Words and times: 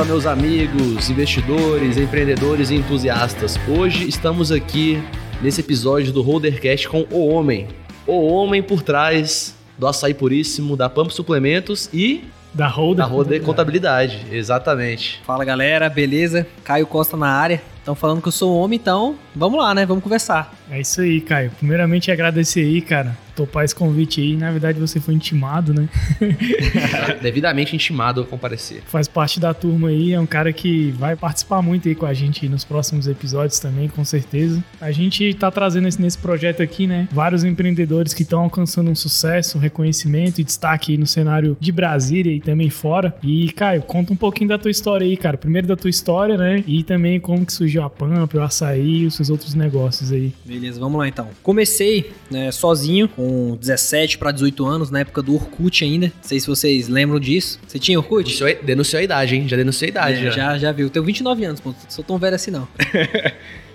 Fala, 0.00 0.12
meus 0.12 0.24
amigos, 0.24 1.10
investidores, 1.10 1.98
empreendedores 1.98 2.70
e 2.70 2.74
entusiastas. 2.74 3.60
Hoje 3.68 4.08
estamos 4.08 4.50
aqui 4.50 4.98
nesse 5.42 5.60
episódio 5.60 6.10
do 6.10 6.22
Holdercast 6.22 6.88
com 6.88 7.06
o 7.10 7.28
homem. 7.28 7.68
O 8.06 8.26
homem 8.28 8.62
por 8.62 8.80
trás 8.80 9.54
do 9.76 9.86
Açaí 9.86 10.14
Puríssimo, 10.14 10.74
da 10.74 10.88
Pump 10.88 11.12
Suplementos 11.12 11.90
e 11.92 12.24
da 12.54 12.66
Holder, 12.66 12.96
da 12.96 13.04
Holder 13.04 13.42
Contabilidade. 13.42 14.24
Exatamente. 14.32 15.20
Fala 15.22 15.44
galera, 15.44 15.90
beleza? 15.90 16.46
Caio 16.64 16.86
Costa 16.86 17.14
na 17.14 17.28
área. 17.28 17.60
Estão 17.78 17.94
falando 17.94 18.22
que 18.22 18.28
eu 18.28 18.32
sou 18.32 18.56
homem, 18.56 18.78
então 18.80 19.16
vamos 19.40 19.58
lá, 19.58 19.74
né? 19.74 19.86
Vamos 19.86 20.04
conversar. 20.04 20.54
É 20.70 20.78
isso 20.78 21.00
aí, 21.00 21.20
Caio. 21.22 21.50
Primeiramente 21.58 22.12
agradecer 22.12 22.60
aí, 22.60 22.82
cara, 22.82 23.16
topar 23.34 23.64
esse 23.64 23.74
convite 23.74 24.20
aí. 24.20 24.36
Na 24.36 24.50
verdade, 24.50 24.78
você 24.78 25.00
foi 25.00 25.14
intimado, 25.14 25.72
né? 25.72 25.88
Devidamente 27.22 27.74
intimado 27.74 28.20
a 28.20 28.26
comparecer. 28.26 28.82
Faz 28.86 29.08
parte 29.08 29.40
da 29.40 29.54
turma 29.54 29.88
aí, 29.88 30.12
é 30.12 30.20
um 30.20 30.26
cara 30.26 30.52
que 30.52 30.90
vai 30.92 31.16
participar 31.16 31.62
muito 31.62 31.88
aí 31.88 31.94
com 31.94 32.04
a 32.04 32.12
gente 32.12 32.46
nos 32.50 32.64
próximos 32.64 33.08
episódios 33.08 33.58
também, 33.58 33.88
com 33.88 34.04
certeza. 34.04 34.62
A 34.78 34.92
gente 34.92 35.32
tá 35.32 35.50
trazendo 35.50 35.88
esse, 35.88 36.00
nesse 36.00 36.18
projeto 36.18 36.62
aqui, 36.62 36.86
né? 36.86 37.08
Vários 37.10 37.42
empreendedores 37.42 38.12
que 38.12 38.22
estão 38.22 38.42
alcançando 38.42 38.90
um 38.90 38.94
sucesso, 38.94 39.56
um 39.56 39.60
reconhecimento 39.60 40.38
e 40.38 40.44
destaque 40.44 40.92
aí 40.92 40.98
no 40.98 41.06
cenário 41.06 41.56
de 41.58 41.72
Brasília 41.72 42.32
e 42.32 42.40
também 42.40 42.68
fora. 42.68 43.14
E, 43.22 43.50
Caio, 43.52 43.80
conta 43.82 44.12
um 44.12 44.16
pouquinho 44.16 44.50
da 44.50 44.58
tua 44.58 44.70
história 44.70 45.06
aí, 45.06 45.16
cara. 45.16 45.38
Primeiro 45.38 45.66
da 45.66 45.76
tua 45.76 45.88
história, 45.88 46.36
né? 46.36 46.62
E 46.66 46.82
também 46.82 47.18
como 47.18 47.46
que 47.46 47.52
surgiu 47.54 47.82
a 47.82 47.88
Pamp, 47.88 48.34
o 48.34 48.42
açaí 48.42 49.06
os 49.06 49.14
seus 49.14 49.29
outros 49.30 49.54
negócios 49.54 50.12
aí. 50.12 50.32
Beleza, 50.44 50.78
vamos 50.80 50.98
lá 50.98 51.08
então. 51.08 51.28
Comecei 51.42 52.12
né, 52.30 52.50
sozinho, 52.50 53.08
com 53.08 53.56
17 53.56 54.18
para 54.18 54.32
18 54.32 54.66
anos, 54.66 54.90
na 54.90 55.00
época 55.00 55.22
do 55.22 55.34
Orkut 55.34 55.84
ainda. 55.84 56.06
Não 56.06 56.12
sei 56.22 56.40
se 56.40 56.46
vocês 56.46 56.88
lembram 56.88 57.18
disso. 57.18 57.58
Você 57.66 57.78
tinha 57.78 57.98
Orkut? 57.98 58.24
Denunciou, 58.24 58.64
denunciou 58.64 59.00
a 59.00 59.02
idade, 59.02 59.36
hein? 59.36 59.48
Já 59.48 59.56
denunciou 59.56 59.86
a 59.86 59.90
idade. 59.90 60.18
É, 60.18 60.22
já. 60.24 60.30
já, 60.30 60.58
já 60.58 60.72
viu. 60.72 60.86
Eu 60.86 60.90
tenho 60.90 61.04
29 61.04 61.44
anos, 61.44 61.60
pô. 61.60 61.74
Sou 61.88 62.04
tão 62.04 62.18
velho 62.18 62.34
assim 62.34 62.50
não. 62.50 62.68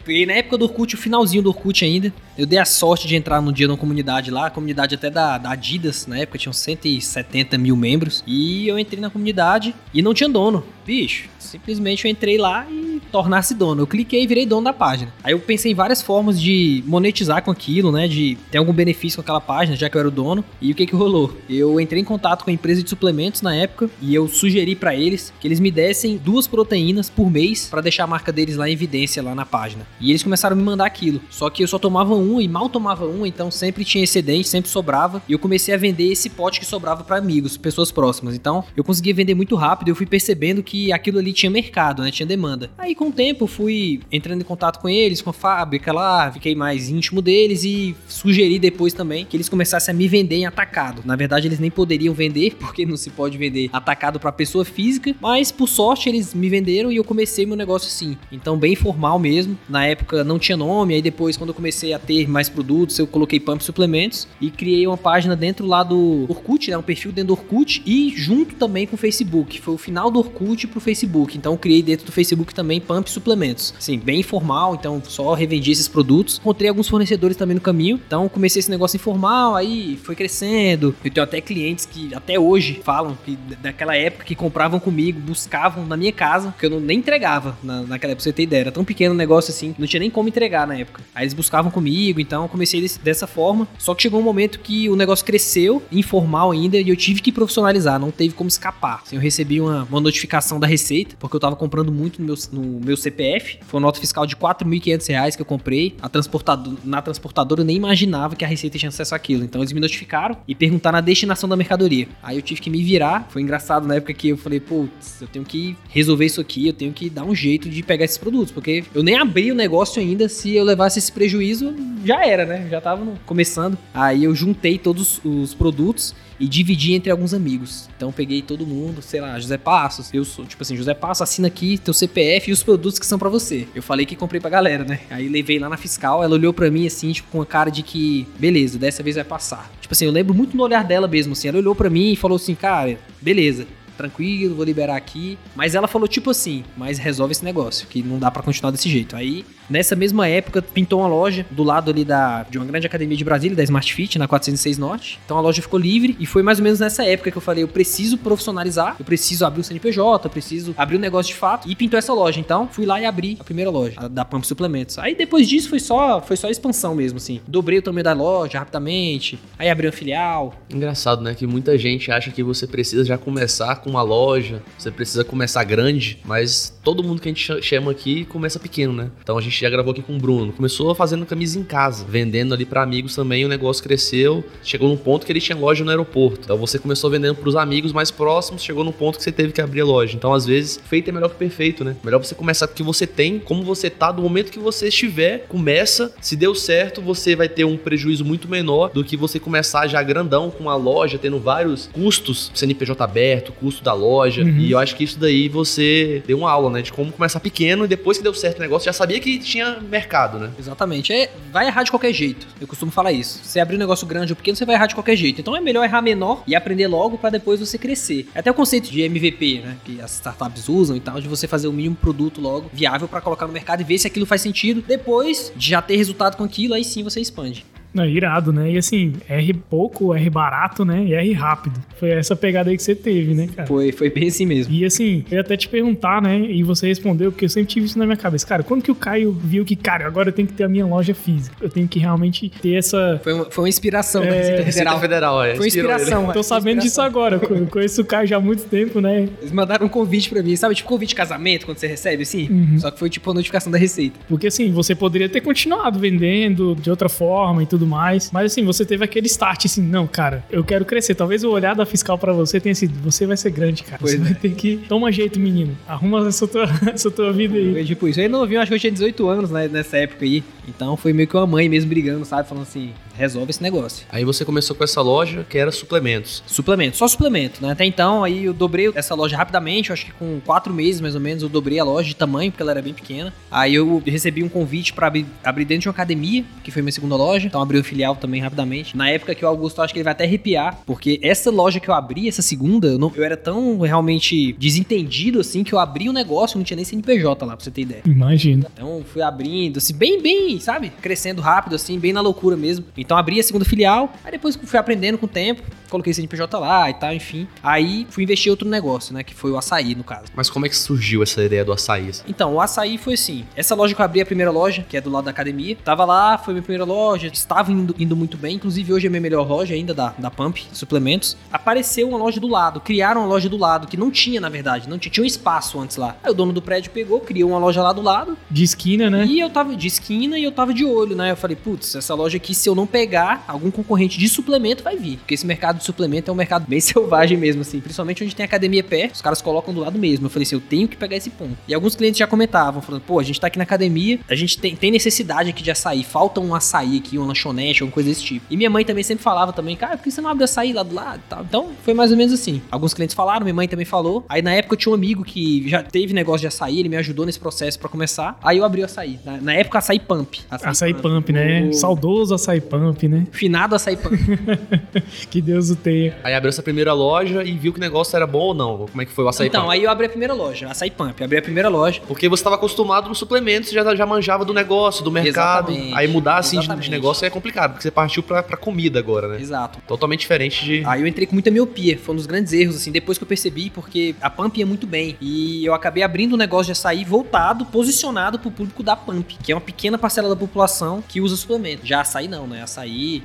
E 0.08 0.26
na 0.26 0.34
época 0.34 0.58
do 0.58 0.66
Orkut, 0.66 0.94
o 0.94 0.98
finalzinho 0.98 1.42
do 1.42 1.50
Orkut 1.50 1.84
ainda, 1.84 2.14
eu 2.38 2.46
dei 2.46 2.60
a 2.60 2.66
sorte 2.66 3.08
de 3.08 3.16
entrar 3.16 3.42
no 3.42 3.52
dia 3.52 3.68
na 3.68 3.76
comunidade 3.76 4.30
lá, 4.30 4.48
a 4.48 4.50
comunidade 4.50 4.94
até 4.94 5.10
da, 5.10 5.38
da 5.38 5.52
Adidas, 5.52 6.06
na 6.06 6.20
época 6.20 6.38
tinham 6.38 6.54
170 6.54 7.58
mil 7.58 7.76
membros, 7.76 8.24
e 8.28 8.68
eu 8.68 8.78
entrei 8.78 9.00
na 9.00 9.10
comunidade 9.10 9.74
e 9.94 10.02
não 10.02 10.14
tinha 10.14 10.30
dono. 10.30 10.64
Bicho, 10.86 11.28
simplesmente 11.40 12.06
eu 12.06 12.12
entrei 12.12 12.38
lá 12.38 12.68
e 12.70 12.85
tornar-se 13.16 13.54
dono. 13.54 13.84
Eu 13.84 13.88
cliquei 13.88 14.24
e 14.24 14.28
virei 14.28 14.46
dono 14.46 14.66
da 14.66 14.74
página. 14.74 15.14
Aí 15.24 15.32
eu 15.32 15.40
pensei 15.40 15.72
em 15.72 15.76
várias 15.76 16.02
formas 16.02 16.42
de 16.42 16.84
monetizar 16.86 17.42
com 17.42 17.50
aquilo, 17.50 17.90
né? 17.90 18.10
De 18.10 18.38
ter 18.52 18.58
algum 18.58 18.74
benefício 18.74 19.16
com 19.16 19.22
aquela 19.22 19.40
página, 19.40 19.78
já 19.78 19.90
que 19.90 19.96
eu 19.96 20.00
era 20.00 20.10
o 20.10 20.12
dono. 20.12 20.44
E 20.62 20.74
o 20.74 20.76
que 20.76 20.86
que 20.86 20.94
rolou? 20.94 21.32
Eu 21.50 21.80
entrei 21.80 22.02
em 22.02 22.04
contato 22.04 22.44
com 22.44 22.50
a 22.50 22.54
empresa 22.54 22.84
de 22.84 22.90
suplementos 22.90 23.42
na 23.42 23.56
época 23.56 23.90
e 24.02 24.14
eu 24.14 24.28
sugeri 24.28 24.76
para 24.76 24.94
eles 24.94 25.32
que 25.40 25.48
eles 25.48 25.62
me 25.62 25.72
dessem 25.72 26.18
duas 26.18 26.46
proteínas 26.46 27.10
por 27.10 27.32
mês 27.32 27.70
para 27.70 27.80
deixar 27.80 28.04
a 28.04 28.08
marca 28.08 28.34
deles 28.34 28.58
lá 28.58 28.68
em 28.68 28.74
evidência 28.74 29.24
lá 29.24 29.34
na 29.34 29.46
página. 29.46 29.88
E 30.02 30.10
eles 30.10 30.22
começaram 30.22 30.54
a 30.54 30.58
me 30.58 30.64
mandar 30.64 30.86
aquilo. 30.86 31.22
Só 31.30 31.50
que 31.50 31.64
eu 31.64 31.70
só 31.70 31.80
tomava 31.80 32.14
um 32.14 32.42
e 32.42 32.50
mal 32.50 32.68
tomava 32.68 33.06
um, 33.06 33.26
então 33.26 33.50
sempre 33.50 33.86
tinha 33.86 34.04
excedente, 34.04 34.50
sempre 34.50 34.70
sobrava. 34.70 35.24
E 35.26 35.32
eu 35.32 35.40
comecei 35.40 35.74
a 35.74 35.78
vender 35.78 36.12
esse 36.12 36.30
pote 36.30 36.60
que 36.60 36.66
sobrava 36.66 37.02
para 37.06 37.16
amigos, 37.16 37.56
pessoas 37.56 37.94
próximas. 37.94 38.36
Então 38.36 38.66
eu 38.76 38.84
conseguia 38.84 39.14
vender 39.14 39.36
muito 39.36 39.56
rápido. 39.56 39.88
Eu 39.88 39.96
fui 39.96 40.06
percebendo 40.06 40.62
que 40.62 40.92
aquilo 40.92 41.18
ali 41.18 41.32
tinha 41.32 41.50
mercado, 41.50 42.04
né? 42.04 42.12
Tinha 42.12 42.28
demanda. 42.28 42.70
Aí 42.78 42.94
com 43.06 43.10
o 43.10 43.12
tempo 43.12 43.46
fui 43.46 44.02
entrando 44.12 44.42
em 44.42 44.44
contato 44.44 44.80
com 44.80 44.90
eles, 44.90 45.22
com 45.22 45.30
a 45.30 45.34
fábrica 45.34 45.94
lá, 45.94 46.32
fiquei 46.32 46.56
mais 46.56 46.90
íntimo 46.90 47.22
deles 47.22 47.64
e 47.64 47.96
sugeri 48.08 48.58
depois 48.58 48.94
também 48.94 49.26
que 49.26 49.38
eles 49.38 49.48
começassem 49.48 49.94
a 49.94 49.96
me 49.96 50.08
vender 50.08 50.38
em 50.38 50.46
atacado. 50.48 51.04
Na 51.06 51.16
verdade, 51.16 51.48
eles 51.48 51.60
nem 51.60 51.70
poderiam 51.70 52.16
vender, 52.16 52.56
porque 52.60 52.86
não 52.86 52.98
se 52.98 53.12
pode 53.12 53.38
vender 53.38 53.70
atacado 53.72 54.20
para 54.20 54.32
pessoa 54.32 54.66
física, 54.66 55.16
mas 55.22 55.52
por 55.52 55.68
sorte 55.68 56.10
eles 56.10 56.34
me 56.34 56.50
venderam 56.50 56.92
e 56.92 56.96
eu 56.96 57.04
comecei 57.04 57.46
meu 57.46 57.56
negócio 57.56 57.88
assim. 57.88 58.18
Então, 58.32 58.58
bem 58.58 58.76
formal 58.76 59.20
mesmo. 59.20 59.56
Na 59.70 59.86
época 59.86 60.24
não 60.24 60.40
tinha 60.40 60.58
nome, 60.58 60.96
aí 60.96 61.02
depois, 61.02 61.38
quando 61.38 61.50
eu 61.50 61.56
comecei 61.56 61.94
a 61.94 62.00
ter 62.00 62.28
mais 62.28 62.50
produtos, 62.50 62.98
eu 62.98 63.06
coloquei 63.06 63.40
Pump 63.40 63.64
Suplementos 63.64 64.28
e 64.42 64.50
criei 64.50 64.88
uma 64.88 64.98
página 64.98 65.36
dentro 65.36 65.68
lá 65.68 65.84
do 65.84 66.26
Orkut, 66.28 66.72
né? 66.72 66.78
Um 66.78 66.82
perfil 66.82 67.12
dentro 67.12 67.36
do 67.36 67.40
Orkut 67.40 67.84
e 67.86 68.14
junto 68.16 68.56
também 68.56 68.88
com 68.88 68.96
o 68.96 68.98
Facebook. 68.98 69.62
Foi 69.62 69.76
o 69.76 69.78
final 69.78 70.10
do 70.10 70.18
Orkut 70.18 70.66
pro 70.68 70.80
Facebook. 70.80 71.38
Então, 71.38 71.56
criei 71.56 71.84
dentro 71.84 72.08
do 72.08 72.12
Facebook 72.12 72.54
também 72.56 72.82
Pump 72.86 73.10
Suplementos. 73.10 73.74
Assim, 73.78 73.98
bem 73.98 74.20
informal, 74.20 74.76
então 74.76 75.02
só 75.06 75.34
revendi 75.34 75.72
esses 75.72 75.88
produtos. 75.88 76.40
Encontrei 76.40 76.70
alguns 76.70 76.88
fornecedores 76.88 77.38
também 77.38 77.56
no 77.56 77.62
caminho, 77.62 78.00
então 78.06 78.30
comecei 78.30 78.60
esse 78.60 78.70
negócio 78.70 78.98
informal, 78.98 79.56
aí 79.56 80.00
foi 80.04 80.16
crescendo. 80.16 80.96
Eu 81.04 81.12
tenho 81.12 81.24
até 81.24 81.42
clientes 81.42 81.86
que 81.86 82.14
até 82.14 82.40
hoje 82.40 82.82
falam 82.84 83.18
que 83.26 83.38
daquela 83.62 83.96
época 83.96 84.26
que 84.26 84.36
compravam 84.36 84.80
comigo, 84.80 85.20
buscavam 85.20 85.86
na 85.86 85.98
minha 85.98 86.12
casa, 86.12 86.54
que 86.58 86.66
eu 86.66 86.70
não, 86.70 86.80
nem 86.80 87.00
entregava 87.00 87.58
na, 87.64 87.82
naquela 87.82 88.12
época, 88.12 88.16
pra 88.16 88.24
você 88.24 88.34
ter 88.34 88.44
ideia. 88.44 88.62
Era 88.62 88.72
tão 88.72 88.86
pequeno 88.86 89.14
o 89.14 89.18
negócio 89.18 89.52
assim, 89.52 89.76
não 89.78 89.88
tinha 89.88 90.00
nem 90.00 90.10
como 90.10 90.30
entregar 90.30 90.68
na 90.68 90.78
época. 90.78 91.02
Aí 91.14 91.24
eles 91.24 91.34
buscavam 91.34 91.72
comigo, 91.72 92.20
então 92.20 92.48
comecei 92.48 92.82
desse, 92.82 93.00
dessa 93.00 93.28
forma. 93.28 93.68
Só 93.78 93.94
que 93.94 94.04
chegou 94.04 94.20
um 94.20 94.24
momento 94.24 94.60
que 94.60 94.90
o 94.90 94.96
negócio 94.96 95.26
cresceu, 95.26 95.82
informal 95.92 96.52
ainda, 96.52 96.78
e 96.78 96.90
eu 96.90 96.96
tive 96.96 97.22
que 97.22 97.32
profissionalizar, 97.32 98.00
não 98.00 98.12
teve 98.12 98.34
como 98.34 98.48
escapar. 98.48 99.02
Assim, 99.06 99.16
eu 99.16 99.22
recebi 99.22 99.60
uma, 99.60 99.84
uma 99.84 100.02
notificação 100.02 100.60
da 100.60 100.68
Receita, 100.68 101.16
porque 101.20 101.36
eu 101.36 101.40
tava 101.40 101.56
comprando 101.56 101.92
muito 101.92 102.22
no 102.22 102.28
meu, 102.28 102.36
no 102.52 102.75
meu 102.84 102.98
CPF. 102.98 103.60
Foi 103.66 103.80
uma 103.80 103.88
nota 103.88 104.00
fiscal 104.00 104.26
de 104.26 104.36
R$ 104.36 104.42
4.500 104.42 105.36
que 105.36 105.42
eu 105.42 105.46
comprei. 105.46 105.96
A 106.02 106.10
transportador, 106.10 106.74
na 106.84 107.02
transportadora 107.02 107.62
eu 107.62 107.66
nem 107.66 107.76
imaginava 107.76 108.36
que 108.36 108.44
a 108.44 108.48
Receita 108.48 108.78
tinha 108.78 108.90
acesso 108.90 109.14
àquilo. 109.16 109.44
Então 109.44 109.62
eles 109.62 109.72
me 109.72 109.80
notificaram 109.80 110.38
e 110.48 110.56
perguntaram 110.56 110.98
a 110.98 111.02
destinação 111.02 111.48
da 111.48 111.56
mercadoria. 111.56 112.08
Aí 112.22 112.38
eu 112.38 112.42
tive 112.42 112.62
que 112.62 112.70
me 112.70 112.84
virar. 112.84 113.28
Foi 113.30 113.42
engraçado 113.42 113.88
na 113.88 113.96
época 113.96 114.14
que 114.14 114.30
eu 114.30 114.38
falei, 114.38 114.60
putz, 114.60 115.22
eu 115.22 115.28
tenho 115.28 115.46
que 115.46 115.76
resolver 115.90 116.26
isso 116.26 116.42
aqui, 116.42 116.68
eu 116.68 116.74
tenho 116.74 116.92
que 116.92 117.10
dar 117.10 117.24
um 117.24 117.36
jeito 117.36 117.70
de 117.70 117.84
pegar 117.84 118.06
esses 118.06 118.18
produtos, 118.18 118.52
porque 118.52 118.84
eu 118.94 119.04
nem 119.04 119.16
abri 119.16 119.52
o 119.52 119.56
negócio 119.56 120.02
ainda, 120.02 120.28
se 120.30 120.56
eu 120.56 120.64
levasse 120.64 121.00
esse 121.00 121.12
prejuízo, 121.12 121.74
já 122.04 122.26
era, 122.26 122.46
né? 122.46 122.68
Já 122.70 122.80
tava 122.82 123.06
começando. 123.26 123.78
Aí 123.94 124.24
eu 124.24 124.36
juntei 124.36 124.78
todos 124.78 125.20
os 125.24 125.54
produtos 125.54 126.16
e 126.40 126.48
dividi 126.48 126.94
entre 126.94 127.12
alguns 127.12 127.34
amigos. 127.34 127.90
Então 127.96 128.12
peguei 128.12 128.42
todo 128.42 128.66
mundo, 128.66 129.02
sei 129.02 129.22
lá, 129.22 129.40
José 129.40 129.58
Passos, 129.58 130.14
eu 130.14 130.26
sou, 130.26 130.46
tipo 130.46 130.62
assim, 130.62 130.76
José 130.76 130.94
Passos, 130.94 131.22
assina 131.22 131.48
aqui 131.48 131.78
teu 131.78 131.94
CPF 131.94 132.50
e 132.50 132.54
os 132.54 132.64
produtos 132.64 133.00
que 133.00 133.06
são 133.06 133.18
para 133.18 133.30
você. 133.30 133.68
Eu 133.74 133.82
falei 133.82 134.06
que 134.06 134.16
comprei 134.16 134.42
pra 134.42 134.50
galera, 134.50 134.84
né? 134.84 135.02
Aí 135.10 135.28
levei 135.28 135.60
lá 135.60 135.70
na 135.70 135.78
fiscal, 135.78 136.24
ela 136.24 136.34
olhou 136.34 136.54
para 136.54 136.70
mim 136.70 136.86
assim, 136.86 137.12
tipo, 137.12 137.30
com 137.32 137.42
a 137.42 137.46
cara 137.46 137.70
de 137.70 137.84
que, 137.84 138.28
beleza, 138.40 138.78
dessa 138.78 139.02
vez 139.02 139.16
vai 139.16 139.26
passar. 139.26 139.72
Tipo 139.82 139.94
assim, 139.94 140.06
eu 140.06 140.12
lembro 140.12 140.34
muito 140.34 140.56
no 140.56 140.64
olhar 140.64 140.84
dela 140.84 141.08
mesmo, 141.08 141.34
assim, 141.34 141.48
ela 141.48 141.58
olhou 141.58 141.76
para 141.76 141.90
mim 141.90 142.12
e 142.12 142.16
falou 142.16 142.36
assim, 142.36 142.56
cara, 142.56 143.00
beleza, 143.22 143.68
tranquilo, 143.96 144.56
vou 144.56 144.66
liberar 144.66 144.96
aqui. 144.96 145.38
Mas 145.56 145.76
ela 145.76 145.88
falou 145.88 146.08
tipo 146.08 146.30
assim, 146.30 146.64
mas 146.78 146.98
resolve 146.98 147.32
esse 147.32 147.44
negócio, 147.44 147.88
que 147.88 148.02
não 148.04 148.20
dá 148.20 148.30
para 148.30 148.44
continuar 148.44 148.72
desse 148.72 148.90
jeito. 148.90 149.16
Aí, 149.16 149.46
nessa 149.70 149.96
mesma 149.96 150.28
época, 150.28 150.62
pintou 150.62 151.00
uma 151.00 151.08
loja 151.08 151.46
do 151.52 151.64
lado 151.64 151.92
ali 151.92 152.06
da, 152.06 152.44
de 152.44 152.58
uma 152.58 152.66
grande 152.66 152.88
academia 152.88 153.18
de 153.18 153.24
Brasília, 153.24 153.56
da 153.56 153.64
Smart 153.64 153.94
Fit, 153.94 154.18
na 154.18 154.28
406 154.28 154.78
Norte. 154.78 155.20
Então 155.26 155.38
a 155.38 155.42
loja 155.42 155.62
ficou 155.62 155.80
livre 155.80 156.16
e 156.20 156.26
foi 156.26 156.42
mais 156.42 156.60
ou 156.60 156.64
menos 156.64 156.80
nessa 156.80 157.06
época 157.06 157.32
que 157.32 157.38
eu 157.38 157.42
falei, 157.42 157.64
eu 157.64 157.68
preciso 157.68 158.18
profissionalizar, 158.18 158.96
eu 159.00 159.06
preciso 159.06 159.46
abrir 159.46 159.62
o 159.62 159.64
CNPJ, 159.64 160.26
eu 160.26 160.30
preciso 160.30 160.74
abrir 160.78 160.98
um 160.98 161.00
negócio 161.00 161.34
de 161.34 161.40
fato. 161.40 161.70
E 161.70 161.76
pintou 161.76 161.98
essa 161.98 162.14
loja. 162.14 162.40
Então, 162.40 162.68
fui 162.68 162.86
lá 162.86 163.00
e 163.00 163.06
abri 163.06 163.38
a 163.40 163.44
primeira 163.44 163.70
loja, 163.70 163.94
a 163.98 164.08
da 164.08 164.26
Pump 164.26 164.46
Suplementos. 164.46 164.98
Aí 164.98 165.16
depois 165.16 165.48
disso 165.48 165.70
foi 165.70 165.80
só, 165.80 166.22
foi 166.22 166.38
só 166.38 166.50
expansão 166.50 166.96
mesmo, 166.96 167.18
assim. 167.18 167.42
Dobrei 167.48 167.80
o 167.80 167.82
tamanho 167.82 168.04
da 168.04 168.14
loja 168.14 168.60
rapidamente, 168.60 169.40
aí 169.58 169.70
abri 169.70 169.88
uma 169.88 169.94
filial. 169.94 170.54
Engraçado, 170.70 171.22
né? 171.22 171.34
Que 171.34 171.46
muita 171.48 171.78
gente 171.78 172.12
acha 172.12 172.32
que 172.32 172.44
você 172.44 172.68
precisa 172.68 173.04
já 173.04 173.18
começar 173.18 173.76
com 173.78 173.90
uma 173.90 174.02
loja, 174.02 174.62
você 174.78 174.92
precisa 174.92 175.24
começar 175.24 175.64
grande, 175.64 176.20
mas 176.24 176.74
todo 176.84 177.04
mundo 177.04 177.22
que 177.22 177.30
a 177.30 177.34
gente 177.34 177.62
chama 177.62 177.92
aqui 177.92 178.26
começa 178.26 178.60
pequeno, 178.60 178.94
né? 178.94 179.10
Então 179.22 179.38
a 179.38 179.42
gente 179.42 179.55
já 179.62 179.70
gravou 179.70 179.92
aqui 179.92 180.02
com 180.02 180.16
o 180.16 180.20
Bruno, 180.20 180.52
começou 180.54 180.94
fazendo 180.96 181.26
camisa 181.26 181.60
em 181.60 181.64
casa, 181.64 182.06
vendendo 182.08 182.54
ali 182.54 182.66
para 182.66 182.82
amigos 182.82 183.16
também, 183.16 183.46
o 183.46 183.48
negócio 183.48 183.84
cresceu, 183.84 184.44
chegou 184.64 184.90
num 184.90 184.98
ponto 184.98 185.26
que 185.26 185.32
ele 185.32 185.42
tinha 185.42 185.58
loja 185.58 185.84
no 185.84 185.90
aeroporto. 185.90 186.42
Então 186.44 186.58
você 186.58 186.80
começou 186.80 187.10
vendendo 187.10 187.36
para 187.36 187.50
os 187.50 187.56
amigos 187.56 187.94
mais 187.94 188.12
próximos, 188.12 188.64
chegou 188.64 188.84
num 188.84 188.92
ponto 188.92 189.18
que 189.18 189.24
você 189.24 189.32
teve 189.32 189.54
que 189.54 189.62
abrir 189.62 189.82
a 189.82 189.86
loja. 189.86 190.16
Então 190.16 190.34
às 190.34 190.46
vezes 190.46 190.80
feito 190.88 191.10
é 191.10 191.12
melhor 191.12 191.30
que 191.30 191.36
perfeito, 191.36 191.84
né? 191.84 191.96
Melhor 192.04 192.24
você 192.24 192.36
começar 192.36 192.68
com 192.68 192.74
o 192.74 192.76
que 192.76 192.84
você 192.84 193.08
tem, 193.08 193.40
como 193.40 193.64
você 193.64 193.90
tá, 193.90 194.12
do 194.12 194.22
momento 194.22 194.52
que 194.52 194.60
você 194.60 194.88
estiver, 194.88 195.46
começa, 195.48 196.14
se 196.22 196.36
deu 196.36 196.54
certo, 196.56 197.02
você 197.02 197.36
vai 197.36 197.50
ter 197.50 197.66
um 197.66 197.78
prejuízo 197.78 198.26
muito 198.26 198.48
menor 198.48 198.90
do 198.90 199.04
que 199.04 199.18
você 199.18 199.40
começar 199.40 199.88
já 199.88 200.02
grandão 200.02 200.50
com 200.50 200.70
a 200.70 200.76
loja, 200.76 201.18
tendo 201.18 201.40
vários 201.40 201.88
custos, 201.94 202.52
CNPJ 202.54 203.04
aberto, 203.04 203.52
custo 203.52 203.84
da 203.84 203.94
loja. 203.94 204.44
Uhum. 204.44 204.58
E 204.60 204.72
eu 204.72 204.80
acho 204.80 204.96
que 204.96 205.04
isso 205.04 205.20
daí 205.20 205.48
você 205.48 206.24
deu 206.26 206.40
uma 206.40 206.52
aula, 206.52 206.70
né? 206.70 206.82
De 206.82 206.92
como 206.92 207.12
começar 207.12 207.40
pequeno 207.40 207.86
e 207.86 207.88
depois 207.88 208.18
que 208.18 208.24
deu 208.24 208.34
certo 208.34 208.58
o 208.58 208.62
negócio, 208.62 208.86
já 208.86 208.94
sabia 208.94 209.20
que 209.20 209.42
tinha 209.46 209.80
mercado, 209.80 210.40
né? 210.40 210.52
Exatamente. 210.58 211.14
É, 211.14 211.32
vai 211.52 211.68
errar 211.68 211.84
de 211.84 211.92
qualquer 211.92 212.12
jeito. 212.14 212.48
Eu 212.60 212.68
costumo 212.68 212.92
falar 212.92 213.12
isso. 213.12 213.40
Você 213.44 213.60
abrir 213.60 213.76
um 213.76 213.80
negócio 213.80 214.06
grande 214.06 214.32
ou 214.32 214.36
pequeno, 214.36 214.56
você 214.56 214.66
vai 214.66 214.76
errar 214.76 214.88
de 214.88 214.96
qualquer 214.96 215.16
jeito. 215.16 215.40
Então 215.40 215.56
é 215.56 215.62
melhor 215.62 215.84
errar 215.84 216.02
menor 216.02 216.44
e 216.48 216.56
aprender 216.56 216.88
logo 216.88 217.18
para 217.18 217.30
depois 217.30 217.60
você 217.60 217.78
crescer. 217.78 218.28
É 218.34 218.40
até 218.40 218.52
o 218.52 218.54
conceito 218.54 218.90
de 218.90 219.02
MVP, 219.02 219.62
né? 219.62 219.78
Que 219.86 220.02
as 220.02 220.14
startups 220.16 220.68
usam 220.68 220.96
e 220.96 221.00
tal, 221.00 221.22
de 221.22 221.28
você 221.28 221.48
fazer 221.48 221.68
o 221.68 221.74
mínimo 221.74 221.96
produto 221.96 222.42
logo 222.42 222.70
viável 222.74 223.08
para 223.08 223.22
colocar 223.22 223.46
no 223.48 223.54
mercado 223.54 223.82
e 223.82 223.84
ver 223.84 223.98
se 223.98 224.08
aquilo 224.08 224.26
faz 224.26 224.42
sentido. 224.42 224.84
Depois 224.86 225.52
de 225.56 225.70
já 225.70 225.82
ter 225.82 225.96
resultado 225.96 226.36
com 226.36 226.44
aquilo, 226.44 226.74
aí 226.74 226.84
sim 226.84 227.04
você 227.04 227.22
expande. 227.22 227.66
Não, 227.96 228.06
irado, 228.06 228.52
né? 228.52 228.72
E 228.72 228.78
assim, 228.78 229.14
R 229.28 229.54
pouco, 229.54 230.14
R 230.14 230.30
barato, 230.30 230.84
né? 230.84 231.04
E 231.06 231.14
R 231.14 231.32
rápido. 231.34 231.82
Foi 231.98 232.10
essa 232.10 232.36
pegada 232.36 232.70
aí 232.70 232.76
que 232.76 232.84
você 232.84 232.94
teve, 232.94 233.34
né, 233.34 233.48
cara? 233.56 233.68
Foi, 233.68 233.92
foi 233.94 234.10
bem 234.10 234.28
assim 234.28 234.46
mesmo. 234.46 234.74
E 234.74 234.84
assim, 234.84 235.24
eu 235.32 235.36
ia 235.36 235.42
até 235.42 235.56
te 235.56 235.70
perguntar, 235.70 236.22
né? 236.22 236.38
E 236.38 236.62
você 236.62 236.88
respondeu, 236.88 237.32
porque 237.32 237.46
eu 237.46 237.50
sempre 237.50 237.70
tive 237.70 237.86
isso 237.86 237.98
na 237.98 238.06
minha 238.06 238.18
cabeça. 238.18 238.46
Cara, 238.46 238.64
quando 238.64 238.84
que 238.84 238.92
o 238.92 238.96
Caio 238.96 239.32
viu 239.32 239.64
que, 239.64 239.76
cara, 239.76 240.06
agora 240.06 240.30
eu 240.30 240.34
tenho 240.34 240.48
que 240.48 240.54
ter 240.54 240.66
a 240.66 240.68
minha 240.68 240.86
loja 240.86 241.14
física? 241.16 241.56
Eu 241.62 241.70
tenho 241.70 241.88
que 241.88 241.98
realmente 241.98 242.50
ter 242.62 242.76
essa. 242.76 243.20
Foi 243.24 243.34
uma, 243.34 243.46
foi 243.46 243.64
uma 243.64 243.70
inspiração 243.70 244.22
da 244.24 244.28
É, 244.28 244.38
Receita 244.38 244.64
Receita 244.64 245.00
Federal. 245.00 245.00
Federal, 245.00 245.44
é. 245.44 245.56
Foi 245.56 245.68
inspirou 245.68 245.92
ele. 245.92 246.02
inspiração. 246.02 246.34
Tô 246.34 246.40
é, 246.40 246.44
sabendo 246.44 246.82
disso 246.82 247.02
inspiração. 247.02 247.06
agora. 247.06 247.36
Eu 247.36 247.68
conheço 247.68 248.02
o 248.02 248.06
Caio 248.06 248.28
já 248.28 248.38
há 248.38 248.42
muito 248.42 248.64
tempo, 248.66 249.00
né? 249.00 249.30
Eles 249.40 249.52
mandaram 249.54 249.86
um 249.86 249.90
convite 249.90 250.30
pra 250.30 250.44
mim, 250.44 250.56
sabe? 250.56 250.76
Tipo 250.76 250.90
convite 250.90 251.10
de 251.10 251.16
casamento, 251.16 251.66
quando 251.66 251.78
você 251.78 251.88
recebe, 251.88 252.24
assim. 252.24 252.50
Uhum. 252.50 252.80
Só 252.80 252.92
que 252.92 253.00
foi 253.00 253.10
tipo 253.10 253.32
a 253.32 253.34
notificação 253.34 253.72
da 253.72 253.78
Receita. 253.78 254.20
Porque 254.28 254.48
assim, 254.48 254.72
você 254.72 254.94
poderia 254.94 255.30
ter 255.30 255.42
continuado 255.42 255.98
vendendo 256.00 256.76
de 256.76 256.90
outra 256.90 257.08
forma 257.08 257.64
e 257.64 257.66
tudo 257.66 257.85
mais. 257.86 258.32
Mas 258.32 258.52
assim, 258.52 258.64
você 258.64 258.86
teve 258.86 259.04
aquele 259.04 259.28
start 259.28 259.66
assim, 259.66 259.82
não, 259.82 260.08
cara, 260.08 260.44
eu 260.50 260.64
quero 260.64 260.86
crescer. 260.86 261.16
Talvez 261.16 261.44
o 261.44 261.52
olhar 261.52 261.76
da 261.76 261.86
fiscal 261.86 262.18
pra 262.18 262.34
você 262.34 262.60
tenha 262.60 262.76
sido, 262.76 262.94
você 263.02 263.26
vai 263.26 263.38
ser 263.38 263.52
grande, 263.52 263.84
cara. 263.84 263.98
Pois 264.00 264.14
você 264.14 264.18
é. 264.18 264.22
vai 264.22 264.34
ter 264.34 264.54
que. 264.54 264.78
Toma 264.90 265.12
jeito, 265.12 265.40
menino. 265.40 265.78
Arruma 265.88 266.28
essa 266.28 266.48
tua, 266.48 266.68
essa 266.94 267.12
tua 267.12 267.32
vida 267.32 267.56
aí. 267.56 267.74
Foi 267.74 267.86
tipo 267.86 268.08
isso. 268.08 268.20
Eu 268.20 268.26
ainda 268.26 268.38
novinho, 268.38 268.62
acho 268.62 268.70
que 268.70 268.76
eu 268.76 268.80
tinha 268.80 268.92
18 268.92 269.28
anos 269.28 269.52
né, 269.52 269.68
nessa 269.68 269.98
época 269.98 270.26
aí. 270.26 270.44
Então 270.68 270.98
foi 270.98 271.14
meio 271.14 271.28
que 271.28 271.36
uma 271.36 271.48
mãe 271.48 271.70
mesmo 271.70 271.90
brigando, 271.90 272.26
sabe? 272.26 272.48
Falando 272.48 272.64
assim, 272.64 272.92
resolve 273.18 273.50
esse 273.52 273.62
negócio. 273.62 274.06
Aí 274.12 274.24
você 274.26 274.44
começou 274.46 274.76
com 274.76 274.84
essa 274.84 275.02
loja 275.02 275.46
que 275.50 275.58
era 275.58 275.72
suplementos. 275.72 276.44
Suplemento, 276.48 276.98
só 276.98 277.08
suplemento, 277.08 277.62
né? 277.62 277.72
Até 277.72 277.86
então, 277.86 278.24
aí 278.24 278.46
eu 278.46 278.54
dobrei 278.54 278.92
essa 278.96 279.16
loja 279.16 279.38
rapidamente, 279.38 279.90
eu 279.90 279.94
acho 279.94 280.06
que 280.06 280.12
com 280.14 280.40
quatro 280.46 280.74
meses 280.74 281.02
mais 281.02 281.16
ou 281.16 281.22
menos, 281.22 281.44
eu 281.44 281.50
dobrei 281.50 281.80
a 281.80 281.84
loja 281.84 282.08
de 282.08 282.16
tamanho, 282.16 282.52
porque 282.52 282.62
ela 282.62 282.72
era 282.72 282.82
bem 282.82 282.94
pequena. 282.94 283.34
Aí 283.50 283.76
eu 283.76 284.02
recebi 284.06 284.44
um 284.44 284.50
convite 284.50 284.94
pra 284.94 285.08
abrir, 285.08 285.26
abrir 285.44 285.66
dentro 285.66 285.84
de 285.84 285.88
uma 285.88 285.94
academia, 285.94 286.44
que 286.64 286.72
foi 286.72 286.82
minha 286.82 286.92
segunda 286.92 287.16
loja, 287.16 287.48
então 287.48 287.62
abri 287.62 287.78
o 287.78 287.84
filial 287.84 288.16
também 288.16 288.42
rapidamente. 288.42 288.96
Na 288.96 289.10
época 289.10 289.34
que 289.36 289.44
o 289.44 289.48
Augusto, 289.48 289.80
eu 289.80 289.84
acho 289.84 289.94
que 289.94 290.00
ele 290.00 290.04
vai 290.04 290.12
até 290.12 290.24
arrepiar, 290.26 290.80
porque 290.86 291.20
essa 291.22 291.50
loja 291.52 291.80
que 291.80 291.90
eu 291.90 291.94
abri, 291.94 292.28
essa 292.28 292.42
segunda, 292.42 292.88
eu, 292.90 293.00
não- 293.00 293.12
eu 293.16 293.24
era 293.24 293.38
tão 293.38 293.80
realmente 293.80 294.54
desentendido 294.54 295.40
assim, 295.40 295.64
que 295.64 295.74
eu 295.74 295.80
abri 295.80 296.10
o 296.10 296.14
negócio, 296.14 296.58
não 296.58 296.64
tinha 296.64 296.76
nem 296.76 296.86
CNPJ 296.86 297.46
lá, 297.46 297.56
pra 297.56 297.64
você 297.64 297.72
ter 297.72 297.82
ideia. 297.82 298.02
Imagina. 298.06 298.68
Então 298.74 299.04
fui 299.12 299.22
abrindo, 299.22 299.78
assim, 299.78 299.94
bem, 299.94 300.22
bem, 300.22 300.60
sabe? 300.60 300.90
Crescendo 301.02 301.42
rápido, 301.42 301.76
assim, 301.76 301.98
bem 302.00 302.12
na 302.14 302.22
loucura 302.22 302.56
mesmo. 302.58 302.86
Então 303.06 303.18
abri 303.18 303.40
a 303.40 303.44
segunda 303.44 303.66
filial, 303.66 304.14
aí 304.24 304.32
depois 304.32 304.56
fui 304.56 304.80
aprendendo 304.80 305.18
com 305.18 305.26
o 305.26 305.30
tempo, 305.30 305.62
coloquei 305.90 306.14
CNPJ 306.14 306.60
lá 306.60 306.90
e 306.90 306.94
tal, 306.96 307.14
enfim. 307.14 307.48
Aí 307.64 308.06
fui 308.10 308.24
investir 308.24 308.48
em 308.50 308.52
outro 308.52 308.68
negócio, 308.68 309.14
né? 309.14 309.24
Que 309.24 309.34
foi 309.34 309.52
o 309.52 309.58
açaí, 309.58 309.96
no 309.96 310.04
caso. 310.04 310.26
Mas 310.36 310.50
como 310.50 310.66
é 310.66 310.70
que 310.70 310.76
surgiu 310.76 311.24
essa 311.24 311.44
ideia 311.44 311.64
do 311.64 311.72
açaí? 311.72 312.10
assim? 312.10 312.24
Então, 312.28 312.56
o 312.56 312.62
açaí 312.62 312.98
foi 312.98 313.14
assim. 313.14 313.46
Essa 313.56 313.76
loja 313.76 313.94
que 313.96 314.02
eu 314.02 314.06
abri, 314.06 314.22
a 314.22 314.26
primeira 314.26 314.52
loja, 314.52 314.86
que 314.88 314.98
é 314.98 315.02
do 315.02 315.10
lado 315.10 315.26
da 315.26 315.32
academia. 315.32 315.78
Tava 315.84 316.04
lá, 316.06 316.38
foi 316.38 316.54
minha 316.54 316.64
primeira 316.64 316.84
loja, 316.84 317.28
estava 317.28 317.72
indo, 317.72 317.96
indo 317.98 318.16
muito 318.16 318.38
bem. 318.38 318.56
Inclusive, 318.56 318.94
hoje 318.94 319.06
é 319.06 319.10
a 319.10 319.12
minha 319.12 319.22
melhor 319.22 319.48
loja 319.48 319.74
ainda 319.74 319.94
da, 319.94 320.14
da 320.18 320.32
Pump, 320.32 320.60
suplementos. 320.74 321.38
Apareceu 321.52 322.10
uma 322.10 322.18
loja 322.18 322.40
do 322.40 322.48
lado, 322.48 322.80
criaram 322.82 323.22
uma 323.22 323.28
loja 323.28 323.48
do 323.48 323.58
lado, 323.58 323.88
que 323.88 323.96
não 323.98 324.12
tinha, 324.12 324.42
na 324.42 324.50
verdade, 324.50 324.90
não 324.90 324.98
tinha, 324.98 325.12
tinha 325.12 325.24
um 325.24 325.28
espaço 325.28 325.80
antes 325.80 325.98
lá. 325.98 326.18
Aí 326.24 326.32
o 326.32 326.34
dono 326.34 326.52
do 326.52 326.62
prédio 326.62 326.92
pegou, 326.92 327.20
criou 327.20 327.52
uma 327.52 327.60
loja 327.60 327.82
lá 327.82 327.94
do 327.94 328.02
lado, 328.02 328.38
De 328.50 328.64
esquina, 328.64 329.10
né? 329.10 329.26
e 329.26 329.40
eu 329.40 329.50
tava 329.50 329.76
de 329.76 329.88
esquina 329.88 330.38
e 330.38 330.44
eu 330.44 330.52
tava 330.52 330.74
de 330.74 330.84
olho, 330.84 331.16
né? 331.16 331.32
Eu 331.32 331.36
falei, 331.38 331.56
putz, 331.56 331.96
essa 331.96 332.14
loja 332.14 332.38
aqui, 332.38 332.54
se 332.54 332.68
eu 332.68 332.76
não 332.76 332.86
pegar, 332.96 333.44
algum 333.46 333.70
concorrente 333.70 334.18
de 334.18 334.30
suplemento 334.30 334.82
vai 334.82 334.96
vir. 334.96 335.18
Porque 335.18 335.34
esse 335.34 335.46
mercado 335.46 335.80
de 335.80 335.84
suplemento 335.84 336.32
é 336.32 336.34
um 336.34 336.38
mercado 336.38 336.66
bem 336.66 336.80
selvagem 336.82 337.38
mesmo, 337.38 337.62
assim. 337.62 337.82
Principalmente 337.82 338.24
onde 338.24 338.34
tem 338.34 338.46
academia 338.46 338.82
perto, 338.82 339.16
os 339.16 339.22
caras 339.22 339.42
colocam 339.42 339.74
do 339.74 339.82
lado 339.82 340.00
mesmo. 340.00 340.28
Eu 340.28 340.30
falei 340.30 340.44
assim, 340.44 340.56
eu 340.56 340.62
tenho 340.62 340.88
que 340.88 340.96
pegar 340.96 341.18
esse 341.18 341.30
ponto. 341.30 341.58
E 341.68 341.74
alguns 341.74 341.94
clientes 341.94 342.18
já 342.18 342.26
comentavam, 342.26 342.82
falando, 342.82 343.02
pô, 343.02 343.20
a 343.20 343.24
gente 343.24 343.42
tá 343.42 343.48
aqui 343.48 343.58
na 343.58 343.66
academia, 343.66 344.18
a 344.30 344.36
gente 344.36 344.58
tem, 344.58 344.78
tem 344.78 344.92
necessidade 344.92 345.50
aqui 345.50 345.62
de 345.62 345.72
açaí, 345.72 346.06
falta 346.06 346.40
um 346.40 346.56
açaí 346.56 346.98
aqui, 346.98 347.18
uma 347.18 347.28
lanchonete, 347.28 347.84
alguma 347.84 347.94
coisa 347.94 348.08
desse 348.08 348.24
tipo. 348.24 348.46
E 348.50 348.56
minha 348.56 348.70
mãe 348.70 348.86
também 348.86 349.04
sempre 349.04 349.26
falava 349.26 349.52
também, 349.52 349.76
cara, 349.76 349.98
por 349.98 350.04
que 350.04 350.12
você 350.12 350.22
não 350.22 350.30
abre 350.30 350.46
açaí 350.46 350.72
lá 350.72 350.84
do 350.84 350.96
lado 350.96 351.22
e 351.26 351.30
tal? 351.30 351.44
Então, 351.44 351.72
foi 351.84 351.94
mais 351.94 352.12
ou 352.12 352.18
menos 352.18 352.32
assim. 352.32 352.62
Alguns 352.72 352.94
clientes 352.94 353.14
falaram, 353.14 353.44
minha 353.44 353.54
mãe 353.54 353.68
também 353.68 353.86
falou. 353.86 354.24
Aí 354.30 354.42
na 354.42 354.54
época 354.54 354.76
eu 354.76 354.78
tinha 354.80 354.92
um 354.92 354.96
amigo 354.96 355.26
que 355.26 355.68
já 355.68 355.84
teve 355.84 356.14
negócio 356.14 356.42
de 356.42 356.48
açaí, 356.48 356.80
ele 356.80 356.88
me 356.88 356.96
ajudou 356.96 357.26
nesse 357.26 357.40
processo 357.40 357.78
pra 357.78 357.90
começar. 357.90 358.40
Aí 358.42 358.58
eu 358.58 358.64
abri 358.64 358.82
o 358.82 358.86
açaí. 358.86 359.20
Na, 359.26 359.38
na 359.38 359.54
época, 359.54 359.80
açaí 359.80 360.00
pump. 360.00 360.40
Açaí 360.50 360.94
Pump, 360.94 361.32
né? 361.32 361.68
O 361.68 361.74
Saudoso 361.74 362.36
Açaí 362.36 362.62
Pump, 362.62 362.85
né? 363.08 363.28
Finado 363.32 363.76
açaí 363.76 363.96
pump. 363.98 364.16
Que 365.30 365.42
Deus 365.42 365.70
o 365.70 365.76
tenha. 365.76 366.16
Aí 366.24 366.34
abriu 366.34 366.50
essa 366.50 366.64
primeira 366.64 366.94
loja 366.94 367.44
e 367.44 367.52
viu 367.54 367.72
que 367.74 367.80
o 367.80 367.82
negócio 367.82 368.16
era 368.16 368.26
bom 368.28 368.40
ou 368.40 368.54
não? 368.54 368.78
Como 368.88 369.02
é 369.02 369.06
que 369.06 369.12
foi 369.12 369.24
o 369.26 369.28
açaí? 369.30 369.48
então, 369.48 369.64
Pump? 369.64 369.74
aí 369.74 369.84
eu 369.84 369.90
abri 369.90 370.06
a 370.06 370.10
primeira 370.10 370.34
loja, 370.34 370.70
açaí 370.70 370.92
pump. 370.92 371.24
Abri 371.24 371.38
a 371.38 371.42
primeira 371.42 371.70
loja. 371.70 372.02
Porque 372.08 372.28
você 372.30 372.42
estava 372.42 372.56
acostumado 372.56 373.08
nos 373.10 373.18
suplementos, 373.18 373.70
você 373.70 373.76
já, 373.76 373.96
já 373.96 374.06
manjava 374.06 374.44
do 374.46 374.54
negócio, 374.54 375.04
do 375.04 375.12
mercado. 375.12 375.72
Exatamente. 375.72 375.98
Aí 375.98 376.08
mudar 376.08 376.38
assim 376.38 376.60
de- 376.60 376.90
negócio 376.90 377.26
é 377.26 377.30
complicado, 377.30 377.72
porque 377.72 377.84
você 377.84 377.92
partiu 377.92 378.22
pra, 378.24 378.42
pra 378.44 378.58
comida 378.58 379.00
agora, 379.00 379.28
né? 379.28 379.42
Exato. 379.42 379.80
Totalmente 379.88 380.22
diferente 380.22 380.64
de. 380.64 380.84
Aí 380.86 381.02
eu 381.02 381.08
entrei 381.08 381.26
com 381.28 381.34
muita 381.34 381.50
miopia, 381.52 381.98
foi 381.98 382.14
um 382.14 382.18
dos 382.18 382.26
grandes 382.26 382.54
erros, 382.54 382.76
assim, 382.76 382.92
depois 382.92 383.18
que 383.18 383.24
eu 383.24 383.28
percebi, 383.28 383.70
porque 383.70 384.16
a 384.22 384.30
Pump 384.30 384.58
ia 384.58 384.66
muito 384.66 384.86
bem. 384.88 385.16
E 385.22 385.66
eu 385.66 385.74
acabei 385.74 386.04
abrindo 386.04 386.34
um 386.34 386.38
negócio 386.38 386.66
de 386.68 386.72
açaí 386.74 387.04
voltado, 387.04 387.66
posicionado 387.66 388.40
pro 388.40 388.52
público 388.52 388.84
da 388.84 388.96
Pump, 388.96 389.36
que 389.44 389.52
é 389.52 389.56
uma 389.56 389.62
pequena 389.62 389.98
parcela 389.98 390.30
da 390.30 390.36
população 390.36 391.04
que 391.08 391.20
usa 391.22 391.36
suplemento. 391.36 391.86
Já 391.86 392.02
açaí 392.02 392.28
não, 392.28 392.48
né? 392.48 392.62
Açaí, 392.64 392.75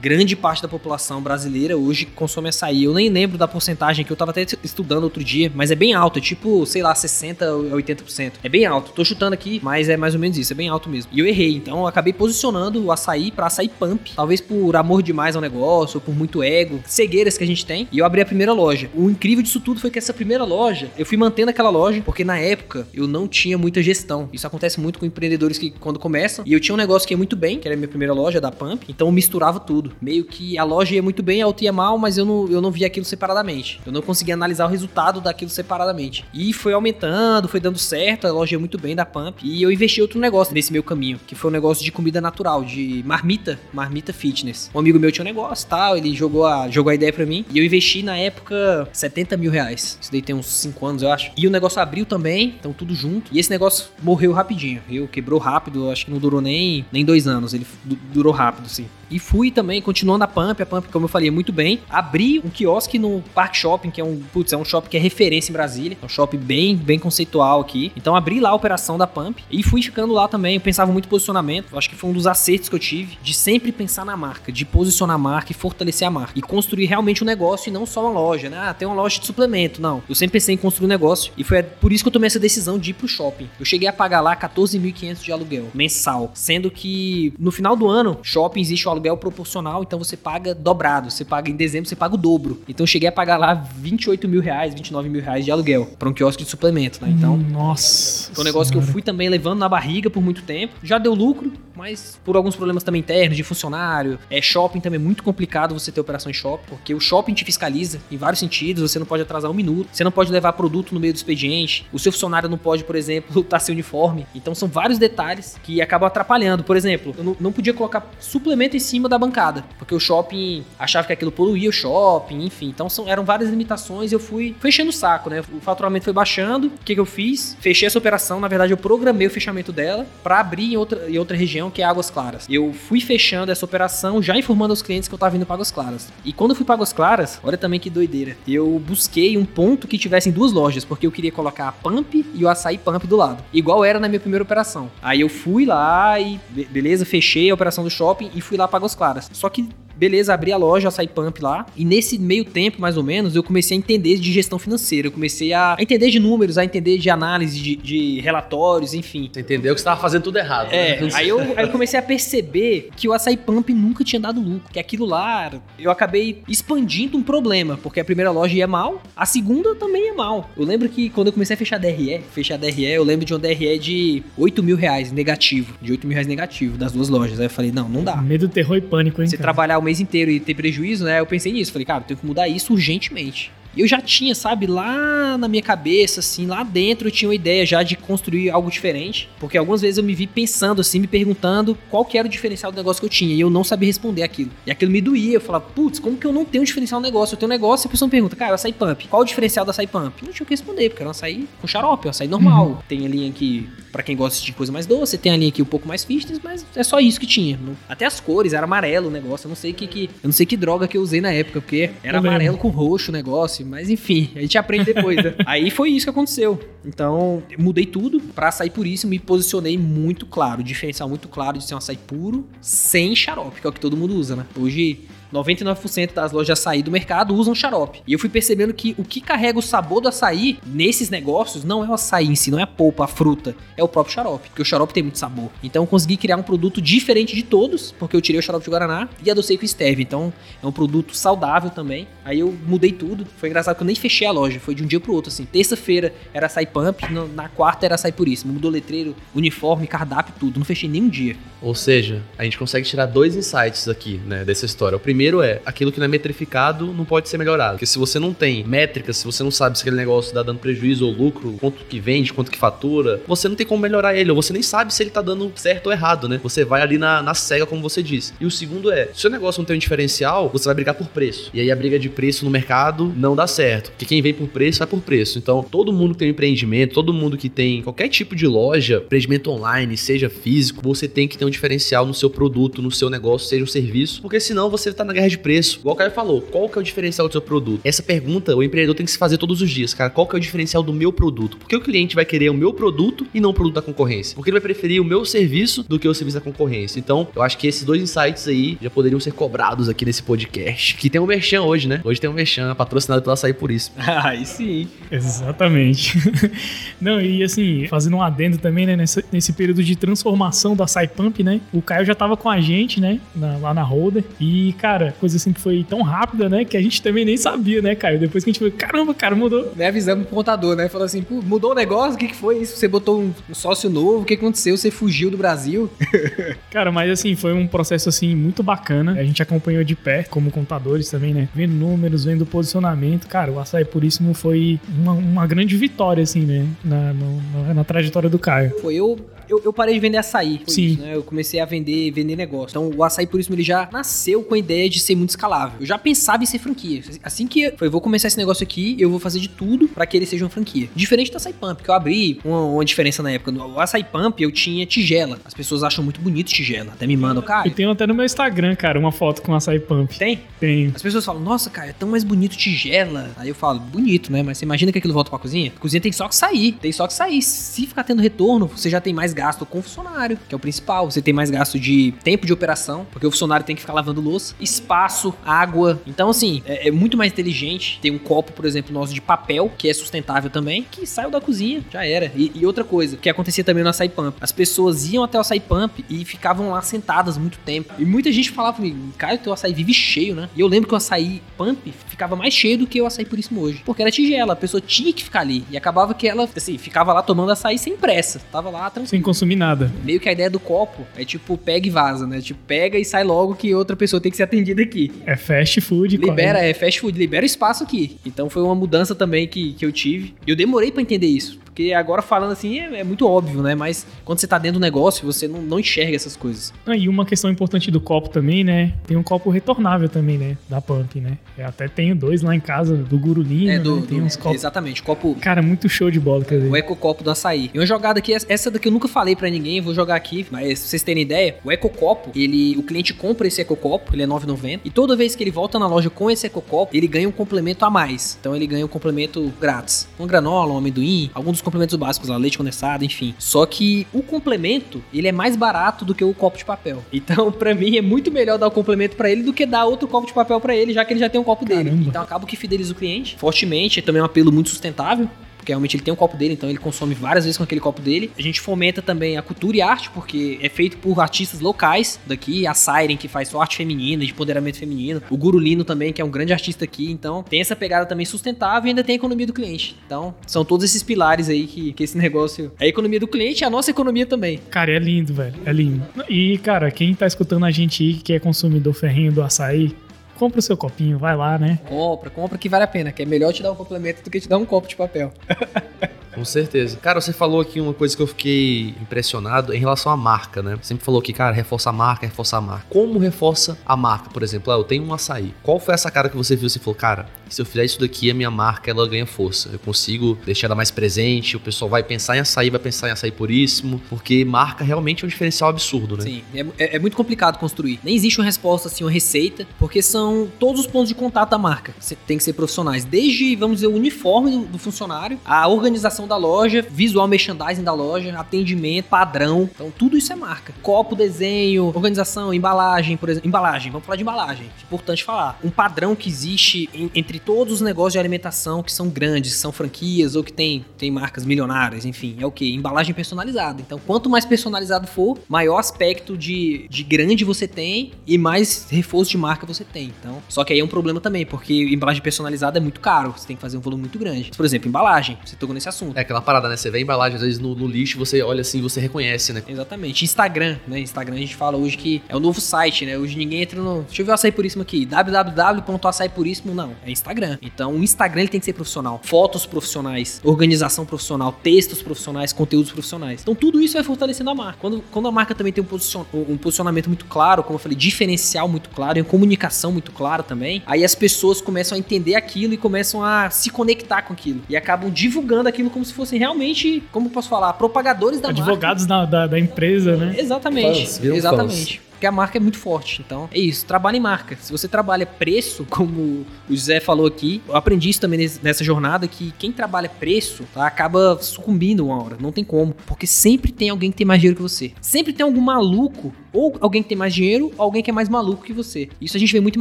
grande 0.00 0.37
parte 0.37 0.62
da 0.62 0.69
população 0.69 1.20
brasileira 1.20 1.76
hoje 1.76 2.06
consome 2.06 2.49
açaí. 2.49 2.85
Eu 2.85 2.94
nem 2.94 3.08
lembro 3.08 3.37
da 3.38 3.49
porcentagem 3.49 4.05
que 4.05 4.12
eu 4.12 4.17
tava 4.17 4.31
até 4.31 4.47
estudando 4.62 5.05
outro 5.05 5.25
dia, 5.25 5.50
mas 5.55 5.70
é 5.70 5.75
bem 5.75 5.94
alto, 5.94 6.19
é 6.19 6.23
tipo, 6.23 6.64
sei 6.67 6.82
lá, 6.82 6.94
60 6.94 7.44
a 7.44 7.52
80%. 7.52 8.32
É 8.43 8.49
bem 8.49 8.67
alto. 8.67 8.93
Tô 8.93 9.05
chutando 9.05 9.35
aqui, 9.35 9.61
mas 9.62 9.88
é 9.88 9.97
mais 9.97 10.14
ou 10.14 10.20
menos 10.20 10.38
isso, 10.38 10.52
é 10.52 10.56
bem 10.56 10.69
alto 10.69 10.88
mesmo. 10.88 11.11
E 11.12 11.19
eu 11.19 11.26
errei, 11.26 11.56
então 11.56 11.81
eu 11.81 11.87
acabei 11.87 12.12
posicionando 12.12 12.85
o 12.85 12.93
açaí 12.93 13.31
pra 13.31 13.47
açaí 13.47 13.69
Pump, 13.69 14.12
talvez 14.14 14.41
por 14.41 14.76
amor 14.76 15.02
demais 15.02 15.35
ao 15.35 15.43
negócio, 15.43 15.97
ou 15.97 16.00
por 16.00 16.14
muito 16.14 16.43
ego, 16.43 16.81
cegueiras 16.87 17.37
que 17.37 17.44
a 17.44 17.47
gente 17.47 17.67
tem. 17.67 17.88
E 17.91 17.99
eu 17.99 18.05
abri 18.05 18.20
a 18.20 18.26
primeira 18.26 18.52
loja. 18.52 18.91
O 18.94 19.11
incrível 19.11 19.43
disso 19.43 19.61
tudo 19.61 19.81
foi 19.81 19.91
que 19.91 19.99
essa 19.99 20.12
primeira 20.12 20.44
loja, 20.44 20.91
eu 20.97 21.06
fui 21.06 21.17
mantendo 21.17 21.50
aquela 21.50 21.70
loja, 21.70 22.02
porque 22.05 22.25
na 22.25 22.38
época 22.38 22.87
eu 22.94 23.06
não 23.06 23.26
tinha 23.26 23.58
muita 23.58 23.82
gestão. 23.82 24.29
Isso 24.32 24.47
acontece 24.47 24.81
muito 24.81 24.99
com 24.99 25.06
empreendedores 25.06 25.58
que 25.58 25.70
quando 25.70 25.99
começam. 25.99 26.44
E 26.47 26.52
eu 26.52 26.61
tinha 26.61 26.75
um 26.75 26.79
negócio 26.79 27.06
que 27.06 27.14
ia 27.14 27.19
muito 27.19 27.37
bem, 27.37 27.58
que 27.58 27.67
era 27.67 27.75
a 27.75 27.76
minha 27.76 27.88
primeira 27.88 28.12
loja 28.12 28.41
da 28.41 28.50
Pump, 28.50 28.85
então 28.88 29.08
eu 29.08 29.12
misturava 29.12 29.39
tudo. 29.60 29.92
Meio 30.02 30.25
que 30.25 30.58
a 30.58 30.64
loja 30.64 30.94
ia 30.94 31.02
muito 31.02 31.22
bem, 31.22 31.40
a 31.40 31.46
outra 31.46 31.64
ia 31.64 31.72
mal, 31.72 31.96
mas 31.96 32.19
eu 32.19 32.25
não, 32.25 32.46
eu 32.48 32.60
não 32.60 32.70
via 32.70 32.87
aquilo 32.87 33.06
separadamente. 33.06 33.81
Eu 33.87 33.92
não 33.92 34.02
conseguia 34.02 34.34
analisar 34.34 34.66
o 34.66 34.69
resultado 34.69 35.20
daquilo 35.20 35.50
separadamente. 35.50 36.25
E 36.34 36.52
foi 36.52 36.72
aumentando, 36.75 37.48
foi 37.48 37.60
dando 37.60 37.78
certo, 37.78 38.26
a 38.26 38.31
loja 38.32 38.54
ia 38.54 38.58
muito 38.58 38.78
bem 38.78 38.94
da 38.94 39.06
Pump. 39.06 39.38
E 39.42 39.62
eu 39.62 39.70
investi 39.72 40.02
outro 40.02 40.19
negócio 40.20 40.52
nesse 40.52 40.72
meu 40.72 40.82
caminho, 40.82 41.19
que 41.26 41.34
foi 41.34 41.50
um 41.50 41.52
negócio 41.52 41.84
de 41.84 41.90
comida 41.92 42.20
natural, 42.20 42.62
de 42.64 43.02
marmita, 43.06 43.59
marmita 43.73 44.12
fitness. 44.12 44.70
Um 44.75 44.78
amigo 44.78 44.99
meu 44.99 45.11
tinha 45.11 45.23
um 45.25 45.28
negócio 45.28 45.66
tal, 45.68 45.97
ele 45.97 46.14
jogou 46.14 46.47
a, 46.47 46.68
jogou 46.68 46.90
a 46.90 46.94
ideia 46.94 47.12
pra 47.12 47.25
mim. 47.25 47.44
E 47.50 47.59
eu 47.59 47.64
investi 47.64 48.02
na 48.02 48.16
época 48.16 48.88
70 48.92 49.37
mil 49.37 49.50
reais. 49.50 49.99
Isso 50.00 50.11
daí 50.12 50.20
tem 50.23 50.35
uns 50.35 50.47
5 50.47 50.85
anos, 50.87 51.02
eu 51.02 51.11
acho. 51.11 51.30
E 51.37 51.47
o 51.47 51.50
negócio 51.50 51.80
abriu 51.80 52.04
também, 52.04 52.54
então 52.59 52.73
tudo 52.73 52.94
junto. 52.94 53.30
E 53.32 53.38
esse 53.38 53.50
negócio 53.50 53.87
morreu 54.02 54.32
rapidinho. 54.32 54.82
Eu 54.90 55.06
quebrou 55.09 55.38
rápido, 55.38 55.90
acho 55.90 56.04
que 56.04 56.11
não 56.11 56.18
durou 56.18 56.40
nem, 56.40 56.85
nem 56.92 57.04
dois 57.04 57.26
anos. 57.26 57.54
Ele 57.54 57.66
du- 57.85 57.99
durou 58.12 58.32
rápido, 58.32 58.68
sim. 58.68 58.87
E 59.11 59.19
fui 59.19 59.50
também, 59.50 59.83
continuando 59.83 60.25
a 60.25 60.29
Pump, 60.29 60.62
a 60.62 60.67
Pump, 60.67 60.88
como 60.88 61.05
eu 61.05 61.09
falei, 61.09 61.31
muito 61.31 61.52
bem. 61.52 61.81
Abri 61.90 62.40
um 62.45 62.49
quiosque 62.49 62.99
no 62.99 63.23
Park 63.35 63.55
Shopping, 63.55 63.90
que 63.90 64.00
é 64.00 64.05
um, 64.05 64.21
putz, 64.33 64.52
é 64.52 64.57
um 64.57 64.64
shopping 64.64 64.88
que 64.88 64.97
é 64.97 65.00
referência 65.00 65.50
em 65.50 65.52
Brasília. 65.52 65.99
É 66.00 66.05
um 66.05 66.09
shopping 66.09 66.38
bem, 66.38 66.76
bem 66.76 66.99
conceitual 66.99 67.61
aqui. 67.61 67.93
Então 67.97 68.14
abri 68.14 68.40
lá 68.40 68.50
a 68.50 68.55
operação 68.55 68.97
da 68.97 69.07
Pump 69.07 69.43
e 69.50 69.62
fui 69.62 69.83
ficando 69.83 70.12
lá 70.12 70.29
também. 70.29 70.55
Eu 70.55 70.61
pensava 70.61 70.93
muito 70.93 71.09
posicionamento. 71.09 71.76
Acho 71.76 71.88
que 71.88 71.97
foi 71.97 72.11
um 72.11 72.12
dos 72.12 72.26
acertos 72.26 72.69
que 72.69 72.75
eu 72.75 72.79
tive 72.79 73.19
de 73.23 73.35
sempre 73.35 73.73
pensar 73.73 74.05
na 74.05 74.17
marca, 74.17 74.52
de 74.52 74.64
posicionar 74.64 75.17
a 75.17 75.19
marca 75.19 75.52
e 75.52 75.55
fortalecer 75.55 76.07
a 76.07 76.11
marca. 76.11 76.33
E 76.37 76.43
construir 76.43 76.87
realmente 76.87 77.23
um 77.23 77.26
negócio 77.26 77.69
e 77.69 77.73
não 77.73 77.85
só 77.85 78.02
uma 78.02 78.12
loja, 78.12 78.49
né? 78.49 78.59
Ah, 78.59 78.75
tem 78.75 78.87
uma 78.87 78.95
loja 78.95 79.19
de 79.19 79.26
suplemento. 79.26 79.83
Não. 79.83 80.02
Eu 80.09 80.14
sempre 80.14 80.35
pensei 80.35 80.55
em 80.55 80.59
construir 80.59 80.87
um 80.87 80.88
negócio. 80.88 81.33
E 81.37 81.43
foi 81.43 81.62
por 81.62 81.93
isso 81.93 82.05
que 82.05 82.09
eu 82.09 82.12
tomei 82.12 82.29
essa 82.29 82.38
decisão 82.38 82.79
de 82.79 82.90
ir 82.90 82.95
pro 82.95 83.09
shopping. 83.09 83.49
Eu 83.59 83.64
cheguei 83.64 83.88
a 83.88 83.93
pagar 83.93 84.21
lá 84.21 84.37
14.500 84.37 85.23
de 85.23 85.33
aluguel 85.33 85.69
mensal. 85.75 86.31
Sendo 86.35 86.71
que 86.71 87.33
no 87.38 87.50
final 87.50 87.75
do 87.75 87.88
ano, 87.88 88.19
shopping 88.23 88.61
existe 88.61 88.87
o 88.87 88.90
aluguel 89.00 89.16
proporcional, 89.16 89.83
então 89.83 89.99
você 89.99 90.16
paga 90.16 90.54
dobrado. 90.54 91.11
Você 91.11 91.25
paga 91.25 91.50
em 91.50 91.57
dezembro, 91.57 91.88
você 91.88 91.97
paga 91.97 92.14
o 92.14 92.19
dobro. 92.19 92.62
Então 92.69 92.85
eu 92.85 92.87
cheguei 92.87 93.09
a 93.09 93.12
pagar 93.12 93.37
lá 93.37 93.54
28 93.54 94.28
mil 94.28 94.40
reais, 94.40 94.75
29 94.75 95.09
mil 95.09 95.23
reais 95.23 95.45
de 95.45 95.50
aluguel 95.50 95.87
para 95.99 96.09
um 96.09 96.12
quiosque 96.12 96.45
de 96.45 96.50
suplemento, 96.50 97.02
né? 97.02 97.11
Então. 97.11 97.37
Nossa. 97.37 98.33
Foi 98.33 98.42
um 98.42 98.47
negócio 98.47 98.71
que 98.71 98.78
eu 98.78 98.83
Senhora. 98.83 98.92
fui 98.92 99.02
também 99.02 99.28
levando 99.28 99.59
na 99.59 99.69
barriga 99.69 100.11
por 100.11 100.23
muito 100.23 100.42
tempo. 100.42 100.75
Já 100.83 100.99
deu 100.99 101.14
lucro, 101.14 101.52
mas 101.75 102.21
por 102.25 102.37
alguns 102.37 102.54
problemas 102.54 102.83
também 102.83 103.00
internos, 103.00 103.37
de 103.37 103.42
funcionário. 103.42 104.19
É 104.30 104.42
shopping 104.42 104.80
também 104.80 105.00
é 105.00 105.02
muito 105.02 105.23
complicado 105.23 105.73
você 105.73 105.90
ter 105.90 106.00
operação 106.00 106.30
em 106.30 106.35
shopping, 106.35 106.64
porque 106.69 106.95
o 106.95 107.00
shopping 107.00 107.33
te 107.33 107.45
fiscaliza 107.45 108.00
em 108.11 108.16
vários 108.16 108.40
sentidos. 108.40 108.90
Você 108.90 108.99
não 108.99 109.07
pode 109.07 109.23
atrasar 109.23 109.50
um 109.50 109.54
minuto, 109.54 109.88
você 109.92 110.04
não 110.04 110.12
pode 110.12 110.30
levar 110.30 110.52
produto 110.52 110.92
no 110.92 111.00
meio 111.00 111.12
do 111.12 111.16
expediente. 111.16 111.87
O 111.92 111.99
seu 111.99 112.12
funcionário 112.12 112.49
não 112.49 112.59
pode, 112.59 112.85
por 112.85 112.97
exemplo, 112.97 113.40
estar 113.40 113.59
sem 113.59 113.73
uniforme. 113.73 114.26
Então 114.35 114.54
são 114.54 114.69
vários 114.69 114.99
detalhes 114.99 115.59
que 115.62 115.80
acabam 115.80 116.07
atrapalhando. 116.07 116.62
Por 116.64 116.76
exemplo, 116.76 117.14
eu 117.16 117.25
não, 117.25 117.37
não 117.40 117.52
podia 117.52 117.73
colocar 117.73 118.11
suplemento 118.21 118.76
em 118.76 118.80
cima 118.90 119.09
da 119.09 119.16
bancada, 119.16 119.64
porque 119.78 119.94
o 119.94 120.00
shopping 120.00 120.64
achava 120.78 121.06
que 121.06 121.12
aquilo 121.12 121.30
poluía 121.30 121.68
o 121.68 121.73
shopping, 121.73 122.44
enfim. 122.44 122.68
Então 122.68 122.88
são, 122.88 123.09
eram 123.09 123.25
várias 123.25 123.49
limitações. 123.49 124.12
Eu 124.12 124.18
fui 124.18 124.56
fechando 124.59 124.90
o 124.90 124.92
saco, 124.92 125.30
né? 125.30 125.42
O 125.52 125.61
faturamento 125.61 126.04
foi 126.04 126.12
baixando. 126.12 126.66
O 126.66 126.85
que, 126.85 126.94
que 126.94 127.00
eu 127.00 127.06
fiz? 127.06 127.56
Fechei 127.61 127.87
essa 127.87 127.99
operação. 127.99 128.40
Na 128.40 128.49
verdade, 128.49 128.73
eu 128.73 128.76
programei 128.76 129.26
o 129.26 129.30
fechamento 129.30 129.73
dela 129.73 130.06
para 130.23 130.40
abrir 130.40 130.73
em 130.73 130.76
outra, 130.76 131.09
em 131.09 131.18
outra 131.18 131.37
região 131.37 131.70
que 131.70 131.82
é 131.82 131.85
Águas 131.85 132.11
Claras. 132.11 132.47
Eu 132.49 132.73
fui 132.73 133.00
fechando 133.00 133.52
essa 133.52 133.64
operação, 133.64 134.23
já 134.23 134.37
informando 134.37 134.73
aos 134.73 134.82
clientes 134.82 135.09
que 135.09 135.14
eu 135.14 135.18
tava 135.18 135.30
vindo 135.30 135.47
para 135.47 135.54
Águas 135.54 135.70
Claras. 135.70 136.09
E 136.25 136.32
quando 136.32 136.50
eu 136.50 136.56
fui 136.56 136.64
para 136.64 136.75
Águas 136.75 136.92
Claras, 136.92 137.38
olha 137.44 137.56
também 137.56 137.78
que 137.78 137.88
doideira. 137.88 138.37
Eu 138.47 138.82
busquei 138.85 139.38
um 139.38 139.44
ponto 139.44 139.87
que 139.87 139.97
tivessem 139.97 140.32
duas 140.32 140.52
lojas, 140.52 140.85
porque 140.85 141.06
eu 141.06 141.12
queria 141.12 141.30
colocar 141.30 141.68
a 141.68 141.73
Pump 141.73 142.26
e 142.35 142.44
o 142.44 142.49
Açaí 142.49 142.78
Pump 142.78 143.06
do 143.06 143.16
lado. 143.16 143.44
Igual 143.52 143.85
era 143.85 144.00
na 144.00 144.09
minha 144.09 144.20
primeira 144.20 144.42
operação. 144.42 144.90
Aí 145.00 145.20
eu 145.20 145.28
fui 145.28 145.64
lá 145.64 146.18
e 146.18 146.40
beleza, 146.70 147.04
fechei 147.04 147.50
a 147.50 147.54
operação 147.54 147.85
do 147.85 147.90
shopping 147.90 148.30
e 148.35 148.40
fui 148.40 148.56
lá 148.56 148.66
para 148.66 148.79
Águas 148.80 148.96
Claras. 148.96 149.30
Só 149.32 149.49
que 149.50 149.68
beleza, 150.00 150.33
abri 150.33 150.50
a 150.50 150.57
loja, 150.57 150.88
açaí 150.88 151.07
pump 151.07 151.42
lá. 151.42 151.66
E 151.76 151.85
nesse 151.85 152.19
meio 152.19 152.42
tempo, 152.42 152.80
mais 152.80 152.97
ou 152.97 153.02
menos, 153.02 153.37
eu 153.37 153.42
comecei 153.42 153.76
a 153.76 153.78
entender 153.78 154.19
de 154.19 154.33
gestão 154.33 154.59
financeira. 154.59 155.09
Eu 155.09 155.12
comecei 155.12 155.52
a 155.52 155.76
entender 155.78 156.09
de 156.09 156.19
números, 156.19 156.57
a 156.57 156.64
entender 156.64 156.97
de 156.97 157.11
análise 157.11 157.61
de, 157.61 157.76
de 157.76 158.21
relatórios, 158.21 158.95
enfim. 158.95 159.28
Você 159.30 159.40
entendeu 159.40 159.75
que 159.75 159.80
você 159.80 159.85
tava 159.85 160.00
fazendo 160.00 160.23
tudo 160.23 160.38
errado. 160.38 160.73
É, 160.73 161.02
né? 161.02 161.11
aí, 161.12 161.28
eu, 161.28 161.38
aí 161.38 161.64
eu 161.64 161.69
comecei 161.69 161.99
a 161.99 162.02
perceber 162.02 162.88
que 162.97 163.07
o 163.07 163.12
açaí 163.12 163.37
pump 163.37 163.69
nunca 163.75 164.02
tinha 164.02 164.19
dado 164.19 164.40
lucro. 164.40 164.73
Que 164.73 164.78
aquilo 164.78 165.04
lá, 165.04 165.52
eu 165.78 165.90
acabei 165.90 166.42
expandindo 166.49 167.19
um 167.19 167.23
problema, 167.23 167.76
porque 167.76 168.00
a 168.00 168.04
primeira 168.04 168.30
loja 168.30 168.57
ia 168.57 168.66
mal, 168.66 169.02
a 169.14 169.26
segunda 169.26 169.75
também 169.75 170.07
ia 170.07 170.14
mal. 170.14 170.49
Eu 170.57 170.64
lembro 170.64 170.88
que 170.88 171.11
quando 171.11 171.26
eu 171.26 171.33
comecei 171.35 171.52
a 171.52 171.59
fechar 171.59 171.78
DRE, 171.78 172.23
fechar 172.33 172.57
DRE, 172.57 172.87
eu 172.87 173.04
lembro 173.04 173.26
de 173.26 173.35
um 173.35 173.38
DRE 173.38 173.78
de 173.78 174.23
8 174.38 174.62
mil 174.62 174.76
reais 174.76 175.12
negativo. 175.12 175.75
De 175.83 175.92
8 175.92 176.07
mil 176.07 176.14
reais 176.14 176.26
negativo 176.26 176.78
das 176.78 176.92
duas 176.92 177.11
lojas. 177.11 177.38
Aí 177.38 177.47
eu 177.47 177.50
falei, 177.50 177.71
não, 177.71 177.87
não 177.87 178.02
dá. 178.02 178.16
Medo, 178.16 178.49
terror 178.49 178.78
e 178.78 178.80
pânico, 178.80 179.21
hein? 179.21 179.28
Você 179.28 179.37
cara? 179.37 179.52
trabalhar 179.52 179.78
o 179.78 179.89
mês 179.90 180.00
inteiro 180.00 180.30
e 180.30 180.38
ter 180.38 180.54
prejuízo, 180.54 181.04
né? 181.04 181.20
Eu 181.20 181.26
pensei 181.26 181.52
nisso. 181.52 181.73
Falei, 181.73 181.85
cara, 181.85 182.00
eu 182.00 182.06
tenho 182.06 182.20
que 182.20 182.26
mudar 182.26 182.49
isso 182.49 182.73
urgentemente. 182.73 183.50
E 183.76 183.80
eu 183.80 183.86
já 183.86 184.00
tinha, 184.00 184.34
sabe, 184.34 184.66
lá 184.66 185.36
na 185.38 185.48
minha 185.48 185.62
cabeça, 185.62 186.20
assim, 186.20 186.46
lá 186.46 186.62
dentro 186.62 187.08
eu 187.08 187.12
tinha 187.12 187.28
uma 187.28 187.34
ideia 187.34 187.64
já 187.64 187.82
de 187.82 187.96
construir 187.96 188.50
algo 188.50 188.70
diferente. 188.70 189.28
Porque 189.38 189.56
algumas 189.56 189.80
vezes 189.80 189.98
eu 189.98 190.04
me 190.04 190.14
vi 190.14 190.26
pensando, 190.26 190.80
assim, 190.80 190.98
me 190.98 191.06
perguntando 191.06 191.76
qual 191.88 192.04
que 192.04 192.18
era 192.18 192.26
o 192.26 192.30
diferencial 192.30 192.72
do 192.72 192.76
negócio 192.76 193.00
que 193.00 193.06
eu 193.06 193.10
tinha. 193.10 193.34
E 193.34 193.40
eu 193.40 193.50
não 193.50 193.64
sabia 193.64 193.86
responder 193.86 194.22
aquilo. 194.22 194.50
E 194.66 194.70
aquilo 194.70 194.90
me 194.90 195.00
doía. 195.00 195.34
Eu 195.34 195.40
falava, 195.40 195.64
putz, 195.64 195.98
como 195.98 196.16
que 196.16 196.26
eu 196.26 196.32
não 196.32 196.44
tenho 196.44 196.62
um 196.62 196.64
diferencial 196.64 197.00
no 197.00 197.06
negócio? 197.06 197.34
Eu 197.34 197.38
tenho 197.38 197.48
um 197.48 197.54
negócio 197.54 197.86
e 197.86 197.88
a 197.88 197.90
pessoa 197.90 198.06
me 198.06 198.10
pergunta, 198.10 198.36
cara, 198.36 198.54
açaí 198.54 198.72
pump. 198.72 199.06
Qual 199.08 199.22
o 199.22 199.24
diferencial 199.24 199.64
do 199.64 199.70
açaí 199.70 199.86
pump? 199.86 200.24
Não 200.24 200.32
tinha 200.32 200.44
o 200.44 200.46
que 200.46 200.52
responder, 200.52 200.88
porque 200.90 201.02
era 201.02 201.08
um 201.08 201.12
açaí 201.12 201.48
com 201.60 201.66
xarope, 201.66 202.06
um 202.06 202.10
açaí 202.10 202.28
normal. 202.28 202.66
Uhum. 202.66 202.76
Tem 202.88 203.04
a 203.06 203.08
linha 203.08 203.30
aqui, 203.30 203.68
para 203.92 204.02
quem 204.02 204.16
gosta 204.16 204.44
de 204.44 204.52
coisa 204.52 204.72
mais 204.72 204.86
doce, 204.86 205.16
tem 205.18 205.32
a 205.32 205.36
linha 205.36 205.48
aqui 205.48 205.62
um 205.62 205.66
pouco 205.66 205.86
mais 205.86 206.04
fitness, 206.04 206.40
mas 206.42 206.64
é 206.74 206.82
só 206.82 206.98
isso 206.98 207.20
que 207.20 207.26
tinha. 207.26 207.58
Até 207.88 208.04
as 208.04 208.20
cores, 208.20 208.52
era 208.52 208.64
amarelo 208.64 209.08
o 209.08 209.10
negócio. 209.10 209.46
Eu 209.46 209.50
não 209.50 209.56
sei 209.56 209.72
que, 209.72 209.86
que 209.86 210.04
eu 210.04 210.28
não 210.28 210.32
sei 210.32 210.46
que 210.46 210.56
droga 210.56 210.88
que 210.88 210.96
eu 210.96 211.02
usei 211.02 211.20
na 211.20 211.32
época, 211.32 211.60
porque 211.60 211.90
era 212.02 212.18
amarelo 212.18 212.56
com 212.56 212.68
roxo 212.68 213.10
o 213.10 213.12
negócio, 213.12 213.60
mas 213.64 213.90
enfim. 213.90 214.31
A 214.35 214.40
gente 214.40 214.57
aprende 214.59 214.93
depois, 214.93 215.17
né? 215.17 215.35
Aí 215.47 215.71
foi 215.71 215.90
isso 215.90 216.07
que 216.07 216.11
aconteceu. 216.11 216.59
Então, 216.85 217.43
mudei 217.59 217.87
tudo 217.87 218.21
pra 218.21 218.49
açaí 218.49 218.71
puríssimo 218.71 219.12
e 219.12 219.19
me 219.19 219.19
posicionei 219.19 219.76
muito 219.76 220.26
claro, 220.26 220.62
diferencial 220.62 221.09
muito 221.09 221.29
claro 221.29 221.59
de 221.59 221.64
ser 221.64 221.75
um 221.75 221.79
açaí 221.79 221.97
puro, 221.97 222.47
sem 222.61 223.14
xarope, 223.14 223.61
que 223.61 223.67
é 223.67 223.71
o 223.71 223.73
que 223.73 223.81
todo 223.81 223.97
mundo 223.97 224.14
usa, 224.14 224.37
né? 224.37 224.47
Hoje 224.57 225.00
99% 225.32 226.14
das 226.14 226.32
lojas 226.32 226.46
de 226.46 226.52
açaí 226.52 226.82
do 226.82 226.90
mercado 226.90 227.34
usam 227.34 227.54
xarope. 227.54 228.02
E 228.06 228.12
eu 228.12 228.18
fui 228.18 228.28
percebendo 228.28 228.75
que 228.75 228.94
o 228.99 229.04
que 229.04 229.20
carrega 229.20 229.58
o 229.58 229.62
sabor 229.62 230.00
do 230.00 230.08
açaí 230.08 230.58
nesses 230.66 231.10
negócios 231.10 231.64
não 231.64 231.84
é 231.84 231.88
o 231.88 231.94
açaí 231.94 232.26
em 232.26 232.34
si, 232.34 232.50
não 232.50 232.58
é 232.58 232.62
a 232.62 232.66
polpa, 232.66 233.04
a 233.04 233.08
fruta, 233.08 233.54
é 233.76 233.82
o 233.82 233.88
próprio 233.88 234.14
xarope, 234.14 234.49
porque 234.49 234.62
o 234.62 234.64
xarope 234.64 234.92
tem 234.92 235.02
muito 235.02 235.18
sabor. 235.18 235.50
Então 235.62 235.82
eu 235.82 235.87
consegui 235.87 236.16
criar 236.16 236.37
um 236.37 236.42
produto 236.42 236.80
diferente 236.80 237.34
de 237.34 237.42
todos, 237.42 237.92
porque 237.92 238.16
eu 238.16 238.20
tirei 238.20 238.38
o 238.38 238.42
xarope 238.42 238.64
de 238.64 238.70
Guaraná 238.70 239.08
e 239.25 239.30
adocei 239.30 239.56
com 239.56 239.66
stevia. 239.66 240.02
Então 240.02 240.32
é 240.62 240.66
um 240.66 240.72
produto 240.72 241.16
saudável 241.16 241.70
também. 241.70 242.08
Aí 242.25 242.40
eu 242.40 242.54
mudei 242.66 242.92
tudo. 242.92 243.26
Foi 243.37 243.49
engraçado 243.49 243.76
que 243.76 243.82
eu 243.82 243.87
nem 243.87 243.96
fechei 243.96 244.26
a 244.26 244.32
loja, 244.32 244.58
foi 244.58 244.75
de 244.75 244.82
um 244.82 244.87
dia 244.87 245.00
pro 245.00 245.12
outro 245.12 245.30
assim. 245.30 245.44
Terça-feira 245.44 246.12
era 246.34 246.46
açaí 246.46 246.66
pump, 246.66 247.02
na 247.34 247.49
quarta 247.49 247.87
era 247.87 247.94
açaí 247.94 248.12
puríssimo. 248.12 248.52
Mudou 248.52 248.70
letreiro, 248.70 249.14
uniforme, 249.34 249.87
cardápio, 249.87 250.34
tudo. 250.38 250.58
Não 250.58 250.64
fechei 250.64 250.88
nem 250.88 251.02
um 251.02 251.08
dia. 251.08 251.37
Ou 251.62 251.75
seja, 251.75 252.22
a 252.38 252.44
gente 252.44 252.58
consegue 252.58 252.87
tirar 252.87 253.06
dois 253.06 253.37
insights 253.37 253.87
aqui, 253.87 254.18
né, 254.26 254.44
dessa 254.44 254.64
história. 254.64 254.96
O 254.96 255.00
primeiro 255.00 255.19
é, 255.42 255.60
aquilo 255.64 255.92
que 255.92 255.98
não 255.98 256.06
é 256.06 256.08
metrificado 256.08 256.92
não 256.92 257.04
pode 257.04 257.28
ser 257.28 257.38
melhorado. 257.38 257.72
Porque 257.72 257.86
se 257.86 257.98
você 257.98 258.18
não 258.18 258.32
tem 258.32 258.64
métricas, 258.64 259.18
se 259.18 259.24
você 259.24 259.42
não 259.42 259.50
sabe 259.50 259.76
se 259.76 259.82
aquele 259.82 259.96
negócio 259.96 260.32
tá 260.32 260.42
dando 260.42 260.58
prejuízo 260.58 261.06
ou 261.06 261.12
lucro, 261.12 261.56
quanto 261.60 261.84
que 261.84 262.00
vende, 262.00 262.32
quanto 262.32 262.50
que 262.50 262.58
fatura, 262.58 263.20
você 263.26 263.48
não 263.48 263.56
tem 263.56 263.66
como 263.66 263.82
melhorar 263.82 264.16
ele, 264.16 264.30
ou 264.30 264.36
você 264.36 264.52
nem 264.52 264.62
sabe 264.62 264.94
se 264.94 265.02
ele 265.02 265.10
tá 265.10 265.20
dando 265.20 265.52
certo 265.56 265.86
ou 265.86 265.92
errado, 265.92 266.28
né? 266.28 266.40
Você 266.42 266.64
vai 266.64 266.82
ali 266.82 266.98
na, 266.98 267.22
na 267.22 267.34
cega, 267.34 267.66
como 267.66 267.82
você 267.82 268.02
disse. 268.02 268.32
E 268.40 268.46
o 268.46 268.50
segundo 268.50 268.90
é, 268.90 269.10
se 269.14 269.26
o 269.26 269.30
negócio 269.30 269.60
não 269.60 269.66
tem 269.66 269.76
um 269.76 269.78
diferencial, 269.78 270.48
você 270.48 270.64
vai 270.64 270.74
brigar 270.74 270.94
por 270.94 271.08
preço. 271.08 271.50
E 271.52 271.60
aí 271.60 271.70
a 271.70 271.76
briga 271.76 271.98
de 271.98 272.08
preço 272.08 272.44
no 272.44 272.50
mercado 272.50 273.12
não 273.16 273.36
dá 273.36 273.46
certo. 273.46 273.90
Porque 273.90 274.06
quem 274.06 274.22
vem 274.22 274.32
por 274.32 274.48
preço 274.48 274.78
vai 274.78 274.88
por 274.88 275.00
preço. 275.00 275.38
Então, 275.38 275.62
todo 275.62 275.92
mundo 275.92 276.12
que 276.12 276.20
tem 276.20 276.28
um 276.28 276.30
empreendimento, 276.32 276.94
todo 276.94 277.12
mundo 277.12 277.36
que 277.36 277.48
tem 277.48 277.82
qualquer 277.82 278.08
tipo 278.08 278.34
de 278.34 278.46
loja, 278.46 279.02
empreendimento 279.04 279.50
online, 279.50 279.96
seja 279.96 280.28
físico, 280.30 280.80
você 280.82 281.06
tem 281.06 281.28
que 281.28 281.36
ter 281.36 281.44
um 281.44 281.50
diferencial 281.50 282.06
no 282.06 282.14
seu 282.14 282.30
produto, 282.30 282.82
no 282.82 282.90
seu 282.90 283.10
negócio, 283.10 283.48
seja 283.48 283.64
um 283.64 283.66
serviço, 283.66 284.22
porque 284.22 284.40
senão 284.40 284.70
você 284.70 284.92
tá 284.92 285.04
na 285.11 285.14
guerra 285.14 285.29
de 285.29 285.38
preço. 285.38 285.81
Igual 285.81 285.95
o 285.95 285.99
Caio 285.99 286.11
falou, 286.11 286.40
qual 286.40 286.69
que 286.69 286.79
é 286.79 286.81
o 286.81 286.85
diferencial 286.85 287.29
do 287.29 287.33
seu 287.33 287.43
produto? 287.43 287.81
Essa 287.85 288.02
pergunta 288.02 288.57
o 288.57 288.62
empreendedor 288.62 288.95
tem 288.95 289.05
que 289.05 289.12
se 289.12 289.19
fazer 289.19 289.37
todos 289.38 289.61
os 289.61 289.71
dias, 289.71 289.93
cara. 289.93 290.11
Qual 290.11 290.26
que 290.26 290.35
é 290.35 290.38
o 290.38 290.40
diferencial 290.40 290.83
do 290.83 290.93
meu 290.93 291.12
produto? 291.12 291.57
Por 291.57 291.69
que 291.69 291.76
o 291.76 291.81
cliente 291.81 292.14
vai 292.14 292.25
querer 292.25 292.50
o 292.50 292.55
meu 292.55 292.73
produto 292.73 293.26
e 293.35 293.40
não 293.40 293.50
o 293.50 293.55
produto 293.55 293.75
da 293.75 293.83
concorrência? 293.83 294.35
Porque 294.35 294.50
ele 294.50 294.59
vai 294.59 294.62
preferir 294.62 295.00
o 295.00 295.05
meu 295.05 295.25
serviço 295.25 295.83
do 295.83 295.99
que 295.99 296.09
o 296.09 296.14
serviço 296.14 296.38
da 296.38 296.40
concorrência. 296.40 296.99
Então, 296.99 297.29
eu 297.35 297.43
acho 297.43 297.59
que 297.59 297.67
esses 297.67 297.85
dois 297.85 298.00
insights 298.02 298.47
aí 298.49 298.79
já 298.81 298.90
poderiam 298.90 299.21
ser 299.21 299.33
cobrados 299.33 299.88
aqui 299.88 300.05
nesse 300.05 300.23
podcast. 300.23 300.95
Que 300.95 301.11
tem 301.11 301.21
um 301.21 301.26
merchan 301.26 301.62
hoje, 301.62 301.88
né? 301.88 302.00
Hoje 302.05 302.21
tem 302.21 302.31
um 302.31 302.33
merchan 302.33 302.75
patrocinado 302.75 303.23
pela 303.23 303.35
Açaí 303.35 303.52
por 303.52 303.71
isso. 303.71 303.93
Aí 304.23 304.45
sim. 304.45 304.88
Exatamente. 305.11 306.19
não, 307.00 307.21
e 307.21 307.43
assim, 307.43 307.87
fazendo 307.88 308.17
um 308.17 308.23
adendo 308.23 308.59
também, 308.59 308.87
né? 308.87 308.97
Nesse, 308.97 309.25
nesse 309.33 309.52
período 309.52 309.83
de 309.83 309.97
transformação 309.97 310.76
da 310.76 310.85
Açaí 310.85 311.09
Pump, 311.09 311.43
né? 311.43 311.61
O 311.73 311.81
Caio 311.81 312.05
já 312.05 312.14
tava 312.14 312.37
com 312.37 312.49
a 312.49 312.61
gente, 312.61 313.00
né? 313.00 313.21
Na, 313.35 313.57
lá 313.57 313.75
na 313.75 313.83
Holder. 313.83 314.25
E, 314.38 314.75
cara, 314.75 315.00
coisa 315.19 315.37
assim 315.37 315.52
que 315.52 315.61
foi 315.61 315.85
tão 315.88 316.02
rápida, 316.02 316.49
né? 316.49 316.64
Que 316.64 316.76
a 316.76 316.83
gente 316.83 317.02
também 317.02 317.25
nem 317.25 317.37
sabia, 317.37 317.80
né, 317.83 317.95
Caio? 317.95 318.19
Depois 318.19 318.45
que 318.45 318.50
a 318.50 318.52
gente 318.52 318.61
foi, 318.61 318.71
caramba, 318.71 319.14
cara, 319.14 319.35
mudou. 319.35 319.73
Né, 319.76 319.88
avisamos 319.88 320.26
pro 320.26 320.37
contador, 320.37 320.76
né? 320.76 320.88
Falou 320.88 321.04
assim, 321.04 321.25
mudou 321.45 321.73
o 321.73 321.75
negócio? 321.75 322.14
O 322.14 322.19
que, 322.19 322.28
que 322.28 322.37
foi 322.37 322.59
isso? 322.59 322.76
Você 322.76 322.88
botou 322.88 323.21
um, 323.21 323.33
um 323.49 323.54
sócio 323.54 323.88
novo? 323.88 324.23
O 324.23 324.25
que 324.25 324.35
aconteceu? 324.35 324.76
Você 324.76 324.90
fugiu 324.90 325.30
do 325.30 325.37
Brasil? 325.37 325.90
cara, 326.71 326.90
mas 326.92 327.11
assim, 327.11 327.35
foi 327.35 327.52
um 327.52 327.66
processo 327.66 328.09
assim 328.09 328.35
muito 328.35 328.62
bacana. 328.62 329.12
A 329.12 329.25
gente 329.25 329.42
acompanhou 329.42 329.85
de 329.85 329.95
perto, 329.95 330.30
como 330.30 330.50
contadores 330.50 331.09
também, 331.11 331.35
né? 331.35 331.49
Vendo 331.54 331.73
números, 331.73 332.25
vendo 332.25 332.45
posicionamento. 332.47 333.26
Cara, 333.26 333.50
o 333.50 333.59
Açaí 333.59 333.85
Puríssimo 333.85 334.35
foi 334.35 334.80
uma, 334.88 335.12
uma 335.12 335.47
grande 335.47 335.76
vitória, 335.76 336.23
assim, 336.23 336.40
né? 336.40 336.66
Na, 336.85 337.12
na, 337.12 337.75
na 337.75 337.85
trajetória 337.85 338.28
do 338.28 338.38
Caio. 338.38 338.73
Foi 338.80 338.95
eu 338.95 339.19
eu, 339.50 339.61
eu, 339.64 339.73
parei 339.73 339.95
de 339.95 340.00
vender 340.00 340.19
açaí. 340.19 340.61
Sim. 340.66 340.87
Isso, 340.87 341.00
né? 341.00 341.14
Eu 341.14 341.23
comecei 341.23 341.61
a 341.61 341.64
vender, 341.64 342.11
vender 342.12 342.37
negócio. 342.37 342.71
Então, 342.71 342.90
o 342.97 343.02
açaí, 343.02 343.26
por 343.26 343.40
isso, 343.40 343.52
ele 343.52 343.62
já 343.62 343.88
nasceu 343.92 344.42
com 344.42 344.54
a 344.54 344.59
ideia 344.59 344.88
de 344.88 345.00
ser 345.00 345.16
muito 345.16 345.30
escalável. 345.30 345.80
Eu 345.80 345.87
já 345.87 345.99
pensava 345.99 346.42
em 346.42 346.47
ser 346.47 346.59
franquia. 346.59 347.02
Assim 347.23 347.47
que 347.47 347.75
eu 347.80 347.90
vou 347.90 348.00
começar 348.00 348.28
esse 348.28 348.38
negócio 348.38 348.62
aqui, 348.62 348.97
eu 348.99 349.11
vou 349.11 349.19
fazer 349.19 349.40
de 349.40 349.49
tudo 349.49 349.88
para 349.88 350.07
que 350.07 350.16
ele 350.16 350.26
seja 350.26 350.45
uma 350.45 350.50
franquia. 350.50 350.88
Diferente 350.95 351.30
do 351.30 351.37
açaí 351.37 351.52
pump, 351.52 351.83
que 351.83 351.90
eu 351.90 351.95
abri 351.95 352.40
uma, 352.45 352.64
uma 352.64 352.85
diferença 352.85 353.23
na 353.23 353.33
época. 353.33 353.50
No 353.50 353.80
açaí 353.80 354.04
pump, 354.04 354.40
eu 354.40 354.52
tinha 354.52 354.87
tigela. 354.87 355.38
As 355.45 355.54
pessoas 355.54 355.83
acham 355.83 356.04
muito 356.04 356.21
bonito 356.21 356.49
tigela. 356.49 356.92
Até 356.92 357.07
me 357.07 357.16
mandam, 357.16 357.42
cara. 357.42 357.66
E 357.66 357.71
tem 357.71 357.87
até 357.87 358.07
no 358.07 358.14
meu 358.14 358.25
Instagram, 358.25 358.76
cara, 358.76 358.99
uma 358.99 359.12
foto 359.12 359.42
com 359.42 359.54
açaí 359.54 359.80
pump. 359.80 360.16
Tem? 360.16 360.40
Tem. 360.59 360.92
As 360.95 361.02
pessoas 361.02 361.25
falam, 361.25 361.42
nossa, 361.42 361.71
cara, 361.71 361.88
é 361.88 361.92
tão 361.92 362.09
mais 362.09 362.23
bonito 362.23 362.57
tigela. 362.57 363.30
Aí 363.37 363.49
eu 363.49 363.54
falo, 363.54 363.80
bonito, 363.80 364.30
né? 364.30 364.42
Mas 364.42 364.59
você 364.59 364.64
imagina 364.64 364.92
que 364.92 364.99
aquilo 364.99 365.14
volta 365.14 365.30
pra 365.30 365.38
cozinha? 365.38 365.73
A 365.76 365.80
cozinha 365.80 366.00
tem 366.00 366.12
só 366.12 366.28
que 366.28 366.37
sair. 366.37 366.73
Tem 366.73 366.92
só 366.92 367.07
que 367.07 367.14
sair. 367.14 367.42
Se 367.42 367.87
ficar 367.87 368.04
tendo 368.04 368.23
retorno, 368.23 368.66
você 368.66 368.88
já 368.88 369.00
tem 369.00 369.12
mais 369.12 369.33
gasto 369.40 369.64
com 369.64 369.80
funcionário 369.80 370.11
funcionário, 370.11 370.38
que 370.49 370.54
é 370.54 370.56
o 370.56 370.59
principal. 370.59 371.11
Você 371.11 371.23
tem 371.23 371.32
mais 371.32 371.50
gasto 371.50 371.78
de 371.78 372.12
tempo 372.23 372.47
de 372.47 372.52
operação, 372.52 373.06
porque 373.11 373.26
o 373.26 373.30
funcionário 373.30 373.64
tem 373.64 373.75
que 373.75 373.80
ficar 373.80 373.92
lavando 373.92 374.20
louça, 374.20 374.54
espaço, 374.61 375.35
água. 375.44 376.00
Então, 376.06 376.30
assim, 376.30 376.62
é, 376.66 376.88
é 376.88 376.90
muito 376.90 377.16
mais 377.16 377.32
inteligente. 377.32 377.99
Tem 378.02 378.11
um 378.11 378.18
copo, 378.18 378.52
por 378.52 378.64
exemplo, 378.64 378.92
nosso 378.92 379.14
de 379.14 379.20
papel, 379.20 379.70
que 379.78 379.88
é 379.88 379.94
sustentável 379.94 380.50
também, 380.50 380.87
que 380.90 381.06
saiu 381.06 381.30
da 381.30 381.40
cozinha, 381.40 381.82
já 381.90 382.04
era. 382.04 382.32
E, 382.35 382.52
e 382.54 382.66
outra 382.66 382.85
coisa, 382.85 383.16
que 383.16 383.28
acontecia 383.28 383.64
também 383.64 383.82
no 383.82 383.90
açaí 383.90 384.09
pump. 384.09 384.37
As 384.40 384.52
pessoas 384.52 385.11
iam 385.11 385.25
até 385.25 385.38
o 385.38 385.40
açaí 385.40 385.61
pump 385.61 386.04
e 386.09 386.25
ficavam 386.25 386.70
lá 386.70 386.82
sentadas 386.82 387.38
muito 387.38 387.59
tempo. 387.59 387.92
E 387.99 388.04
muita 388.04 388.30
gente 388.32 388.50
falava 388.50 388.76
comigo, 388.76 388.99
cara, 389.16 389.35
o 389.35 389.38
teu 389.38 389.52
açaí 389.52 389.73
vive 389.73 389.94
cheio, 389.94 390.35
né? 390.35 390.49
E 390.56 390.61
eu 390.61 390.66
lembro 390.66 390.88
que 390.88 390.94
o 390.94 390.97
açaí 390.97 391.42
pump 391.56 391.92
ficava 392.09 392.37
mais 392.37 392.54
cheio 392.54 392.78
do 392.78 392.87
que 392.87 393.00
o 393.00 393.06
açaí 393.06 393.25
puríssimo 393.25 393.61
hoje. 393.61 393.82
Porque 393.85 394.02
era 394.02 394.11
tigela, 394.11 394.52
a 394.52 394.56
pessoa 394.56 394.80
tinha 394.80 395.12
que 395.12 395.25
ficar 395.25 395.40
ali. 395.40 395.64
E 395.70 395.76
acabava 395.76 396.14
que 396.14 396.26
ela, 396.26 396.49
assim, 396.56 396.76
ficava 396.78 397.12
lá 397.12 397.23
tomando 397.23 397.52
açaí 397.52 397.78
sem 397.78 397.97
pressa. 397.97 398.40
Tava 398.50 398.70
lá 398.70 398.90
tranquilo. 398.90 399.09
Sem 399.09 399.23
consumir 399.30 399.56
nada 399.56 399.90
meio 400.04 400.18
que 400.20 400.28
a 400.28 400.32
ideia 400.32 400.50
do 400.50 400.58
copo 400.58 401.06
é 401.16 401.25
tipo, 401.25 401.56
pega 401.56 401.87
e 401.87 401.90
vaza, 401.90 402.26
né? 402.26 402.40
Tipo, 402.40 402.60
pega 402.66 402.99
e 402.99 403.04
sai 403.04 403.22
logo 403.25 403.54
que 403.54 403.75
outra 403.75 403.94
pessoa 403.94 404.20
tem 404.20 404.30
que 404.30 404.37
ser 404.37 404.42
atendida 404.42 404.82
aqui. 404.82 405.12
É 405.25 405.37
fast 405.37 405.80
food, 405.80 406.16
Libera, 406.16 406.58
corre. 406.58 406.70
é 406.70 406.75
fast 406.75 407.00
food, 407.00 407.18
libera 407.18 407.46
espaço 407.46 407.84
aqui. 407.84 408.16
Então 408.26 408.50
foi 408.50 408.62
uma 408.62 408.75
mudança 408.75 409.14
também 409.14 409.46
que, 409.46 409.75
que 409.75 409.84
eu 409.84 409.92
tive. 409.92 410.34
Eu 410.46 410.56
demorei 410.56 410.90
para 410.90 411.02
entender 411.02 411.26
isso. 411.26 411.58
Porque 411.80 411.94
agora 411.94 412.20
falando 412.20 412.52
assim 412.52 412.78
é, 412.78 413.00
é 413.00 413.04
muito 413.04 413.26
óbvio, 413.26 413.62
né? 413.62 413.75
Mas 413.75 414.06
quando 414.22 414.38
você 414.38 414.46
tá 414.46 414.58
dentro 414.58 414.78
do 414.78 414.82
negócio, 414.82 415.25
você 415.25 415.49
não, 415.49 415.62
não 415.62 415.80
enxerga 415.80 416.14
essas 416.14 416.37
coisas. 416.37 416.75
Ah, 416.84 416.94
e 416.94 417.08
uma 417.08 417.25
questão 417.25 417.50
importante 417.50 417.90
do 417.90 417.99
copo 418.00 418.28
também, 418.28 418.62
né? 418.62 418.92
Tem 419.06 419.16
um 419.16 419.22
copo 419.22 419.49
retornável 419.49 420.06
também, 420.06 420.37
né? 420.37 420.58
Da 420.68 420.82
Pump, 420.82 421.18
né? 421.18 421.38
Eu 421.56 421.66
até 421.66 421.88
tenho 421.88 422.14
dois 422.14 422.42
lá 422.42 422.54
em 422.54 422.60
casa, 422.60 422.96
do 422.96 423.18
Gurulino, 423.18 423.70
É, 423.70 423.78
do, 423.78 423.96
né? 423.96 424.06
Tem 424.06 424.20
uns 424.20 424.37
copos. 424.37 424.56
Exatamente, 424.56 425.02
copo. 425.02 425.34
Cara, 425.40 425.62
muito 425.62 425.88
show 425.88 426.10
de 426.10 426.20
bola, 426.20 426.44
quer 426.44 426.58
dizer. 426.58 426.70
O 426.70 426.76
ecocopo 426.76 427.25
do 427.25 427.30
açaí. 427.30 427.70
E 427.72 427.78
uma 427.78 427.87
jogada 427.87 428.18
aqui, 428.18 428.34
essa 428.34 428.70
daqui 428.70 428.88
eu 428.88 428.92
nunca 428.92 429.08
falei 429.08 429.34
pra 429.34 429.49
ninguém, 429.49 429.80
vou 429.80 429.94
jogar 429.94 430.16
aqui, 430.16 430.46
mas 430.50 430.80
pra 430.80 430.88
vocês 430.88 431.02
terem 431.02 431.22
ideia, 431.22 431.56
o 431.64 431.72
ecocopo, 431.72 432.30
ele, 432.34 432.76
o 432.76 432.82
cliente 432.82 433.14
compra 433.14 433.46
esse 433.46 433.62
ecocopo, 433.62 434.14
ele 434.14 434.22
é 434.22 434.26
9,90, 434.26 434.80
e 434.84 434.90
toda 434.90 435.16
vez 435.16 435.34
que 435.34 435.42
ele 435.42 435.50
volta 435.50 435.78
na 435.78 435.87
loja 435.87 436.10
com 436.10 436.30
esse 436.30 436.46
ecocopo, 436.46 436.94
ele 436.94 437.06
ganha 437.06 437.28
um 437.28 437.32
complemento 437.32 437.87
a 437.87 437.90
mais. 437.90 438.37
Então 438.38 438.54
ele 438.54 438.66
ganha 438.66 438.84
um 438.84 438.88
complemento 438.88 439.50
grátis. 439.58 440.06
Uma 440.18 440.28
granola, 440.28 440.75
um 440.75 440.76
amendoim, 440.76 441.30
alguns 441.32 441.52
dos 441.52 441.62
complementos 441.70 441.96
básicos 441.96 442.28
lá, 442.28 442.36
leite 442.36 442.58
condensado, 442.58 443.04
enfim. 443.04 443.34
Só 443.38 443.64
que 443.64 444.06
o 444.12 444.22
complemento, 444.22 445.02
ele 445.12 445.28
é 445.28 445.32
mais 445.32 445.56
barato 445.56 446.04
do 446.04 446.14
que 446.14 446.24
o 446.24 446.34
copo 446.34 446.58
de 446.58 446.64
papel. 446.64 447.02
Então, 447.20 447.52
pra 447.52 447.74
mim, 447.74 447.96
é 447.96 448.02
muito 448.02 448.30
melhor 448.30 448.58
dar 448.58 448.66
o 448.66 448.70
complemento 448.70 449.14
pra 449.14 449.30
ele 449.30 449.42
do 449.42 449.52
que 449.52 449.66
dar 449.66 449.84
outro 449.84 450.08
copo 450.08 450.26
de 450.26 450.32
papel 450.32 450.58
pra 450.58 450.74
ele, 450.74 450.92
já 450.92 451.04
que 451.04 451.12
ele 451.12 451.20
já 451.20 451.28
tem 451.28 451.40
um 451.40 451.44
copo 451.44 451.66
dele. 451.66 451.90
Caramba. 451.90 452.08
Então 452.08 452.22
acaba 452.22 452.46
que 452.46 452.56
fideliza 452.56 452.92
o 452.92 452.96
cliente 452.96 453.36
fortemente, 453.36 454.00
é 454.00 454.02
também 454.02 454.22
um 454.22 454.24
apelo 454.24 454.50
muito 454.50 454.70
sustentável. 454.70 455.28
Porque 455.70 455.72
realmente 455.72 455.96
ele 455.96 456.02
tem 456.02 456.12
um 456.12 456.16
copo 456.16 456.36
dele, 456.36 456.54
então 456.54 456.68
ele 456.68 456.78
consome 456.78 457.14
várias 457.14 457.44
vezes 457.44 457.56
com 457.56 457.64
aquele 457.64 457.80
copo 457.80 458.00
dele. 458.00 458.30
A 458.36 458.42
gente 458.42 458.60
fomenta 458.60 459.00
também 459.00 459.36
a 459.36 459.42
cultura 459.42 459.76
e 459.76 459.82
arte, 459.82 460.10
porque 460.10 460.58
é 460.60 460.68
feito 460.68 460.96
por 460.98 461.20
artistas 461.20 461.60
locais 461.60 462.18
daqui. 462.26 462.66
A 462.66 462.74
Siren, 462.74 463.16
que 463.16 463.28
faz 463.28 463.48
só 463.48 463.60
arte 463.60 463.76
feminina, 463.76 464.24
de 464.24 464.32
empoderamento 464.32 464.78
feminino. 464.78 465.22
O 465.30 465.36
Gurulino 465.36 465.84
também, 465.84 466.12
que 466.12 466.20
é 466.20 466.24
um 466.24 466.30
grande 466.30 466.52
artista 466.52 466.84
aqui. 466.84 467.10
Então 467.10 467.42
tem 467.42 467.60
essa 467.60 467.76
pegada 467.76 468.06
também 468.06 468.26
sustentável 468.26 468.86
e 468.86 468.90
ainda 468.90 469.04
tem 469.04 469.14
a 469.14 469.16
economia 469.16 469.46
do 469.46 469.52
cliente. 469.52 469.96
Então 470.06 470.34
são 470.46 470.64
todos 470.64 470.84
esses 470.84 471.02
pilares 471.02 471.48
aí 471.48 471.66
que, 471.66 471.92
que 471.92 472.02
esse 472.02 472.18
negócio. 472.18 472.72
É 472.80 472.86
a 472.86 472.88
economia 472.88 473.20
do 473.20 473.28
cliente 473.28 473.62
e 473.62 473.64
a 473.64 473.70
nossa 473.70 473.90
economia 473.90 474.26
também. 474.26 474.58
Cara, 474.70 474.92
é 474.92 474.98
lindo, 474.98 475.32
velho. 475.34 475.54
É 475.64 475.72
lindo. 475.72 476.02
E, 476.28 476.58
cara, 476.58 476.90
quem 476.90 477.14
tá 477.14 477.26
escutando 477.26 477.64
a 477.64 477.70
gente 477.70 478.02
aí, 478.02 478.14
que 478.14 478.32
é 478.32 478.38
consumidor 478.38 478.94
ferrinho 478.94 479.32
do 479.32 479.42
açaí, 479.42 479.94
compra 480.40 480.59
o 480.59 480.62
seu 480.62 480.75
copinho, 480.75 481.18
vai 481.18 481.37
lá, 481.37 481.59
né? 481.59 481.78
Compra, 481.87 482.30
compra 482.30 482.56
que 482.56 482.66
vale 482.66 482.85
a 482.85 482.87
pena, 482.87 483.12
que 483.12 483.23
é 483.23 483.26
melhor 483.26 483.52
te 483.52 483.62
dar 483.62 483.73
um 483.73 483.76
complemento 483.76 484.23
do 484.23 484.30
que 484.30 484.40
te 484.40 484.49
dar 484.49 484.56
um 484.56 484.64
copo 484.64 484.88
de 484.88 484.97
papel. 484.97 485.30
Com 486.40 486.44
certeza. 486.47 486.97
Cara, 486.97 487.20
você 487.20 487.35
falou 487.35 487.61
aqui 487.61 487.80
uma 487.82 487.92
coisa 487.92 488.16
que 488.16 488.23
eu 488.23 488.26
fiquei 488.26 488.94
impressionado 489.00 489.75
em 489.75 489.78
relação 489.78 490.11
à 490.11 490.16
marca, 490.16 490.62
né? 490.62 490.78
Sempre 490.80 491.04
falou 491.04 491.20
que, 491.20 491.35
cara, 491.35 491.54
reforça 491.54 491.90
a 491.90 491.92
marca, 491.92 492.26
reforça 492.26 492.56
a 492.56 492.61
marca. 492.62 492.87
Como 492.88 493.18
reforça 493.18 493.76
a 493.85 493.94
marca? 493.94 494.30
Por 494.30 494.42
exemplo, 494.42 494.73
ah, 494.73 494.76
eu 494.76 494.85
tenho 494.85 495.04
um 495.04 495.12
açaí. 495.12 495.54
Qual 495.62 495.78
foi 495.78 495.92
essa 495.92 496.11
cara 496.11 496.30
que 496.30 496.37
você 496.37 496.56
viu 496.56 496.66
e 496.66 496.78
falou, 496.78 496.94
cara, 496.94 497.26
se 497.50 497.61
eu 497.61 497.66
fizer 497.66 497.85
isso 497.85 498.00
daqui, 498.00 498.30
a 498.30 498.35
minha 498.35 498.50
marca 498.50 498.90
ela 498.90 499.06
ganha 499.06 499.26
força. 499.26 499.68
Eu 499.73 499.78
consigo 499.78 500.38
deixar 500.47 500.66
ela 500.68 500.75
mais 500.76 500.90
presente, 500.90 501.56
o 501.56 501.61
pessoal 501.61 501.90
vai 501.90 502.02
pensar 502.02 502.37
em 502.37 502.40
açaí, 502.40 502.70
vai 502.70 502.80
pensar 502.80 503.09
em 503.09 503.11
açaí 503.11 503.30
puríssimo, 503.30 504.00
porque 504.09 504.44
marca 504.44 504.85
realmente 504.85 505.25
é 505.25 505.26
um 505.26 505.28
diferencial 505.28 505.68
absurdo, 505.68 506.16
né? 506.16 506.23
Sim, 506.23 506.42
é, 506.54 506.61
é- 506.78 506.97
é 506.97 506.99
muito 506.99 507.16
complicado 507.16 507.59
construir. 507.59 507.99
Nem 508.02 508.14
existe 508.14 508.38
uma 508.38 508.44
resposta 508.44 508.88
assim, 508.88 509.04
uma 509.04 509.11
receita, 509.11 509.66
porque 509.78 510.00
são 510.00 510.49
todos 510.59 510.80
os 510.80 510.87
pontos 510.87 511.09
de 511.09 511.14
contato 511.14 511.50
da 511.50 511.59
marca. 511.59 511.92
Você 512.00 512.14
tem 512.14 512.38
que 512.38 512.44
ser 512.44 512.52
profissionais. 512.54 513.04
Desde, 513.04 513.56
vamos 513.56 513.78
dizer, 513.78 513.88
o 513.88 513.94
uniforme 513.94 514.50
do, 514.52 514.59
do 514.66 514.78
funcionário, 514.78 515.38
a 515.44 515.66
organização 515.68 516.28
da 516.30 516.37
loja, 516.37 516.80
visual 516.90 517.28
merchandising 517.28 517.82
da 517.82 517.92
loja, 517.92 518.32
atendimento, 518.38 519.06
padrão. 519.06 519.68
Então, 519.75 519.90
tudo 519.90 520.16
isso 520.16 520.32
é 520.32 520.37
marca. 520.37 520.72
Copo, 520.82 521.14
desenho, 521.14 521.87
organização, 521.87 522.54
embalagem, 522.54 523.16
por 523.16 523.28
exemplo. 523.28 523.46
Embalagem, 523.49 523.90
vamos 523.92 524.06
falar 524.06 524.16
de 524.16 524.22
embalagem. 524.22 524.66
Importante 524.82 525.22
falar. 525.25 525.58
Um 525.62 525.70
padrão 525.70 526.14
que 526.14 526.28
existe 526.28 526.88
em- 526.94 527.10
entre 527.14 527.38
todos 527.38 527.75
os 527.75 527.80
negócios 527.80 528.12
de 528.14 528.18
alimentação 528.18 528.82
que 528.82 528.92
são 528.92 529.08
grandes, 529.08 529.52
que 529.52 529.58
são 529.58 529.72
franquias 529.72 530.34
ou 530.37 530.42
que 530.44 530.52
tem, 530.52 530.84
tem 530.96 531.10
marcas 531.10 531.44
milionárias, 531.44 532.04
enfim, 532.04 532.37
é 532.40 532.46
o 532.46 532.50
que? 532.50 532.72
Embalagem 532.75 533.12
personalizada. 533.14 533.80
Então, 533.80 534.00
quanto 534.06 534.30
mais 534.30 534.44
personalizado 534.44 535.06
for, 535.06 535.38
maior 535.49 535.78
aspecto 535.78 536.37
de, 536.37 536.87
de 536.88 537.02
grande 537.02 537.44
você 537.44 537.66
tem 537.66 538.12
e 538.26 538.38
mais 538.38 538.87
reforço 538.90 539.30
de 539.32 539.38
marca 539.38 539.66
você 539.66 539.84
tem. 539.84 540.12
Então, 540.20 540.38
só 540.49 540.62
que 540.64 540.72
aí 540.72 540.78
é 540.80 540.84
um 540.84 540.88
problema 540.88 541.20
também, 541.20 541.44
porque 541.44 541.75
embalagem 541.92 542.22
personalizada 542.22 542.78
é 542.78 542.80
muito 542.80 543.00
caro, 543.00 543.32
você 543.37 543.46
tem 543.46 543.56
que 543.56 543.62
fazer 543.62 543.76
um 543.76 543.80
volume 543.80 544.02
muito 544.02 544.18
grande. 544.18 544.50
Por 544.56 544.64
exemplo, 544.64 544.88
embalagem, 544.88 545.37
você 545.44 545.56
tocou 545.56 545.75
nesse 545.75 545.88
assunto. 545.88 546.10
É 546.14 546.21
aquela 546.21 546.40
parada, 546.40 546.69
né? 546.69 546.76
Você 546.76 546.90
vê 546.90 546.99
a 546.99 547.00
embalagem, 547.00 547.37
às 547.37 547.43
vezes 547.43 547.59
no, 547.59 547.75
no 547.75 547.87
lixo, 547.87 548.19
você 548.19 548.43
olha 548.43 548.61
assim, 548.61 548.81
você 548.81 549.00
reconhece, 549.00 549.52
né? 549.52 549.62
Exatamente. 549.67 550.25
Instagram, 550.25 550.76
né? 550.87 551.00
Instagram 551.00 551.37
a 551.37 551.38
gente 551.38 551.57
fala 551.57 551.76
hoje 551.76 551.97
que 551.97 552.23
é 552.29 552.37
o 552.37 552.40
novo 552.40 552.61
site, 552.61 553.07
né? 553.07 553.17
Hoje 553.19 553.37
ninguém 553.37 553.62
entra 553.62 553.81
no. 553.81 554.03
Deixa 554.03 554.23
eu 554.23 554.27
ver 554.27 554.33
o 554.33 554.35
açaí 554.35 554.53
puríssimo 554.53 554.83
aqui. 554.83 555.05
www.açaipuríssimo, 555.07 556.75
não. 556.75 556.92
É 557.05 557.11
Instagram. 557.11 557.59
Então 557.62 557.92
o 557.94 558.03
Instagram 558.03 558.42
ele 558.42 558.49
tem 558.51 558.61
que 558.61 558.66
ser 558.66 558.73
profissional. 558.73 559.20
Fotos 559.25 559.66
profissionais, 559.66 560.40
organização 560.44 561.05
profissional, 561.05 561.53
textos 561.53 562.03
profissionais, 562.03 562.53
conteúdos 562.53 562.92
profissionais. 562.92 563.40
Então 563.42 563.55
tudo 563.55 563.81
isso 563.81 563.94
vai 563.94 564.03
fortalecendo 564.05 564.51
a 564.51 564.55
marca. 564.55 564.79
Quando, 564.81 565.03
quando 565.11 565.29
a 565.29 565.33
marca 565.33 565.55
também 565.55 565.73
tem 565.73 565.83
um, 565.83 565.87
posicion- 565.87 566.25
um 566.33 566.57
posicionamento 566.57 567.09
muito 567.09 567.25
claro, 567.27 567.62
como 567.62 567.75
eu 567.75 567.79
falei, 567.81 567.96
diferencial 567.96 568.68
muito 568.68 568.90
claro, 568.90 569.18
e 569.18 569.23
uma 569.23 569.29
comunicação 569.29 569.92
muito 569.92 570.12
clara 570.12 570.42
também, 570.42 570.83
aí 570.87 571.05
as 571.05 571.14
pessoas 571.14 571.61
começam 571.61 571.96
a 571.96 571.99
entender 571.99 572.35
aquilo 572.35 572.75
e 572.75 572.77
começam 572.77 573.23
a 573.25 573.51
se 573.51 573.70
conectar 573.70 574.23
com 574.23 574.33
aquilo. 574.33 574.61
E 574.68 574.77
acabam 574.77 575.11
divulgando 575.11 575.68
aquilo 575.68 575.90
como 575.90 575.99
se 576.04 576.12
fossem 576.12 576.38
realmente, 576.38 577.02
como 577.12 577.26
eu 577.26 577.30
posso 577.30 577.48
falar, 577.48 577.72
propagadores 577.74 578.40
da 578.40 578.48
marca. 578.48 578.62
Advogados 578.62 579.06
da, 579.06 579.24
da, 579.24 579.58
empresa, 579.58 580.16
né? 580.16 580.34
Exatamente. 580.38 581.26
Exatamente. 581.26 582.02
Porque 582.20 582.26
a 582.26 582.32
marca 582.32 582.58
é 582.58 582.60
muito 582.60 582.76
forte. 582.76 583.22
Então, 583.26 583.48
é 583.50 583.58
isso. 583.58 583.86
Trabalha 583.86 584.18
em 584.18 584.20
marca. 584.20 584.54
Se 584.60 584.70
você 584.70 584.86
trabalha 584.86 585.24
preço, 585.24 585.86
como 585.88 586.44
o 586.68 586.76
José 586.76 587.00
falou 587.00 587.26
aqui, 587.26 587.62
eu 587.66 587.74
aprendi 587.74 588.10
isso 588.10 588.20
também 588.20 588.38
nessa 588.62 588.84
jornada, 588.84 589.26
que 589.26 589.54
quem 589.58 589.72
trabalha 589.72 590.06
preço 590.06 590.64
tá, 590.74 590.86
acaba 590.86 591.38
sucumbindo 591.40 592.04
uma 592.04 592.22
hora. 592.22 592.36
Não 592.38 592.52
tem 592.52 592.62
como. 592.62 592.94
Porque 593.06 593.26
sempre 593.26 593.72
tem 593.72 593.88
alguém 593.88 594.10
que 594.10 594.18
tem 594.18 594.26
mais 594.26 594.38
dinheiro 594.38 594.56
que 594.56 594.62
você. 594.62 594.92
Sempre 595.00 595.32
tem 595.32 595.44
algum 595.44 595.62
maluco, 595.62 596.30
ou 596.52 596.76
alguém 596.80 597.02
que 597.02 597.08
tem 597.08 597.18
mais 597.18 597.34
dinheiro, 597.34 597.72
ou 597.76 597.84
alguém 597.84 598.02
que 598.02 598.10
é 598.10 598.12
mais 598.12 598.28
maluco 598.28 598.64
que 598.64 598.72
você. 598.72 599.08
Isso 599.20 599.36
a 599.36 599.40
gente 599.40 599.52
vê 599.52 599.60
muito 599.60 599.76
em 599.76 599.80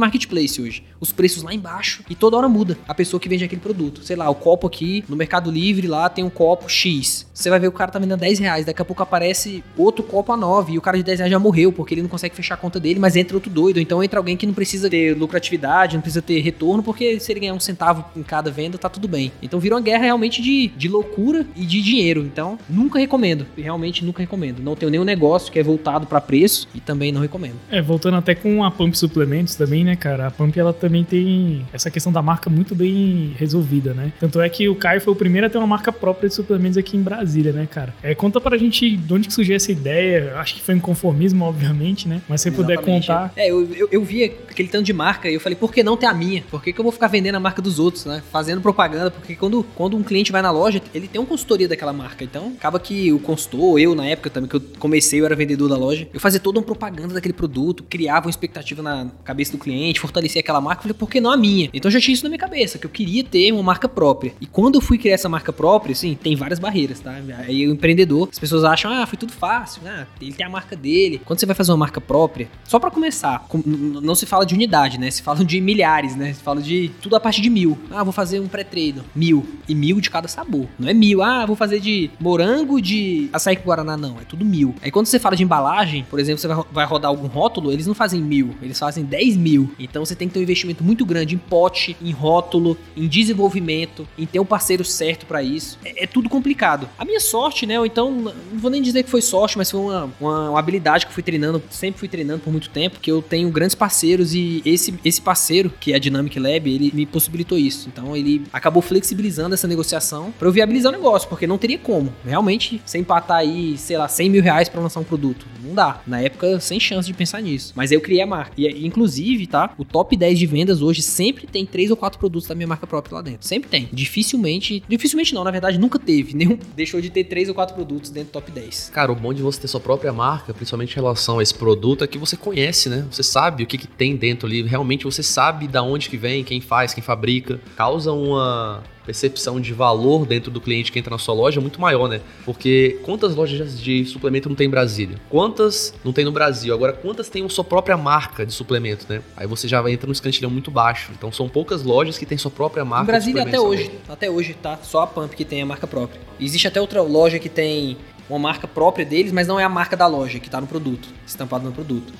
marketplace 0.00 0.60
hoje. 0.60 0.82
Os 1.00 1.12
preços 1.12 1.42
lá 1.42 1.54
embaixo 1.54 2.02
e 2.08 2.14
toda 2.14 2.36
hora 2.36 2.48
muda 2.48 2.78
a 2.86 2.94
pessoa 2.94 3.20
que 3.20 3.28
vende 3.28 3.44
aquele 3.44 3.60
produto. 3.60 4.02
Sei 4.02 4.16
lá, 4.16 4.28
o 4.28 4.34
copo 4.34 4.66
aqui, 4.66 5.04
no 5.08 5.16
Mercado 5.16 5.50
Livre, 5.50 5.86
lá 5.86 6.08
tem 6.08 6.24
um 6.24 6.30
copo 6.30 6.68
X. 6.68 7.26
Você 7.32 7.48
vai 7.48 7.58
ver 7.58 7.68
o 7.68 7.72
cara 7.72 7.90
tá 7.90 7.98
vendendo 7.98 8.20
10 8.20 8.38
reais, 8.38 8.66
daqui 8.66 8.82
a 8.82 8.84
pouco 8.84 9.02
aparece 9.02 9.64
outro 9.76 10.04
copo 10.04 10.32
a 10.32 10.36
9 10.36 10.74
e 10.74 10.78
o 10.78 10.80
cara 10.80 10.96
de 10.96 11.02
10 11.02 11.20
reais 11.20 11.30
já 11.30 11.38
morreu, 11.38 11.72
porque 11.72 11.94
ele 11.94 12.02
não 12.02 12.08
consegue 12.08 12.34
fechar 12.34 12.54
a 12.54 12.58
conta 12.58 12.78
dele, 12.78 13.00
mas 13.00 13.16
entra 13.16 13.36
outro 13.36 13.50
doido. 13.50 13.80
Então 13.80 14.02
entra 14.02 14.18
alguém 14.18 14.36
que 14.36 14.46
não 14.46 14.54
precisa 14.54 14.90
ter 14.90 15.16
lucratividade, 15.16 15.96
não 15.96 16.02
precisa 16.02 16.22
ter 16.22 16.40
retorno, 16.40 16.82
porque 16.82 17.18
se 17.18 17.32
ele 17.32 17.40
ganhar 17.40 17.54
um 17.54 17.60
centavo 17.60 18.04
em 18.16 18.22
cada 18.22 18.50
venda, 18.50 18.76
tá 18.76 18.88
tudo 18.88 19.08
bem. 19.08 19.32
Então 19.42 19.58
virou 19.58 19.78
uma 19.78 19.84
guerra 19.84 20.04
realmente 20.04 20.42
de, 20.42 20.68
de 20.68 20.88
loucura 20.88 21.46
e 21.56 21.64
de 21.64 21.80
dinheiro. 21.80 22.22
Então 22.22 22.58
nunca 22.68 22.98
recomendo. 22.98 23.46
Realmente 23.56 24.04
nunca 24.04 24.22
recomendo. 24.22 24.60
Não 24.60 24.76
tenho 24.76 24.90
nenhum 24.90 25.04
negócio 25.04 25.50
que 25.50 25.58
é 25.58 25.62
voltado 25.62 26.06
pra 26.06 26.20
preço 26.20 26.59
e 26.74 26.80
também 26.80 27.12
não 27.12 27.20
recomendo. 27.20 27.56
É, 27.70 27.80
voltando 27.80 28.16
até 28.16 28.34
com 28.34 28.64
a 28.64 28.70
Pump 28.70 28.96
Suplementos 28.96 29.54
também, 29.54 29.84
né, 29.84 29.96
cara? 29.96 30.26
A 30.26 30.30
Pump, 30.30 30.58
ela 30.58 30.72
também 30.72 31.04
tem 31.04 31.66
essa 31.72 31.90
questão 31.90 32.12
da 32.12 32.22
marca 32.22 32.48
muito 32.50 32.74
bem 32.74 33.34
resolvida, 33.36 33.94
né? 33.94 34.12
Tanto 34.18 34.40
é 34.40 34.48
que 34.48 34.68
o 34.68 34.74
Caio 34.74 35.00
foi 35.00 35.12
o 35.12 35.16
primeiro 35.16 35.46
a 35.46 35.50
ter 35.50 35.58
uma 35.58 35.66
marca 35.66 35.92
própria 35.92 36.28
de 36.28 36.34
suplementos 36.34 36.76
aqui 36.76 36.96
em 36.96 37.02
Brasília, 37.02 37.52
né, 37.52 37.66
cara? 37.70 37.94
É, 38.02 38.14
conta 38.14 38.40
pra 38.40 38.56
gente 38.56 38.96
de 38.96 39.14
onde 39.14 39.28
que 39.28 39.34
surgiu 39.34 39.56
essa 39.56 39.72
ideia. 39.72 40.34
Acho 40.36 40.54
que 40.54 40.62
foi 40.62 40.74
em 40.74 40.80
conformismo, 40.80 41.44
obviamente, 41.44 42.08
né? 42.08 42.22
Mas 42.28 42.40
se 42.40 42.50
você 42.50 42.56
puder 42.56 42.78
contar. 42.78 43.32
É, 43.36 43.50
eu, 43.50 43.68
eu, 43.74 43.88
eu 43.90 44.04
vi 44.04 44.24
aquele 44.24 44.68
tanto 44.68 44.84
de 44.84 44.92
marca 44.92 45.28
e 45.30 45.34
eu 45.34 45.40
falei, 45.40 45.56
por 45.56 45.72
que 45.72 45.82
não 45.82 45.96
ter 45.96 46.06
a 46.06 46.14
minha? 46.14 46.42
Por 46.50 46.62
que, 46.62 46.72
que 46.72 46.80
eu 46.80 46.82
vou 46.82 46.92
ficar 46.92 47.08
vendendo 47.08 47.34
a 47.36 47.40
marca 47.40 47.62
dos 47.62 47.78
outros, 47.78 48.04
né? 48.04 48.22
Fazendo 48.30 48.60
propaganda, 48.60 49.10
porque 49.10 49.34
quando, 49.34 49.64
quando 49.74 49.96
um 49.96 50.02
cliente 50.02 50.32
vai 50.32 50.42
na 50.42 50.50
loja, 50.50 50.80
ele 50.94 51.08
tem 51.08 51.20
uma 51.20 51.26
consultoria 51.26 51.68
daquela 51.68 51.92
marca. 51.92 52.24
Então, 52.24 52.52
acaba 52.58 52.78
que 52.78 53.12
o 53.12 53.18
consultor, 53.18 53.78
eu 53.78 53.94
na 53.94 54.06
época 54.06 54.30
também, 54.30 54.48
que 54.48 54.56
eu 54.56 54.62
comecei, 54.78 55.20
eu 55.20 55.26
era 55.26 55.36
vendedor 55.36 55.68
da 55.68 55.76
loja, 55.76 56.08
eu 56.12 56.20
fazia 56.20 56.40
toda 56.50 56.58
uma 56.58 56.64
propaganda 56.64 57.14
daquele 57.14 57.32
produto, 57.32 57.84
criava 57.84 58.26
uma 58.26 58.30
expectativa 58.30 58.82
na 58.82 59.06
cabeça 59.22 59.52
do 59.52 59.58
cliente, 59.58 60.00
fortalecia 60.00 60.40
aquela 60.40 60.60
marca, 60.60 60.80
eu 60.80 60.82
falei, 60.82 60.94
por 60.94 61.08
que 61.08 61.20
não 61.20 61.30
a 61.30 61.36
minha? 61.36 61.70
Então 61.72 61.88
eu 61.88 61.92
já 61.92 62.00
tinha 62.00 62.12
isso 62.12 62.24
na 62.24 62.28
minha 62.28 62.40
cabeça, 62.40 62.76
que 62.76 62.84
eu 62.84 62.90
queria 62.90 63.22
ter 63.22 63.52
uma 63.52 63.62
marca 63.62 63.88
própria. 63.88 64.34
E 64.40 64.46
quando 64.46 64.74
eu 64.74 64.80
fui 64.80 64.98
criar 64.98 65.14
essa 65.14 65.28
marca 65.28 65.52
própria, 65.52 65.92
assim, 65.92 66.18
tem 66.20 66.34
várias 66.34 66.58
barreiras, 66.58 66.98
tá? 66.98 67.14
Aí 67.46 67.68
o 67.68 67.72
empreendedor, 67.72 68.28
as 68.32 68.38
pessoas 68.38 68.64
acham, 68.64 68.92
ah, 68.92 69.06
foi 69.06 69.16
tudo 69.16 69.32
fácil, 69.32 69.82
né? 69.82 70.08
Ele 70.20 70.32
tem 70.32 70.44
a 70.44 70.50
marca 70.50 70.74
dele. 70.74 71.20
Quando 71.24 71.38
você 71.38 71.46
vai 71.46 71.54
fazer 71.54 71.70
uma 71.70 71.78
marca 71.78 72.00
própria, 72.00 72.48
só 72.64 72.80
pra 72.80 72.90
começar, 72.90 73.46
não 73.64 74.16
se 74.16 74.26
fala 74.26 74.44
de 74.44 74.54
unidade, 74.54 74.98
né? 74.98 75.08
Se 75.08 75.22
fala 75.22 75.44
de 75.44 75.60
milhares, 75.60 76.16
né? 76.16 76.32
Se 76.32 76.42
fala 76.42 76.60
de 76.60 76.90
tudo 77.00 77.14
a 77.14 77.20
partir 77.20 77.42
de 77.42 77.50
mil. 77.50 77.78
Ah, 77.92 78.02
vou 78.02 78.12
fazer 78.12 78.40
um 78.40 78.48
pré-treino. 78.48 79.04
Mil. 79.14 79.46
E 79.68 79.74
mil 79.74 80.00
de 80.00 80.10
cada 80.10 80.26
sabor. 80.26 80.66
Não 80.78 80.88
é 80.88 80.94
mil. 80.94 81.22
Ah, 81.22 81.46
vou 81.46 81.54
fazer 81.54 81.78
de 81.78 82.10
morango, 82.18 82.80
de 82.80 83.28
açaí 83.32 83.54
com 83.54 83.64
guaraná. 83.64 83.96
Não, 83.96 84.18
é 84.20 84.24
tudo 84.24 84.44
mil. 84.44 84.74
Aí 84.82 84.90
quando 84.90 85.06
você 85.06 85.18
fala 85.20 85.36
de 85.36 85.44
embalagem, 85.44 86.04
por 86.10 86.18
exemplo, 86.18 86.39
você 86.40 86.48
vai 86.72 86.86
rodar 86.86 87.10
algum 87.10 87.26
rótulo, 87.26 87.72
eles 87.72 87.86
não 87.86 87.94
fazem 87.94 88.20
mil, 88.20 88.54
eles 88.62 88.78
fazem 88.78 89.04
10 89.04 89.36
mil. 89.36 89.70
Então 89.78 90.04
você 90.04 90.14
tem 90.14 90.28
que 90.28 90.34
ter 90.34 90.40
um 90.40 90.42
investimento 90.42 90.82
muito 90.82 91.04
grande 91.04 91.34
em 91.34 91.38
pote, 91.38 91.96
em 92.00 92.12
rótulo, 92.12 92.76
em 92.96 93.06
desenvolvimento, 93.06 94.06
em 94.18 94.26
ter 94.26 94.40
um 94.40 94.44
parceiro 94.44 94.84
certo 94.84 95.26
para 95.26 95.42
isso. 95.42 95.78
É, 95.84 96.04
é, 96.04 96.06
tudo 96.06 96.28
complicado. 96.28 96.88
A 96.98 97.04
minha 97.04 97.20
sorte, 97.20 97.66
né? 97.66 97.78
Ou 97.78 97.86
então, 97.86 98.10
não 98.10 98.58
vou 98.58 98.70
nem 98.70 98.82
dizer 98.82 99.02
que 99.02 99.10
foi 99.10 99.22
sorte, 99.22 99.56
mas 99.56 99.70
foi 99.70 99.80
uma, 99.80 100.10
uma, 100.20 100.50
uma 100.50 100.58
habilidade 100.58 101.06
que 101.06 101.10
eu 101.10 101.14
fui 101.14 101.22
treinando, 101.22 101.62
sempre 101.70 101.98
fui 101.98 102.08
treinando 102.08 102.40
por 102.40 102.50
muito 102.50 102.70
tempo, 102.70 103.00
que 103.00 103.10
eu 103.10 103.22
tenho 103.22 103.48
grandes 103.50 103.74
parceiros 103.74 104.34
e 104.34 104.62
esse, 104.64 104.94
esse 105.04 105.20
parceiro, 105.20 105.72
que 105.80 105.92
é 105.92 105.96
a 105.96 105.98
Dynamic 105.98 106.38
Lab, 106.38 106.68
ele 106.68 106.90
me 106.94 107.06
possibilitou 107.06 107.58
isso. 107.58 107.88
Então 107.88 108.16
ele 108.16 108.42
acabou 108.52 108.82
flexibilizando 108.82 109.54
essa 109.54 109.66
negociação 109.66 110.32
para 110.38 110.48
eu 110.48 110.52
viabilizar 110.52 110.92
o 110.92 110.96
negócio, 110.96 111.28
porque 111.28 111.46
não 111.46 111.58
teria 111.58 111.78
como. 111.78 112.12
Realmente, 112.24 112.80
sem 112.84 113.00
empatar 113.00 113.38
aí, 113.38 113.76
sei 113.76 113.96
lá, 113.96 114.08
100 114.08 114.30
mil 114.30 114.42
reais 114.42 114.68
pra 114.68 114.80
lançar 114.80 115.00
um 115.00 115.04
produto. 115.04 115.46
Não 115.62 115.74
dá. 115.74 116.00
Na 116.06 116.20
época, 116.20 116.29
sem 116.60 116.80
chance 116.80 117.06
de 117.06 117.14
pensar 117.14 117.40
nisso. 117.40 117.72
Mas 117.76 117.92
eu 117.92 118.00
criei 118.00 118.20
a 118.20 118.26
marca. 118.26 118.52
E, 118.56 118.86
inclusive, 118.86 119.46
tá? 119.46 119.74
O 119.78 119.84
top 119.84 120.16
10 120.16 120.38
de 120.38 120.46
vendas 120.46 120.82
hoje 120.82 121.02
sempre 121.02 121.46
tem 121.46 121.66
três 121.66 121.90
ou 121.90 121.96
quatro 121.96 122.18
produtos 122.18 122.48
da 122.48 122.54
minha 122.54 122.66
marca 122.66 122.86
própria 122.86 123.16
lá 123.16 123.22
dentro. 123.22 123.46
Sempre 123.46 123.68
tem. 123.68 123.88
Dificilmente. 123.92 124.82
Dificilmente 124.88 125.34
não, 125.34 125.44
na 125.44 125.50
verdade, 125.50 125.78
nunca 125.78 125.98
teve. 125.98 126.34
Nenhum 126.36 126.58
deixou 126.74 127.00
de 127.00 127.10
ter 127.10 127.24
três 127.24 127.48
ou 127.48 127.54
quatro 127.54 127.74
produtos 127.74 128.10
dentro 128.10 128.30
do 128.30 128.32
top 128.32 128.50
10. 128.50 128.90
Cara, 128.92 129.12
o 129.12 129.14
bom 129.14 129.32
de 129.32 129.42
você 129.42 129.60
ter 129.60 129.68
sua 129.68 129.80
própria 129.80 130.12
marca, 130.12 130.52
principalmente 130.54 130.92
em 130.92 130.96
relação 130.96 131.38
a 131.38 131.42
esse 131.42 131.54
produto, 131.54 132.04
é 132.04 132.06
que 132.06 132.18
você 132.18 132.36
conhece, 132.36 132.88
né? 132.88 133.06
Você 133.10 133.22
sabe 133.22 133.62
o 133.62 133.66
que, 133.66 133.78
que 133.78 133.86
tem 133.86 134.16
dentro 134.16 134.46
ali. 134.46 134.62
Realmente 134.62 135.04
você 135.04 135.22
sabe 135.22 135.66
da 135.68 135.82
onde 135.82 136.08
que 136.08 136.16
vem, 136.16 136.44
quem 136.44 136.60
faz, 136.60 136.94
quem 136.94 137.02
fabrica. 137.02 137.60
Causa 137.76 138.12
uma 138.12 138.82
percepção 139.10 139.60
de 139.60 139.72
valor 139.72 140.24
dentro 140.24 140.52
do 140.52 140.60
cliente 140.60 140.92
que 140.92 140.98
entra 140.98 141.10
na 141.10 141.18
sua 141.18 141.34
loja 141.34 141.58
é 141.58 141.60
muito 141.60 141.80
maior, 141.80 142.08
né? 142.08 142.20
Porque 142.44 143.00
quantas 143.02 143.34
lojas 143.34 143.80
de 143.80 144.04
suplemento 144.04 144.48
não 144.48 144.54
tem 144.54 144.68
em 144.68 144.70
Brasília? 144.70 145.16
Quantas 145.28 145.92
não 146.04 146.12
tem 146.12 146.24
no 146.24 146.30
Brasil? 146.30 146.72
Agora, 146.72 146.92
quantas 146.92 147.28
tem 147.28 147.44
a 147.44 147.48
sua 147.48 147.64
própria 147.64 147.96
marca 147.96 148.46
de 148.46 148.52
suplemento, 148.52 149.06
né? 149.08 149.20
Aí 149.36 149.48
você 149.48 149.66
já 149.66 149.78
entra 149.90 150.06
num 150.06 150.12
escantilhão 150.12 150.48
muito 150.48 150.70
baixo. 150.70 151.10
Então 151.16 151.32
são 151.32 151.48
poucas 151.48 151.82
lojas 151.82 152.16
que 152.16 152.24
têm 152.24 152.38
sua 152.38 152.52
própria 152.52 152.84
marca. 152.84 153.02
Em 153.02 153.06
Brasília 153.06 153.42
até 153.42 153.58
hoje, 153.58 153.90
até 154.08 154.30
hoje 154.30 154.54
tá 154.54 154.78
só 154.80 155.02
a 155.02 155.06
Pump 155.08 155.34
que 155.34 155.44
tem 155.44 155.60
a 155.60 155.66
marca 155.66 155.88
própria. 155.88 156.20
Existe 156.38 156.68
até 156.68 156.80
outra 156.80 157.02
loja 157.02 157.40
que 157.40 157.48
tem 157.48 157.96
uma 158.28 158.38
marca 158.38 158.68
própria 158.68 159.04
deles, 159.04 159.32
mas 159.32 159.48
não 159.48 159.58
é 159.58 159.64
a 159.64 159.68
marca 159.68 159.96
da 159.96 160.06
loja 160.06 160.38
que 160.38 160.46
está 160.46 160.60
no 160.60 160.68
produto, 160.68 161.08
estampado 161.26 161.64
no 161.64 161.72
produto. 161.72 162.12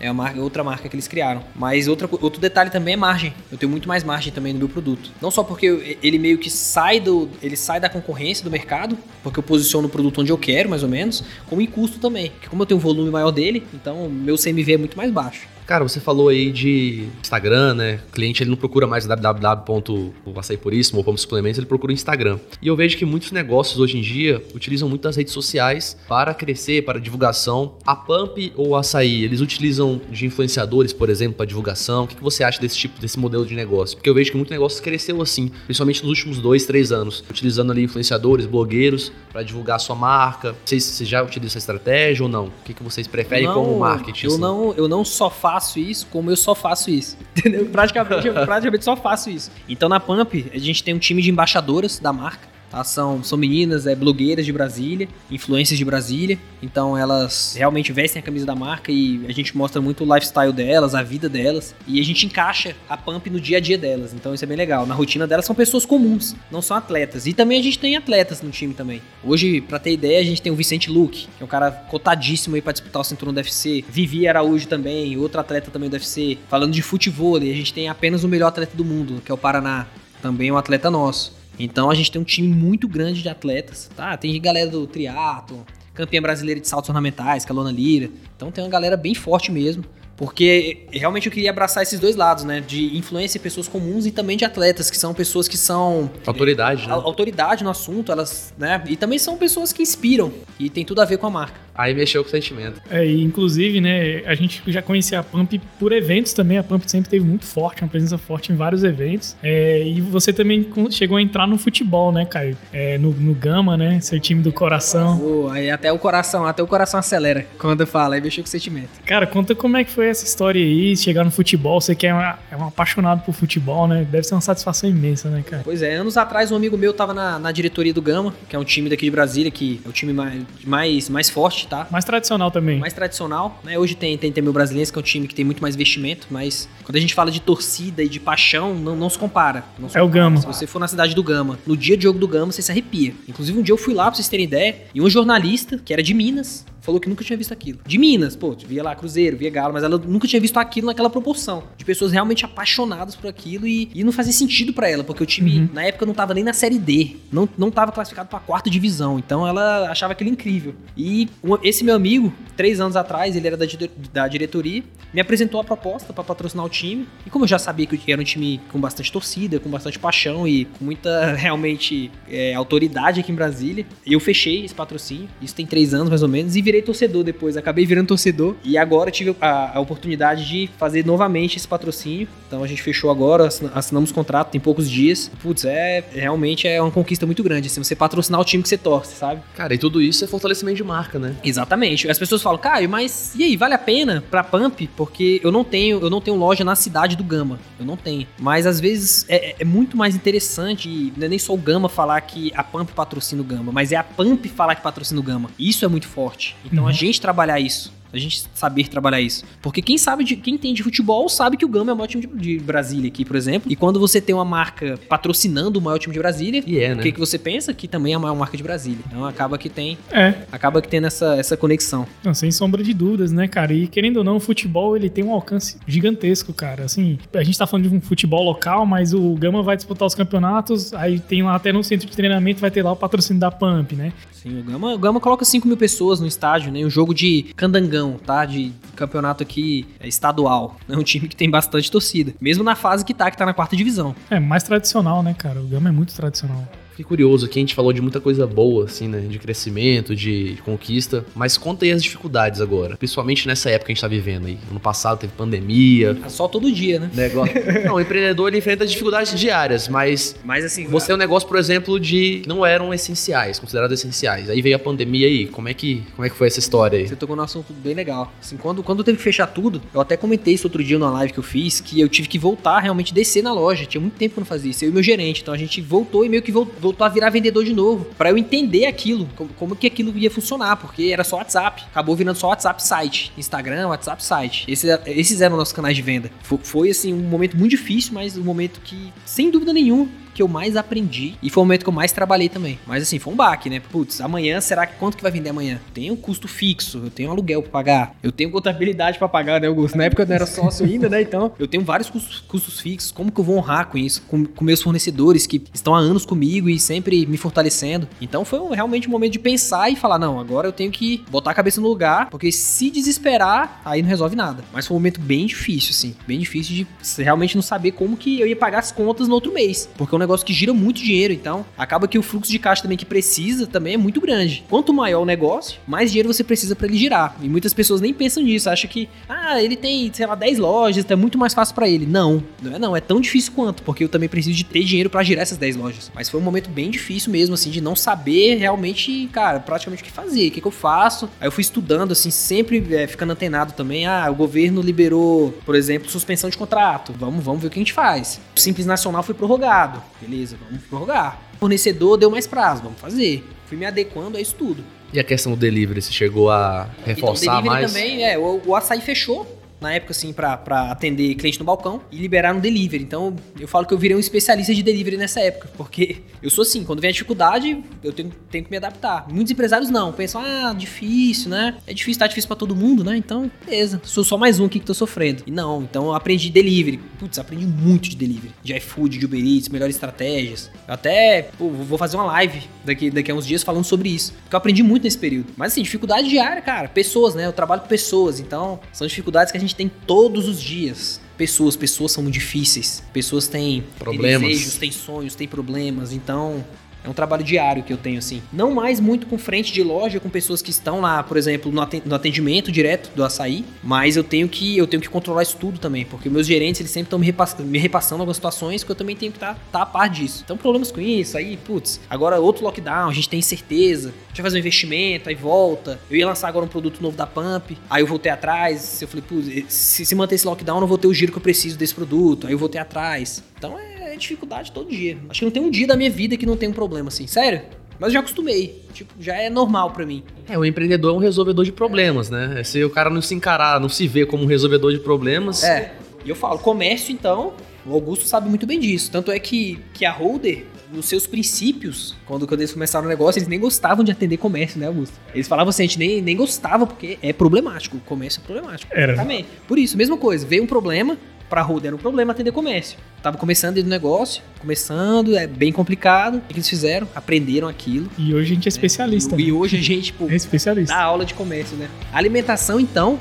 É 0.00 0.08
a 0.08 0.14
marca, 0.14 0.40
outra 0.40 0.64
marca 0.64 0.88
que 0.88 0.96
eles 0.96 1.06
criaram. 1.06 1.42
Mas 1.54 1.86
outra, 1.86 2.08
outro 2.10 2.40
detalhe 2.40 2.70
também 2.70 2.94
é 2.94 2.96
margem. 2.96 3.34
Eu 3.52 3.58
tenho 3.58 3.70
muito 3.70 3.86
mais 3.86 4.02
margem 4.02 4.32
também 4.32 4.54
no 4.54 4.58
meu 4.58 4.68
produto. 4.68 5.10
Não 5.20 5.30
só 5.30 5.44
porque 5.44 5.98
ele 6.02 6.18
meio 6.18 6.38
que 6.38 6.48
sai 6.48 6.98
do. 6.98 7.28
Ele 7.42 7.54
sai 7.54 7.78
da 7.78 7.88
concorrência 7.88 8.42
do 8.42 8.50
mercado, 8.50 8.96
porque 9.22 9.38
eu 9.38 9.42
posiciono 9.42 9.88
o 9.88 9.90
produto 9.90 10.22
onde 10.22 10.32
eu 10.32 10.38
quero, 10.38 10.70
mais 10.70 10.82
ou 10.82 10.88
menos, 10.88 11.22
como 11.46 11.60
em 11.60 11.66
custo 11.66 11.98
também. 11.98 12.30
Porque 12.30 12.48
como 12.48 12.62
eu 12.62 12.66
tenho 12.66 12.78
um 12.78 12.82
volume 12.82 13.10
maior 13.10 13.30
dele, 13.30 13.62
então 13.74 14.08
meu 14.08 14.36
CMV 14.36 14.72
é 14.72 14.78
muito 14.78 14.96
mais 14.96 15.10
baixo. 15.10 15.46
Cara, 15.70 15.84
você 15.84 16.00
falou 16.00 16.30
aí 16.30 16.50
de 16.50 17.06
Instagram, 17.20 17.74
né? 17.74 18.00
O 18.08 18.12
cliente 18.12 18.42
ele 18.42 18.50
não 18.50 18.56
procura 18.56 18.88
mais 18.88 19.06
www.açaipuríssimo 19.06 20.98
ou 20.98 21.04
como 21.04 21.16
ele 21.46 21.64
procura 21.64 21.92
Instagram. 21.92 22.40
E 22.60 22.66
eu 22.66 22.74
vejo 22.74 22.98
que 22.98 23.04
muitos 23.04 23.30
negócios 23.30 23.78
hoje 23.78 23.96
em 23.96 24.00
dia 24.00 24.42
utilizam 24.52 24.88
muito 24.88 25.06
as 25.06 25.14
redes 25.14 25.32
sociais 25.32 25.96
para 26.08 26.34
crescer, 26.34 26.82
para 26.84 26.98
divulgação. 26.98 27.76
A 27.86 27.94
Pump 27.94 28.52
ou 28.56 28.70
o 28.70 28.76
Açaí, 28.76 29.22
eles 29.22 29.40
utilizam 29.40 29.89
de 29.96 30.26
influenciadores, 30.26 30.92
por 30.92 31.08
exemplo, 31.08 31.36
para 31.36 31.46
divulgação. 31.46 32.04
O 32.04 32.06
que 32.06 32.22
você 32.22 32.44
acha 32.44 32.60
desse 32.60 32.76
tipo, 32.76 33.00
desse 33.00 33.18
modelo 33.18 33.46
de 33.46 33.54
negócio? 33.54 33.96
Porque 33.96 34.10
eu 34.10 34.14
vejo 34.14 34.30
que 34.30 34.36
muito 34.36 34.50
negócio 34.50 34.82
cresceu 34.82 35.22
assim, 35.22 35.50
principalmente 35.64 36.02
nos 36.02 36.10
últimos 36.10 36.38
dois, 36.38 36.64
três 36.66 36.92
anos, 36.92 37.24
utilizando 37.30 37.72
ali 37.72 37.82
influenciadores, 37.82 38.46
blogueiros 38.46 39.12
para 39.32 39.42
divulgar 39.42 39.76
a 39.76 39.78
sua 39.78 39.96
marca. 39.96 40.54
Vocês, 40.64 40.84
vocês 40.84 41.08
já 41.08 41.22
utilizam 41.22 41.48
essa 41.48 41.58
estratégia 41.58 42.24
ou 42.24 42.28
não? 42.28 42.46
O 42.46 42.52
que, 42.64 42.74
que 42.74 42.82
vocês 42.82 43.06
preferem 43.06 43.46
não, 43.46 43.54
como 43.54 43.78
marketing? 43.78 44.26
Eu, 44.26 44.32
assim? 44.32 44.40
não, 44.40 44.74
eu 44.76 44.88
não 44.88 45.04
só 45.04 45.30
faço 45.30 45.70
faço 45.70 45.78
isso 45.78 46.06
como 46.10 46.30
eu 46.30 46.36
só 46.36 46.54
faço 46.54 46.90
isso. 46.90 47.16
Entendeu? 47.36 47.66
Praticamente, 47.66 48.26
eu 48.26 48.34
praticamente 48.34 48.84
só 48.84 48.96
faço 48.96 49.30
isso. 49.30 49.50
Então 49.68 49.88
na 49.88 50.00
Pump, 50.00 50.50
a 50.52 50.58
gente 50.58 50.82
tem 50.82 50.94
um 50.94 50.98
time 50.98 51.22
de 51.22 51.30
embaixadoras 51.30 51.98
da 51.98 52.12
marca 52.12 52.48
São, 52.84 53.22
são 53.22 53.36
meninas 53.36 53.86
é, 53.86 53.94
blogueiras 53.94 54.46
de 54.46 54.52
Brasília, 54.52 55.08
influências 55.30 55.78
de 55.78 55.84
Brasília. 55.84 56.38
Então 56.62 56.96
elas 56.96 57.54
realmente 57.56 57.92
vestem 57.92 58.20
a 58.20 58.22
camisa 58.22 58.46
da 58.46 58.54
marca 58.54 58.92
e 58.92 59.24
a 59.28 59.32
gente 59.32 59.56
mostra 59.56 59.80
muito 59.80 60.04
o 60.04 60.14
lifestyle 60.14 60.52
delas, 60.52 60.94
a 60.94 61.02
vida 61.02 61.28
delas. 61.28 61.74
E 61.86 62.00
a 62.00 62.04
gente 62.04 62.26
encaixa 62.26 62.76
a 62.88 62.96
Pump 62.96 63.28
no 63.28 63.40
dia 63.40 63.58
a 63.58 63.60
dia 63.60 63.76
delas. 63.76 64.14
Então 64.14 64.32
isso 64.34 64.44
é 64.44 64.46
bem 64.46 64.56
legal. 64.56 64.86
Na 64.86 64.94
rotina 64.94 65.26
delas 65.26 65.44
são 65.44 65.54
pessoas 65.54 65.84
comuns, 65.84 66.36
não 66.50 66.62
são 66.62 66.76
atletas. 66.76 67.26
E 67.26 67.32
também 67.32 67.58
a 67.58 67.62
gente 67.62 67.78
tem 67.78 67.96
atletas 67.96 68.40
no 68.42 68.50
time 68.50 68.74
também. 68.74 69.02
Hoje, 69.24 69.60
para 69.60 69.78
ter 69.78 69.92
ideia, 69.92 70.20
a 70.20 70.24
gente 70.24 70.40
tem 70.40 70.52
o 70.52 70.56
Vicente 70.56 70.90
Luque, 70.90 71.26
que 71.36 71.42
é 71.42 71.44
um 71.44 71.48
cara 71.48 71.70
cotadíssimo 71.70 72.54
aí 72.54 72.62
pra 72.62 72.72
disputar 72.72 73.02
o 73.02 73.04
cinturão 73.04 73.32
do 73.32 73.38
UFC. 73.38 73.84
Vivi 73.88 74.28
Araújo 74.28 74.66
também, 74.68 75.16
outro 75.16 75.40
atleta 75.40 75.70
também 75.70 75.88
do 75.88 75.94
UFC. 75.94 76.38
Falando 76.48 76.72
de 76.72 76.82
futebol, 76.82 77.36
a 77.36 77.40
gente 77.40 77.72
tem 77.72 77.88
apenas 77.88 78.24
o 78.24 78.28
melhor 78.28 78.48
atleta 78.48 78.76
do 78.76 78.84
mundo, 78.84 79.22
que 79.24 79.30
é 79.30 79.34
o 79.34 79.38
Paraná. 79.38 79.86
Também 80.22 80.52
um 80.52 80.56
atleta 80.56 80.90
nosso. 80.90 81.39
Então 81.58 81.90
a 81.90 81.94
gente 81.94 82.10
tem 82.10 82.20
um 82.20 82.24
time 82.24 82.48
muito 82.48 82.88
grande 82.88 83.22
de 83.22 83.28
atletas, 83.28 83.90
tá? 83.94 84.16
Tem 84.16 84.40
galera 84.40 84.70
do 84.70 84.86
triatlo, 84.86 85.66
campeã 85.94 86.22
brasileira 86.22 86.60
de 86.60 86.68
saltos 86.68 86.88
ornamentais, 86.88 87.44
que 87.44 87.52
é 87.52 87.54
a 87.54 87.56
Lona 87.56 87.72
Lira. 87.72 88.10
Então 88.36 88.50
tem 88.50 88.64
uma 88.64 88.70
galera 88.70 88.96
bem 88.96 89.14
forte 89.14 89.52
mesmo. 89.52 89.84
Porque 90.20 90.86
realmente 90.92 91.28
eu 91.28 91.32
queria 91.32 91.48
abraçar 91.48 91.82
esses 91.82 91.98
dois 91.98 92.14
lados, 92.14 92.44
né? 92.44 92.60
De 92.60 92.94
influência 92.94 93.38
em 93.38 93.40
pessoas 93.40 93.66
comuns 93.66 94.04
e 94.04 94.10
também 94.10 94.36
de 94.36 94.44
atletas, 94.44 94.90
que 94.90 94.98
são 94.98 95.14
pessoas 95.14 95.48
que 95.48 95.56
são. 95.56 96.10
Autoridade, 96.26 96.86
né? 96.86 96.92
Autoridade 96.92 97.64
no 97.64 97.70
assunto, 97.70 98.12
elas, 98.12 98.52
né? 98.58 98.84
E 98.86 98.96
também 98.96 99.18
são 99.18 99.38
pessoas 99.38 99.72
que 99.72 99.82
inspiram. 99.82 100.30
E 100.58 100.68
tem 100.68 100.84
tudo 100.84 101.00
a 101.00 101.06
ver 101.06 101.16
com 101.16 101.26
a 101.26 101.30
marca. 101.30 101.58
Aí 101.80 101.94
mexeu 101.94 102.22
com 102.22 102.28
o 102.28 102.30
sentimento. 102.30 102.80
É, 102.90 103.06
e 103.06 103.22
inclusive, 103.22 103.80
né, 103.80 104.22
a 104.26 104.34
gente 104.34 104.62
já 104.66 104.82
conhecia 104.82 105.18
a 105.18 105.22
Pump 105.22 105.58
por 105.78 105.92
eventos 105.92 106.34
também. 106.34 106.58
A 106.58 106.62
Pump 106.62 106.84
sempre 106.86 107.08
teve 107.08 107.24
muito 107.24 107.46
forte, 107.46 107.82
uma 107.82 107.88
presença 107.88 108.18
forte 108.18 108.52
em 108.52 108.54
vários 108.54 108.84
eventos. 108.84 109.34
É, 109.42 109.82
e 109.82 109.98
você 110.02 110.30
também 110.30 110.68
chegou 110.90 111.16
a 111.16 111.22
entrar 111.22 111.46
no 111.46 111.56
futebol, 111.56 112.12
né, 112.12 112.26
Caio? 112.26 112.54
É, 112.70 112.98
no, 112.98 113.12
no 113.12 113.34
Gama, 113.34 113.78
né? 113.78 113.98
Ser 114.00 114.20
time 114.20 114.42
do 114.42 114.52
coração. 114.52 115.18
Oh, 115.22 115.48
aí 115.48 115.70
até 115.70 115.90
o 115.90 115.98
coração, 115.98 116.44
até 116.44 116.62
o 116.62 116.66
coração 116.66 117.00
acelera 117.00 117.46
quando 117.58 117.86
fala, 117.86 118.16
aí 118.16 118.20
mexeu 118.20 118.44
com 118.44 118.48
o 118.48 118.50
sentimento. 118.50 118.90
Cara, 119.06 119.26
conta 119.26 119.54
como 119.54 119.78
é 119.78 119.84
que 119.84 119.90
foi 119.90 120.08
essa 120.08 120.24
história 120.24 120.60
aí, 120.60 120.94
chegar 120.94 121.24
no 121.24 121.30
futebol. 121.30 121.80
Você 121.80 121.94
que 121.94 122.06
é, 122.06 122.12
uma, 122.12 122.38
é 122.50 122.56
um 122.58 122.68
apaixonado 122.68 123.24
por 123.24 123.32
futebol, 123.32 123.88
né? 123.88 124.06
Deve 124.10 124.24
ser 124.24 124.34
uma 124.34 124.42
satisfação 124.42 124.90
imensa, 124.90 125.30
né, 125.30 125.42
cara? 125.48 125.62
Pois 125.64 125.80
é, 125.80 125.94
anos 125.94 126.18
atrás 126.18 126.52
um 126.52 126.56
amigo 126.56 126.76
meu 126.76 126.92
tava 126.92 127.14
na, 127.14 127.38
na 127.38 127.50
diretoria 127.50 127.94
do 127.94 128.02
Gama, 128.02 128.34
que 128.48 128.54
é 128.54 128.58
um 128.58 128.64
time 128.64 128.90
daqui 128.90 129.06
de 129.06 129.10
Brasília, 129.10 129.50
que 129.50 129.80
é 129.82 129.88
o 129.88 129.92
time 129.92 130.12
mais, 130.12 130.42
mais, 130.64 131.08
mais 131.08 131.30
forte 131.30 131.69
tá? 131.70 131.86
Mais 131.90 132.04
tradicional 132.04 132.50
também. 132.50 132.78
Mais 132.78 132.92
tradicional, 132.92 133.60
né? 133.62 133.78
Hoje 133.78 133.94
tem, 133.94 134.18
tem 134.18 134.32
também 134.32 134.50
o 134.50 134.52
que 134.92 134.98
é 134.98 134.98
um 134.98 135.02
time 135.02 135.26
que 135.28 135.34
tem 135.34 135.44
muito 135.44 135.62
mais 135.62 135.74
investimento, 135.76 136.26
mas 136.30 136.68
quando 136.84 136.96
a 136.96 137.00
gente 137.00 137.14
fala 137.14 137.30
de 137.30 137.40
torcida 137.40 138.02
e 138.02 138.08
de 138.08 138.18
paixão, 138.18 138.74
não, 138.74 138.96
não 138.96 139.08
se 139.08 139.18
compara. 139.18 139.64
Não 139.78 139.88
se 139.88 139.96
é 139.96 140.00
compara. 140.00 140.04
o 140.04 140.08
Gama. 140.08 140.36
Se 140.40 140.46
você 140.46 140.66
for 140.66 140.80
na 140.80 140.88
cidade 140.88 141.14
do 141.14 141.22
Gama, 141.22 141.58
no 141.66 141.76
dia 141.76 141.96
de 141.96 142.02
jogo 142.02 142.18
do 142.18 142.26
Gama, 142.26 142.50
você 142.50 142.60
se 142.60 142.70
arrepia. 142.70 143.14
Inclusive, 143.28 143.58
um 143.58 143.62
dia 143.62 143.72
eu 143.72 143.78
fui 143.78 143.94
lá, 143.94 144.06
pra 144.06 144.16
vocês 144.16 144.28
terem 144.28 144.44
ideia, 144.44 144.76
e 144.92 145.00
um 145.00 145.08
jornalista, 145.08 145.78
que 145.78 145.92
era 145.92 146.02
de 146.02 146.12
Minas, 146.12 146.66
falou 146.80 147.00
que 147.00 147.08
nunca 147.08 147.24
tinha 147.24 147.36
visto 147.36 147.52
aquilo. 147.52 147.78
De 147.86 147.98
Minas, 147.98 148.36
pô, 148.36 148.52
via 148.52 148.82
lá 148.82 148.94
Cruzeiro, 148.94 149.36
via 149.36 149.50
Galo, 149.50 149.72
mas 149.72 149.82
ela 149.82 149.98
nunca 149.98 150.26
tinha 150.26 150.40
visto 150.40 150.58
aquilo 150.58 150.86
naquela 150.86 151.10
proporção. 151.10 151.62
De 151.76 151.84
pessoas 151.84 152.12
realmente 152.12 152.44
apaixonadas 152.44 153.14
por 153.14 153.28
aquilo 153.28 153.66
e, 153.66 153.90
e 153.94 154.04
não 154.04 154.12
fazia 154.12 154.32
sentido 154.32 154.72
para 154.72 154.88
ela, 154.88 155.04
porque 155.04 155.22
o 155.22 155.26
time, 155.26 155.60
uhum. 155.60 155.68
na 155.72 155.84
época, 155.84 156.06
não 156.06 156.14
tava 156.14 156.34
nem 156.34 156.44
na 156.44 156.52
Série 156.52 156.78
D. 156.78 157.16
Não, 157.32 157.48
não 157.56 157.70
tava 157.70 157.92
classificado 157.92 158.28
pra 158.28 158.40
quarta 158.40 158.70
divisão. 158.70 159.18
Então 159.18 159.46
ela 159.46 159.90
achava 159.90 160.12
aquilo 160.12 160.30
incrível. 160.30 160.74
E 160.96 161.28
esse 161.62 161.84
meu 161.84 161.94
amigo, 161.94 162.32
três 162.56 162.80
anos 162.80 162.96
atrás, 162.96 163.36
ele 163.36 163.46
era 163.46 163.56
da, 163.56 163.66
da 164.12 164.28
diretoria, 164.28 164.82
me 165.12 165.20
apresentou 165.20 165.60
a 165.60 165.64
proposta 165.64 166.12
para 166.12 166.24
patrocinar 166.24 166.64
o 166.64 166.68
time. 166.68 167.06
E 167.26 167.30
como 167.30 167.44
eu 167.44 167.48
já 167.48 167.58
sabia 167.58 167.86
que 167.86 168.12
era 168.12 168.20
um 168.20 168.24
time 168.24 168.60
com 168.70 168.80
bastante 168.80 169.10
torcida, 169.10 169.58
com 169.58 169.68
bastante 169.68 169.98
paixão 169.98 170.46
e 170.46 170.64
com 170.64 170.84
muita, 170.84 171.34
realmente, 171.34 172.10
é, 172.28 172.54
autoridade 172.54 173.20
aqui 173.20 173.32
em 173.32 173.34
Brasília, 173.34 173.86
eu 174.06 174.20
fechei 174.20 174.64
esse 174.64 174.74
patrocínio. 174.74 175.28
Isso 175.40 175.54
tem 175.54 175.66
três 175.66 175.94
anos, 175.94 176.08
mais 176.08 176.22
ou 176.22 176.28
menos, 176.28 176.56
e 176.56 176.62
virei 176.70 176.82
torcedor 176.82 177.24
depois. 177.24 177.56
Acabei 177.56 177.84
virando 177.84 178.08
torcedor 178.08 178.54
e 178.64 178.78
agora 178.78 179.10
tive 179.10 179.34
a, 179.40 179.76
a, 179.76 179.80
oportunidade 179.80 180.46
de 180.46 180.70
fazer 180.78 181.04
novamente 181.04 181.56
esse 181.56 181.66
patrocínio. 181.66 182.28
Então 182.46 182.62
a 182.62 182.66
gente 182.66 182.82
fechou 182.82 183.10
agora, 183.10 183.48
assinamos 183.74 184.12
contrato, 184.12 184.50
tem 184.50 184.60
poucos 184.60 184.88
dias. 184.88 185.30
Putz, 185.42 185.64
é 185.64 186.04
realmente 186.12 186.68
é 186.68 186.80
uma 186.80 186.90
conquista 186.90 187.26
muito 187.26 187.42
grande, 187.42 187.66
assim, 187.66 187.82
você 187.82 187.96
patrocinar 187.96 188.40
o 188.40 188.44
time 188.44 188.62
que 188.62 188.68
você 188.68 188.78
torce, 188.78 189.16
sabe? 189.16 189.40
Cara, 189.56 189.74
e 189.74 189.78
tudo 189.78 190.00
isso 190.00 190.24
é 190.24 190.28
fortalecimento 190.28 190.76
de 190.76 190.84
marca, 190.84 191.18
né? 191.18 191.34
Exatamente. 191.42 192.08
As 192.08 192.18
pessoas 192.18 192.42
falam, 192.42 192.58
Caio, 192.58 192.88
mas 192.88 193.32
e 193.34 193.44
aí, 193.44 193.56
vale 193.56 193.74
a 193.74 193.78
pena 193.78 194.22
pra 194.30 194.44
Pump? 194.44 194.88
Porque 194.96 195.40
eu 195.42 195.50
não 195.50 195.64
tenho, 195.64 196.00
eu 196.00 196.10
não 196.10 196.20
tenho 196.20 196.36
loja 196.36 196.64
na 196.64 196.76
cidade 196.76 197.16
do 197.16 197.24
Gama. 197.24 197.58
Eu 197.78 197.84
não 197.84 197.96
tenho. 197.96 198.26
Mas 198.38 198.66
às 198.66 198.78
vezes 198.78 199.24
é, 199.28 199.56
é 199.58 199.64
muito 199.64 199.96
mais 199.96 200.14
interessante, 200.14 201.12
não 201.16 201.26
é 201.26 201.28
nem 201.28 201.38
só 201.38 201.52
o 201.52 201.58
Gama 201.58 201.88
falar 201.88 202.20
que 202.20 202.52
a 202.54 202.62
Pump 202.62 202.92
patrocina 202.92 203.42
o 203.42 203.44
Gama, 203.44 203.72
mas 203.72 203.92
é 203.92 203.96
a 203.96 204.04
Pump 204.04 204.48
falar 204.48 204.74
que 204.74 204.82
patrocina 204.82 205.18
o 205.20 205.22
Gama. 205.22 205.50
Isso 205.58 205.84
é 205.84 205.88
muito 205.88 206.06
forte. 206.06 206.56
Então 206.64 206.84
uhum. 206.84 206.88
a 206.88 206.92
gente 206.92 207.20
trabalhar 207.20 207.60
isso 207.60 207.92
a 208.12 208.18
gente 208.18 208.44
saber 208.54 208.88
trabalhar 208.88 209.20
isso. 209.20 209.44
Porque 209.62 209.80
quem 209.82 209.96
sabe 209.98 210.24
de 210.24 210.36
quem 210.36 210.54
entende 210.54 210.76
de 210.76 210.82
futebol 210.82 211.28
sabe 211.28 211.56
que 211.56 211.64
o 211.64 211.68
Gama 211.68 211.90
é 211.90 211.94
o 211.94 211.96
maior 211.96 212.08
time 212.08 212.26
de, 212.26 212.56
de 212.56 212.58
Brasília 212.58 213.08
aqui, 213.08 213.24
por 213.24 213.36
exemplo. 213.36 213.70
E 213.70 213.76
quando 213.76 213.98
você 214.00 214.20
tem 214.20 214.34
uma 214.34 214.44
marca 214.44 214.98
patrocinando 215.08 215.78
o 215.78 215.82
maior 215.82 215.98
time 215.98 216.12
de 216.12 216.18
Brasília, 216.18 216.62
E 216.66 216.78
é, 216.78 216.92
o 216.92 216.96
né? 216.96 217.02
que, 217.02 217.12
que 217.12 217.20
você 217.20 217.38
pensa? 217.38 217.72
Que 217.74 217.86
também 217.86 218.12
é 218.12 218.16
a 218.16 218.18
maior 218.18 218.34
marca 218.34 218.56
de 218.56 218.62
Brasília. 218.62 218.98
Então 219.06 219.24
acaba 219.24 219.58
que 219.58 219.68
tem, 219.68 219.96
É, 220.10 220.34
acaba 220.50 220.80
que 220.80 220.88
tem 220.88 221.04
essa, 221.04 221.36
essa 221.36 221.56
conexão. 221.56 222.06
não, 222.24 222.34
sem 222.34 222.50
sombra 222.50 222.82
de 222.82 222.92
dúvidas, 222.94 223.32
né, 223.32 223.46
cara? 223.48 223.72
E 223.72 223.86
querendo 223.86 224.18
ou 224.18 224.24
não, 224.24 224.36
o 224.36 224.40
futebol 224.40 224.96
ele 224.96 225.08
tem 225.10 225.24
um 225.24 225.32
alcance 225.32 225.76
gigantesco, 225.86 226.52
cara. 226.52 226.84
Assim, 226.84 227.18
a 227.34 227.42
gente 227.42 227.58
tá 227.58 227.66
falando 227.66 227.88
de 227.88 227.94
um 227.94 228.00
futebol 228.00 228.42
local, 228.44 228.86
mas 228.86 229.12
o 229.12 229.34
Gama 229.34 229.62
vai 229.62 229.76
disputar 229.76 230.06
os 230.06 230.14
campeonatos, 230.14 230.92
aí 230.94 231.18
tem 231.20 231.42
lá 231.42 231.54
até 231.54 231.72
no 231.72 231.82
centro 231.84 232.08
de 232.08 232.16
treinamento, 232.16 232.60
vai 232.60 232.70
ter 232.70 232.82
lá 232.82 232.92
o 232.92 232.96
patrocínio 232.96 233.40
da 233.40 233.50
Pump, 233.50 233.92
né? 233.94 234.12
Sim, 234.32 234.58
o 234.60 234.62
Gama, 234.64 234.94
o 234.94 234.98
Gama 234.98 235.20
coloca 235.20 235.44
5 235.44 235.68
mil 235.68 235.76
pessoas 235.76 236.18
no 236.18 236.26
estádio, 236.26 236.72
né? 236.72 236.80
Um 236.84 236.88
jogo 236.90 237.12
de 237.12 237.46
candangão, 237.56 237.99
tá? 238.24 238.44
De 238.44 238.72
campeonato 238.96 239.42
aqui 239.42 239.86
é, 239.98 240.08
estadual. 240.08 240.76
É 240.90 240.96
um 240.96 241.04
time 241.04 241.28
que 241.28 241.36
tem 241.36 241.48
bastante 241.48 241.88
torcida. 241.90 242.34
Mesmo 242.40 242.64
na 242.64 242.74
fase 242.74 243.04
que 243.04 243.14
tá, 243.14 243.30
que 243.30 243.36
tá 243.36 243.46
na 243.46 243.54
quarta 243.54 243.76
divisão. 243.76 244.14
É 244.28 244.40
mais 244.40 244.64
tradicional, 244.64 245.22
né, 245.22 245.34
cara? 245.34 245.60
O 245.60 245.64
Gama 245.64 245.88
é 245.88 245.92
muito 245.92 246.12
tradicional. 246.12 246.66
Fiquei 247.00 247.04
curioso 247.04 247.46
aqui, 247.46 247.58
a 247.58 247.62
gente 247.62 247.74
falou 247.74 247.92
de 247.94 248.00
muita 248.02 248.20
coisa 248.20 248.46
boa, 248.46 248.84
assim, 248.84 249.08
né? 249.08 249.20
De 249.20 249.38
crescimento, 249.38 250.14
de 250.14 250.58
conquista. 250.66 251.24
Mas 251.34 251.56
conta 251.56 251.84
aí 251.86 251.92
as 251.92 252.02
dificuldades 252.02 252.60
agora. 252.60 252.96
Principalmente 252.98 253.46
nessa 253.46 253.70
época 253.70 253.86
que 253.86 253.92
a 253.92 253.94
gente 253.94 254.02
tá 254.02 254.08
vivendo 254.08 254.46
aí. 254.46 254.58
Ano 254.70 254.78
passado 254.80 255.18
teve 255.18 255.32
pandemia. 255.36 256.18
É 256.24 256.28
só 256.28 256.46
todo 256.46 256.70
dia, 256.70 257.00
né? 257.00 257.10
Negócio. 257.14 257.54
Não, 257.86 257.94
o 257.94 258.00
empreendedor 258.00 258.48
ele 258.48 258.58
enfrenta 258.58 258.84
dificuldades 258.86 259.38
diárias, 259.38 259.88
mas 259.88 260.36
Mas 260.44 260.64
assim, 260.64 260.86
você 260.86 261.06
tem 261.06 261.14
um 261.14 261.18
negócio, 261.18 261.48
por 261.48 261.56
exemplo, 261.56 261.98
de 261.98 262.40
que 262.42 262.48
não 262.48 262.66
eram 262.66 262.92
essenciais, 262.92 263.58
considerados 263.58 263.98
essenciais. 263.98 264.50
Aí 264.50 264.60
veio 264.60 264.76
a 264.76 264.78
pandemia 264.78 265.26
aí. 265.26 265.46
Como 265.46 265.68
é 265.68 265.74
que, 265.74 266.02
como 266.14 266.26
é 266.26 266.28
que 266.28 266.36
foi 266.36 266.48
essa 266.48 266.58
história 266.58 266.98
aí? 266.98 267.08
Você 267.08 267.16
tocou 267.16 267.34
num 267.34 267.42
assunto 267.42 267.72
bem 267.72 267.94
legal. 267.94 268.30
Assim, 268.40 268.56
quando, 268.58 268.82
quando 268.82 269.02
teve 269.02 269.16
que 269.16 269.24
fechar 269.24 269.46
tudo, 269.46 269.80
eu 269.94 270.00
até 270.02 270.16
comentei 270.18 270.52
isso 270.54 270.66
outro 270.66 270.84
dia 270.84 270.98
numa 270.98 271.10
live 271.12 271.32
que 271.32 271.38
eu 271.38 271.42
fiz, 271.42 271.80
que 271.80 271.98
eu 272.00 272.08
tive 272.10 272.28
que 272.28 272.38
voltar, 272.38 272.78
realmente 272.80 273.14
descer 273.14 273.42
na 273.42 273.52
loja. 273.54 273.86
Tinha 273.86 274.00
muito 274.00 274.14
tempo 274.18 274.34
que 274.34 274.40
eu 274.40 274.42
não 274.42 274.46
fazia 274.46 274.70
isso. 274.70 274.84
Eu 274.84 274.90
e 274.90 274.92
meu 274.92 275.02
gerente. 275.02 275.40
Então 275.40 275.54
a 275.54 275.58
gente 275.58 275.80
voltou 275.80 276.24
e 276.24 276.28
meio 276.28 276.42
que 276.42 276.52
vol- 276.52 276.68
voltou 276.90 277.04
a 277.04 277.08
virar 277.08 277.30
vendedor 277.30 277.64
de 277.64 277.72
novo. 277.72 278.06
Pra 278.18 278.30
eu 278.30 278.36
entender 278.38 278.86
aquilo, 278.86 279.28
como, 279.36 279.50
como 279.54 279.76
que 279.76 279.86
aquilo 279.86 280.16
ia 280.18 280.30
funcionar, 280.30 280.76
porque 280.76 281.10
era 281.12 281.24
só 281.24 281.36
WhatsApp. 281.36 281.84
Acabou 281.90 282.14
virando 282.16 282.36
só 282.36 282.48
WhatsApp 282.48 282.82
site. 282.82 283.32
Instagram, 283.38 283.88
WhatsApp 283.88 284.22
site. 284.22 284.64
Esses, 284.70 284.90
esses 285.06 285.40
eram 285.40 285.56
nossos 285.56 285.72
canais 285.72 285.96
de 285.96 286.02
venda. 286.02 286.30
Fo- 286.42 286.58
Foi, 286.62 286.90
assim, 286.90 287.12
um 287.12 287.18
momento 287.28 287.56
muito 287.56 287.70
difícil, 287.70 288.12
mas 288.14 288.36
um 288.36 288.42
momento 288.42 288.80
que, 288.80 289.12
sem 289.24 289.50
dúvida 289.50 289.72
nenhuma, 289.72 290.08
que 290.34 290.42
eu 290.42 290.48
mais 290.48 290.76
aprendi 290.76 291.34
e 291.42 291.50
foi 291.50 291.62
o 291.62 291.66
momento 291.66 291.82
que 291.82 291.88
eu 291.88 291.92
mais 291.92 292.12
trabalhei 292.12 292.48
também. 292.48 292.78
Mas 292.86 293.02
assim, 293.02 293.18
foi 293.18 293.32
um 293.32 293.36
baque, 293.36 293.68
né? 293.70 293.80
Putz, 293.80 294.20
amanhã, 294.20 294.60
será 294.60 294.86
que 294.86 294.96
quanto 294.98 295.16
que 295.16 295.22
vai 295.22 295.32
vender 295.32 295.50
amanhã? 295.50 295.80
Tem 295.94 296.10
um 296.10 296.16
custo 296.16 296.46
fixo, 296.48 296.98
eu 297.04 297.10
tenho 297.10 297.30
aluguel 297.30 297.62
pra 297.62 297.70
pagar, 297.70 298.14
eu 298.22 298.32
tenho 298.32 298.50
contabilidade 298.50 299.18
pra 299.18 299.28
pagar, 299.28 299.60
né, 299.60 299.66
Augusto? 299.68 299.96
Na 299.96 300.04
época 300.04 300.22
eu 300.22 300.26
não 300.26 300.34
era 300.34 300.46
sócio 300.46 300.84
ainda, 300.86 301.08
né? 301.08 301.20
Então, 301.22 301.52
eu 301.58 301.66
tenho 301.66 301.82
vários 301.84 302.08
custos, 302.10 302.40
custos 302.46 302.80
fixos. 302.80 303.10
Como 303.12 303.30
que 303.30 303.40
eu 303.40 303.44
vou 303.44 303.56
honrar 303.56 303.86
com 303.88 303.98
isso? 303.98 304.22
Com, 304.28 304.44
com 304.44 304.64
meus 304.64 304.82
fornecedores 304.82 305.46
que 305.46 305.62
estão 305.72 305.94
há 305.94 305.98
anos 305.98 306.24
comigo 306.26 306.68
e 306.68 306.78
sempre 306.78 307.26
me 307.26 307.36
fortalecendo. 307.36 308.08
Então, 308.20 308.44
foi 308.44 308.58
um- 308.60 308.70
realmente 308.70 309.08
um 309.08 309.10
momento 309.10 309.32
de 309.32 309.38
pensar 309.38 309.90
e 309.90 309.96
falar: 309.96 310.18
não, 310.18 310.38
agora 310.38 310.66
eu 310.68 310.72
tenho 310.72 310.90
que 310.90 311.24
botar 311.30 311.50
a 311.50 311.54
cabeça 311.54 311.80
no 311.80 311.88
lugar, 311.88 312.28
porque 312.30 312.50
se 312.52 312.90
desesperar, 312.90 313.80
aí 313.84 314.02
não 314.02 314.08
resolve 314.08 314.34
nada. 314.36 314.62
Mas 314.72 314.86
foi 314.86 314.94
um 314.96 315.00
momento 315.00 315.20
bem 315.20 315.46
difícil, 315.46 315.90
assim, 315.90 316.14
bem 316.26 316.38
difícil 316.38 316.74
de 316.74 317.22
realmente 317.22 317.54
não 317.54 317.62
saber 317.62 317.92
como 317.92 318.16
que 318.16 318.40
eu 318.40 318.46
ia 318.46 318.56
pagar 318.56 318.78
as 318.78 318.92
contas 318.92 319.28
no 319.28 319.34
outro 319.34 319.52
mês, 319.52 319.88
porque 319.96 320.14
um 320.14 320.18
negócio 320.20 320.46
que 320.46 320.52
gira 320.52 320.72
muito 320.72 321.02
dinheiro, 321.02 321.32
então 321.32 321.64
acaba 321.76 322.06
que 322.06 322.18
o 322.18 322.22
fluxo 322.22 322.50
de 322.50 322.58
caixa 322.58 322.82
também 322.82 322.98
que 322.98 323.04
precisa 323.04 323.66
também 323.66 323.94
é 323.94 323.96
muito 323.96 324.20
grande. 324.20 324.64
Quanto 324.68 324.92
maior 324.92 325.22
o 325.22 325.24
negócio, 325.24 325.80
mais 325.86 326.10
dinheiro 326.10 326.32
você 326.32 326.44
precisa 326.44 326.76
para 326.76 326.86
ele 326.86 326.96
girar. 326.96 327.36
E 327.42 327.48
muitas 327.48 327.74
pessoas 327.74 328.00
nem 328.00 328.12
pensam 328.12 328.42
nisso, 328.42 328.68
acham 328.68 328.90
que, 328.90 329.08
ah, 329.28 329.62
ele 329.62 329.76
tem, 329.76 330.10
sei 330.12 330.26
lá, 330.26 330.34
10 330.34 330.58
lojas, 330.58 331.04
então 331.04 331.16
é 331.16 331.20
muito 331.20 331.38
mais 331.38 331.54
fácil 331.54 331.74
para 331.74 331.88
ele. 331.88 332.06
Não, 332.06 332.42
não 332.62 332.74
é 332.74 332.78
não, 332.78 332.96
é 332.96 333.00
tão 333.00 333.20
difícil 333.20 333.52
quanto, 333.54 333.82
porque 333.82 334.04
eu 334.04 334.08
também 334.08 334.28
preciso 334.28 334.56
de 334.56 334.64
ter 334.64 334.84
dinheiro 334.84 335.10
para 335.10 335.22
girar 335.22 335.42
essas 335.42 335.58
10 335.58 335.76
lojas. 335.76 336.10
Mas 336.14 336.28
foi 336.28 336.40
um 336.40 336.42
momento 336.42 336.70
bem 336.70 336.90
difícil 336.90 337.32
mesmo, 337.32 337.54
assim, 337.54 337.70
de 337.70 337.80
não 337.80 337.94
saber 337.96 338.56
realmente, 338.56 339.28
cara, 339.32 339.60
praticamente 339.60 340.02
o 340.02 340.06
que 340.06 340.10
fazer, 340.10 340.48
o 340.48 340.50
que, 340.50 340.60
que 340.60 340.66
eu 340.66 340.72
faço. 340.72 341.28
Aí 341.40 341.46
eu 341.46 341.52
fui 341.52 341.62
estudando, 341.62 342.12
assim, 342.12 342.30
sempre 342.30 342.94
é, 342.94 343.06
ficando 343.06 343.32
antenado 343.32 343.72
também. 343.72 344.06
Ah, 344.06 344.28
o 344.30 344.34
governo 344.34 344.80
liberou, 344.80 345.52
por 345.64 345.74
exemplo, 345.74 346.10
suspensão 346.10 346.50
de 346.50 346.56
contrato. 346.56 347.14
Vamos, 347.18 347.44
vamos 347.44 347.60
ver 347.62 347.68
o 347.68 347.70
que 347.70 347.78
a 347.78 347.82
gente 347.82 347.92
faz. 347.92 348.40
O 348.56 348.60
Simples 348.60 348.86
Nacional 348.86 349.22
foi 349.22 349.34
prorrogado. 349.34 350.02
Beleza, 350.20 350.56
vamos 350.62 350.84
prorrogar. 350.84 351.40
O 351.54 351.58
fornecedor 351.58 352.16
deu 352.16 352.30
mais 352.30 352.46
prazo, 352.46 352.82
vamos 352.82 353.00
fazer. 353.00 353.44
Fui 353.66 353.76
me 353.76 353.86
adequando 353.86 354.36
a 354.36 354.40
isso 354.40 354.54
tudo. 354.54 354.84
E 355.12 355.18
a 355.18 355.24
questão 355.24 355.52
do 355.52 355.58
delivery, 355.58 356.00
você 356.02 356.12
chegou 356.12 356.50
a 356.50 356.88
reforçar 357.04 357.44
então, 357.44 357.58
o 357.58 357.62
delivery 357.62 357.82
mais? 357.82 357.92
também, 357.92 358.24
é, 358.24 358.38
o, 358.38 358.60
o 358.64 358.76
açaí 358.76 359.00
fechou. 359.00 359.59
Na 359.80 359.92
época, 359.92 360.12
assim, 360.12 360.32
pra 360.32 360.60
atender 360.90 361.34
cliente 361.34 361.58
no 361.58 361.64
balcão 361.64 362.02
e 362.10 362.16
liberar 362.16 362.52
no 362.52 362.60
delivery. 362.60 363.02
Então, 363.02 363.34
eu 363.58 363.66
falo 363.66 363.86
que 363.86 363.94
eu 363.94 363.98
virei 363.98 364.16
um 364.16 364.20
especialista 364.20 364.74
de 364.74 364.82
delivery 364.82 365.16
nessa 365.16 365.40
época. 365.40 365.70
Porque 365.76 366.18
eu 366.42 366.50
sou 366.50 366.62
assim, 366.62 366.84
quando 366.84 367.00
vem 367.00 367.08
a 367.08 367.12
dificuldade, 367.12 367.82
eu 368.02 368.12
tenho, 368.12 368.30
tenho 368.50 368.64
que 368.64 368.70
me 368.70 368.76
adaptar. 368.76 369.26
Muitos 369.30 369.50
empresários 369.50 369.90
não, 369.90 370.12
pensam, 370.12 370.42
ah, 370.44 370.74
difícil, 370.76 371.50
né? 371.50 371.76
É 371.86 371.94
difícil, 371.94 372.18
tá 372.18 372.26
difícil 372.26 372.48
pra 372.48 372.56
todo 372.56 372.76
mundo, 372.76 373.02
né? 373.02 373.16
Então, 373.16 373.50
beleza, 373.64 374.00
sou 374.04 374.24
só 374.24 374.36
mais 374.36 374.60
um 374.60 374.66
aqui 374.66 374.78
que 374.80 374.86
tô 374.86 374.94
sofrendo. 374.94 375.42
E 375.46 375.50
não, 375.50 375.82
então 375.82 376.06
eu 376.06 376.14
aprendi 376.14 376.50
delivery. 376.50 376.98
Putz, 377.18 377.38
aprendi 377.38 377.66
muito 377.66 378.08
de 378.08 378.16
delivery. 378.16 378.52
De 378.62 378.76
iFood, 378.76 379.18
de 379.18 379.24
Uber 379.24 379.40
Eats, 379.40 379.68
melhores 379.68 379.96
estratégias. 379.96 380.70
Eu 380.86 380.94
até 380.94 381.50
pô, 381.56 381.70
vou 381.70 381.96
fazer 381.98 382.16
uma 382.16 382.24
live 382.24 382.62
daqui, 382.84 383.10
daqui 383.10 383.30
a 383.30 383.34
uns 383.34 383.46
dias 383.46 383.62
falando 383.62 383.84
sobre 383.84 384.08
isso. 384.08 384.32
Porque 384.42 384.54
eu 384.54 384.58
aprendi 384.58 384.82
muito 384.82 385.04
nesse 385.04 385.18
período. 385.18 385.52
Mas 385.56 385.72
assim, 385.72 385.82
dificuldade 385.82 386.28
diária, 386.28 386.60
cara. 386.62 386.88
Pessoas, 386.88 387.34
né? 387.34 387.46
Eu 387.46 387.52
trabalho 387.52 387.82
com 387.82 387.88
pessoas. 387.88 388.40
Então, 388.40 388.80
são 388.92 389.06
dificuldades 389.06 389.50
que 389.50 389.58
a 389.58 389.60
gente 389.60 389.69
tem 389.74 389.90
todos 390.06 390.48
os 390.48 390.60
dias. 390.60 391.20
Pessoas, 391.36 391.74
pessoas 391.74 392.12
são 392.12 392.22
muito 392.22 392.34
difíceis. 392.34 393.02
Pessoas 393.12 393.48
têm 393.48 393.82
Problemas. 393.98 394.40
têm 394.42 394.50
desejos, 394.50 394.74
têm 394.76 394.92
sonhos, 394.92 395.34
têm 395.34 395.48
problemas. 395.48 396.12
Então, 396.12 396.64
é 397.04 397.08
um 397.08 397.12
trabalho 397.12 397.42
diário 397.44 397.82
que 397.82 397.92
eu 397.92 397.96
tenho, 397.96 398.18
assim. 398.18 398.42
Não 398.52 398.72
mais 398.72 399.00
muito 399.00 399.26
com 399.26 399.38
frente 399.38 399.72
de 399.72 399.82
loja, 399.82 400.20
com 400.20 400.28
pessoas 400.28 400.60
que 400.62 400.70
estão 400.70 401.00
lá, 401.00 401.22
por 401.22 401.36
exemplo, 401.36 401.70
no 401.72 401.80
aten- 401.80 402.02
no 402.04 402.14
atendimento 402.14 402.70
direto 402.70 403.10
do 403.14 403.24
açaí, 403.24 403.64
mas 403.82 404.16
eu 404.16 404.24
tenho 404.24 404.48
que 404.48 404.76
eu 404.76 404.86
tenho 404.86 405.00
que 405.00 405.08
controlar 405.08 405.42
isso 405.42 405.56
tudo 405.56 405.78
também, 405.78 406.04
porque 406.04 406.28
meus 406.28 406.46
gerentes, 406.46 406.80
eles 406.80 406.90
sempre 406.90 407.06
estão 407.06 407.18
me, 407.18 407.26
repass- 407.26 407.56
me 407.58 407.78
repassando 407.78 408.22
algumas 408.22 408.36
situações 408.36 408.84
que 408.84 408.90
eu 408.90 408.96
também 408.96 409.16
tenho 409.16 409.32
que 409.32 409.38
estar 409.38 409.58
tá, 409.72 409.82
a 409.82 409.86
par 409.86 410.08
disso. 410.08 410.42
Então, 410.44 410.56
problemas 410.56 410.90
com 410.90 411.00
isso, 411.00 411.36
aí, 411.36 411.56
putz, 411.56 412.00
agora 412.08 412.38
outro 412.40 412.64
lockdown, 412.64 413.08
a 413.08 413.12
gente 413.12 413.28
tem 413.28 413.38
incerteza, 413.38 414.08
a 414.10 414.28
gente 414.28 414.36
vai 414.36 414.44
fazer 414.44 414.56
um 414.58 414.60
investimento, 414.60 415.28
aí 415.28 415.34
volta. 415.34 415.98
Eu 416.10 416.16
ia 416.16 416.26
lançar 416.26 416.48
agora 416.48 416.64
um 416.64 416.68
produto 416.68 417.00
novo 417.02 417.16
da 417.16 417.26
Pump, 417.26 417.76
aí 417.88 418.02
eu 418.02 418.06
voltei 418.06 418.30
atrás, 418.30 419.00
eu 419.02 419.08
falei, 419.08 419.24
putz, 419.26 419.72
se, 419.72 420.04
se 420.04 420.14
manter 420.14 420.34
esse 420.34 420.46
lockdown, 420.46 420.76
eu 420.76 420.80
não 420.82 420.88
vou 420.88 420.98
ter 420.98 421.06
o 421.06 421.14
giro 421.14 421.32
que 421.32 421.38
eu 421.38 421.42
preciso 421.42 421.76
desse 421.78 421.94
produto, 421.94 422.46
aí 422.46 422.52
eu 422.52 422.58
voltei 422.58 422.80
atrás. 422.80 423.42
Então, 423.56 423.78
é 423.78 423.99
dificuldade 424.20 424.72
todo 424.72 424.88
dia. 424.88 425.18
Acho 425.28 425.40
que 425.40 425.44
não 425.44 425.52
tem 425.52 425.62
um 425.62 425.70
dia 425.70 425.86
da 425.86 425.96
minha 425.96 426.10
vida 426.10 426.36
que 426.36 426.46
não 426.46 426.56
tem 426.56 426.68
um 426.68 426.72
problema, 426.72 427.08
assim, 427.08 427.26
sério. 427.26 427.62
Mas 427.98 428.08
eu 428.08 428.14
já 428.14 428.20
acostumei. 428.20 428.82
Tipo, 428.94 429.12
já 429.20 429.36
é 429.36 429.50
normal 429.50 429.90
pra 429.90 430.06
mim. 430.06 430.22
É, 430.48 430.58
o 430.58 430.64
empreendedor 430.64 431.12
é 431.14 431.16
um 431.16 431.20
resolvedor 431.20 431.64
de 431.64 431.72
problemas, 431.72 432.30
né? 432.30 432.62
Se 432.64 432.82
o 432.82 432.88
cara 432.88 433.10
não 433.10 433.20
se 433.20 433.34
encarar, 433.34 433.78
não 433.78 433.90
se 433.90 434.08
vê 434.08 434.24
como 434.24 434.44
um 434.44 434.46
resolvedor 434.46 434.92
de 434.92 434.98
problemas, 434.98 435.62
É. 435.62 435.92
E 436.24 436.28
eu 436.28 436.36
falo, 436.36 436.58
comércio, 436.58 437.12
então, 437.12 437.54
o 437.86 437.94
Augusto 437.94 438.26
sabe 438.26 438.48
muito 438.48 438.66
bem 438.66 438.78
disso. 438.78 439.10
Tanto 439.10 439.30
é 439.30 439.38
que, 439.38 439.78
que 439.94 440.04
a 440.04 440.12
Holder, 440.12 440.66
nos 440.92 441.06
seus 441.06 441.26
princípios, 441.26 442.14
quando, 442.26 442.46
quando 442.46 442.60
eles 442.60 442.72
começaram 442.72 443.06
o 443.06 443.08
negócio, 443.08 443.38
eles 443.38 443.48
nem 443.48 443.58
gostavam 443.58 444.04
de 444.04 444.12
atender 444.12 444.36
comércio, 444.36 444.78
né, 444.78 444.86
Augusto? 444.86 445.18
Eles 445.34 445.48
falavam 445.48 445.70
assim, 445.70 445.84
a 445.84 445.86
gente 445.86 445.98
nem, 445.98 446.20
nem 446.20 446.36
gostava, 446.36 446.86
porque 446.86 447.18
é 447.22 447.32
problemático. 447.32 447.96
O 447.96 448.00
comércio 448.00 448.40
é 448.42 448.44
problemático. 448.44 448.92
Era. 448.94 449.14
Também. 449.16 449.46
Por 449.66 449.78
isso, 449.78 449.96
mesma 449.96 450.16
coisa. 450.16 450.46
Veio 450.46 450.62
um 450.62 450.66
problema, 450.66 451.16
pra 451.50 451.60
Holder 451.62 451.88
era 451.88 451.96
um 451.96 451.98
problema 451.98 452.32
atender 452.32 452.52
comércio. 452.52 452.96
Tava 453.22 453.36
começando 453.36 453.74
dentro 453.74 453.88
do 453.90 453.92
negócio, 453.92 454.42
começando, 454.60 455.36
é 455.36 455.46
bem 455.46 455.72
complicado. 455.72 456.36
O 456.36 456.40
que 456.40 456.54
eles 456.54 456.68
fizeram? 456.68 457.06
Aprenderam 457.14 457.68
aquilo. 457.68 458.08
E 458.16 458.32
hoje 458.32 458.52
a 458.52 458.54
gente 458.54 458.66
é 458.66 458.70
especialista. 458.70 459.34
E 459.38 459.46
né? 459.46 459.52
hoje 459.52 459.76
a 459.76 459.82
gente, 459.82 460.12
pô, 460.12 460.26
É 460.30 460.34
especialista. 460.36 460.94
da 460.94 461.02
aula 461.02 461.24
de 461.26 461.34
comércio, 461.34 461.76
né? 461.76 461.88
A 462.12 462.16
alimentação, 462.18 462.78
então, 462.80 463.18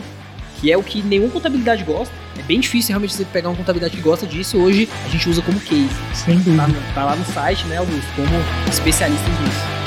que 0.62 0.72
é 0.72 0.78
o 0.78 0.84
que 0.84 1.02
nenhuma 1.02 1.30
contabilidade 1.32 1.84
gosta. 1.84 2.14
É 2.38 2.42
bem 2.44 2.60
difícil 2.60 2.90
realmente 2.90 3.14
você 3.14 3.26
pegar 3.26 3.50
uma 3.50 3.58
contabilidade 3.58 3.98
que 3.98 4.02
gosta 4.02 4.26
disso. 4.28 4.58
Hoje 4.58 4.88
a 5.06 5.10
gente 5.10 5.28
usa 5.28 5.42
como 5.42 5.60
case. 5.60 5.90
Sem 6.14 6.38
Tá, 6.38 6.44
dúvida. 6.44 6.68
no- 6.68 6.94
tá 6.94 7.04
lá 7.06 7.16
no 7.16 7.26
site, 7.26 7.66
né, 7.68 7.78
Augusto? 7.78 8.08
Como 8.16 8.30
especialista 8.70 9.28
nisso. 9.28 9.79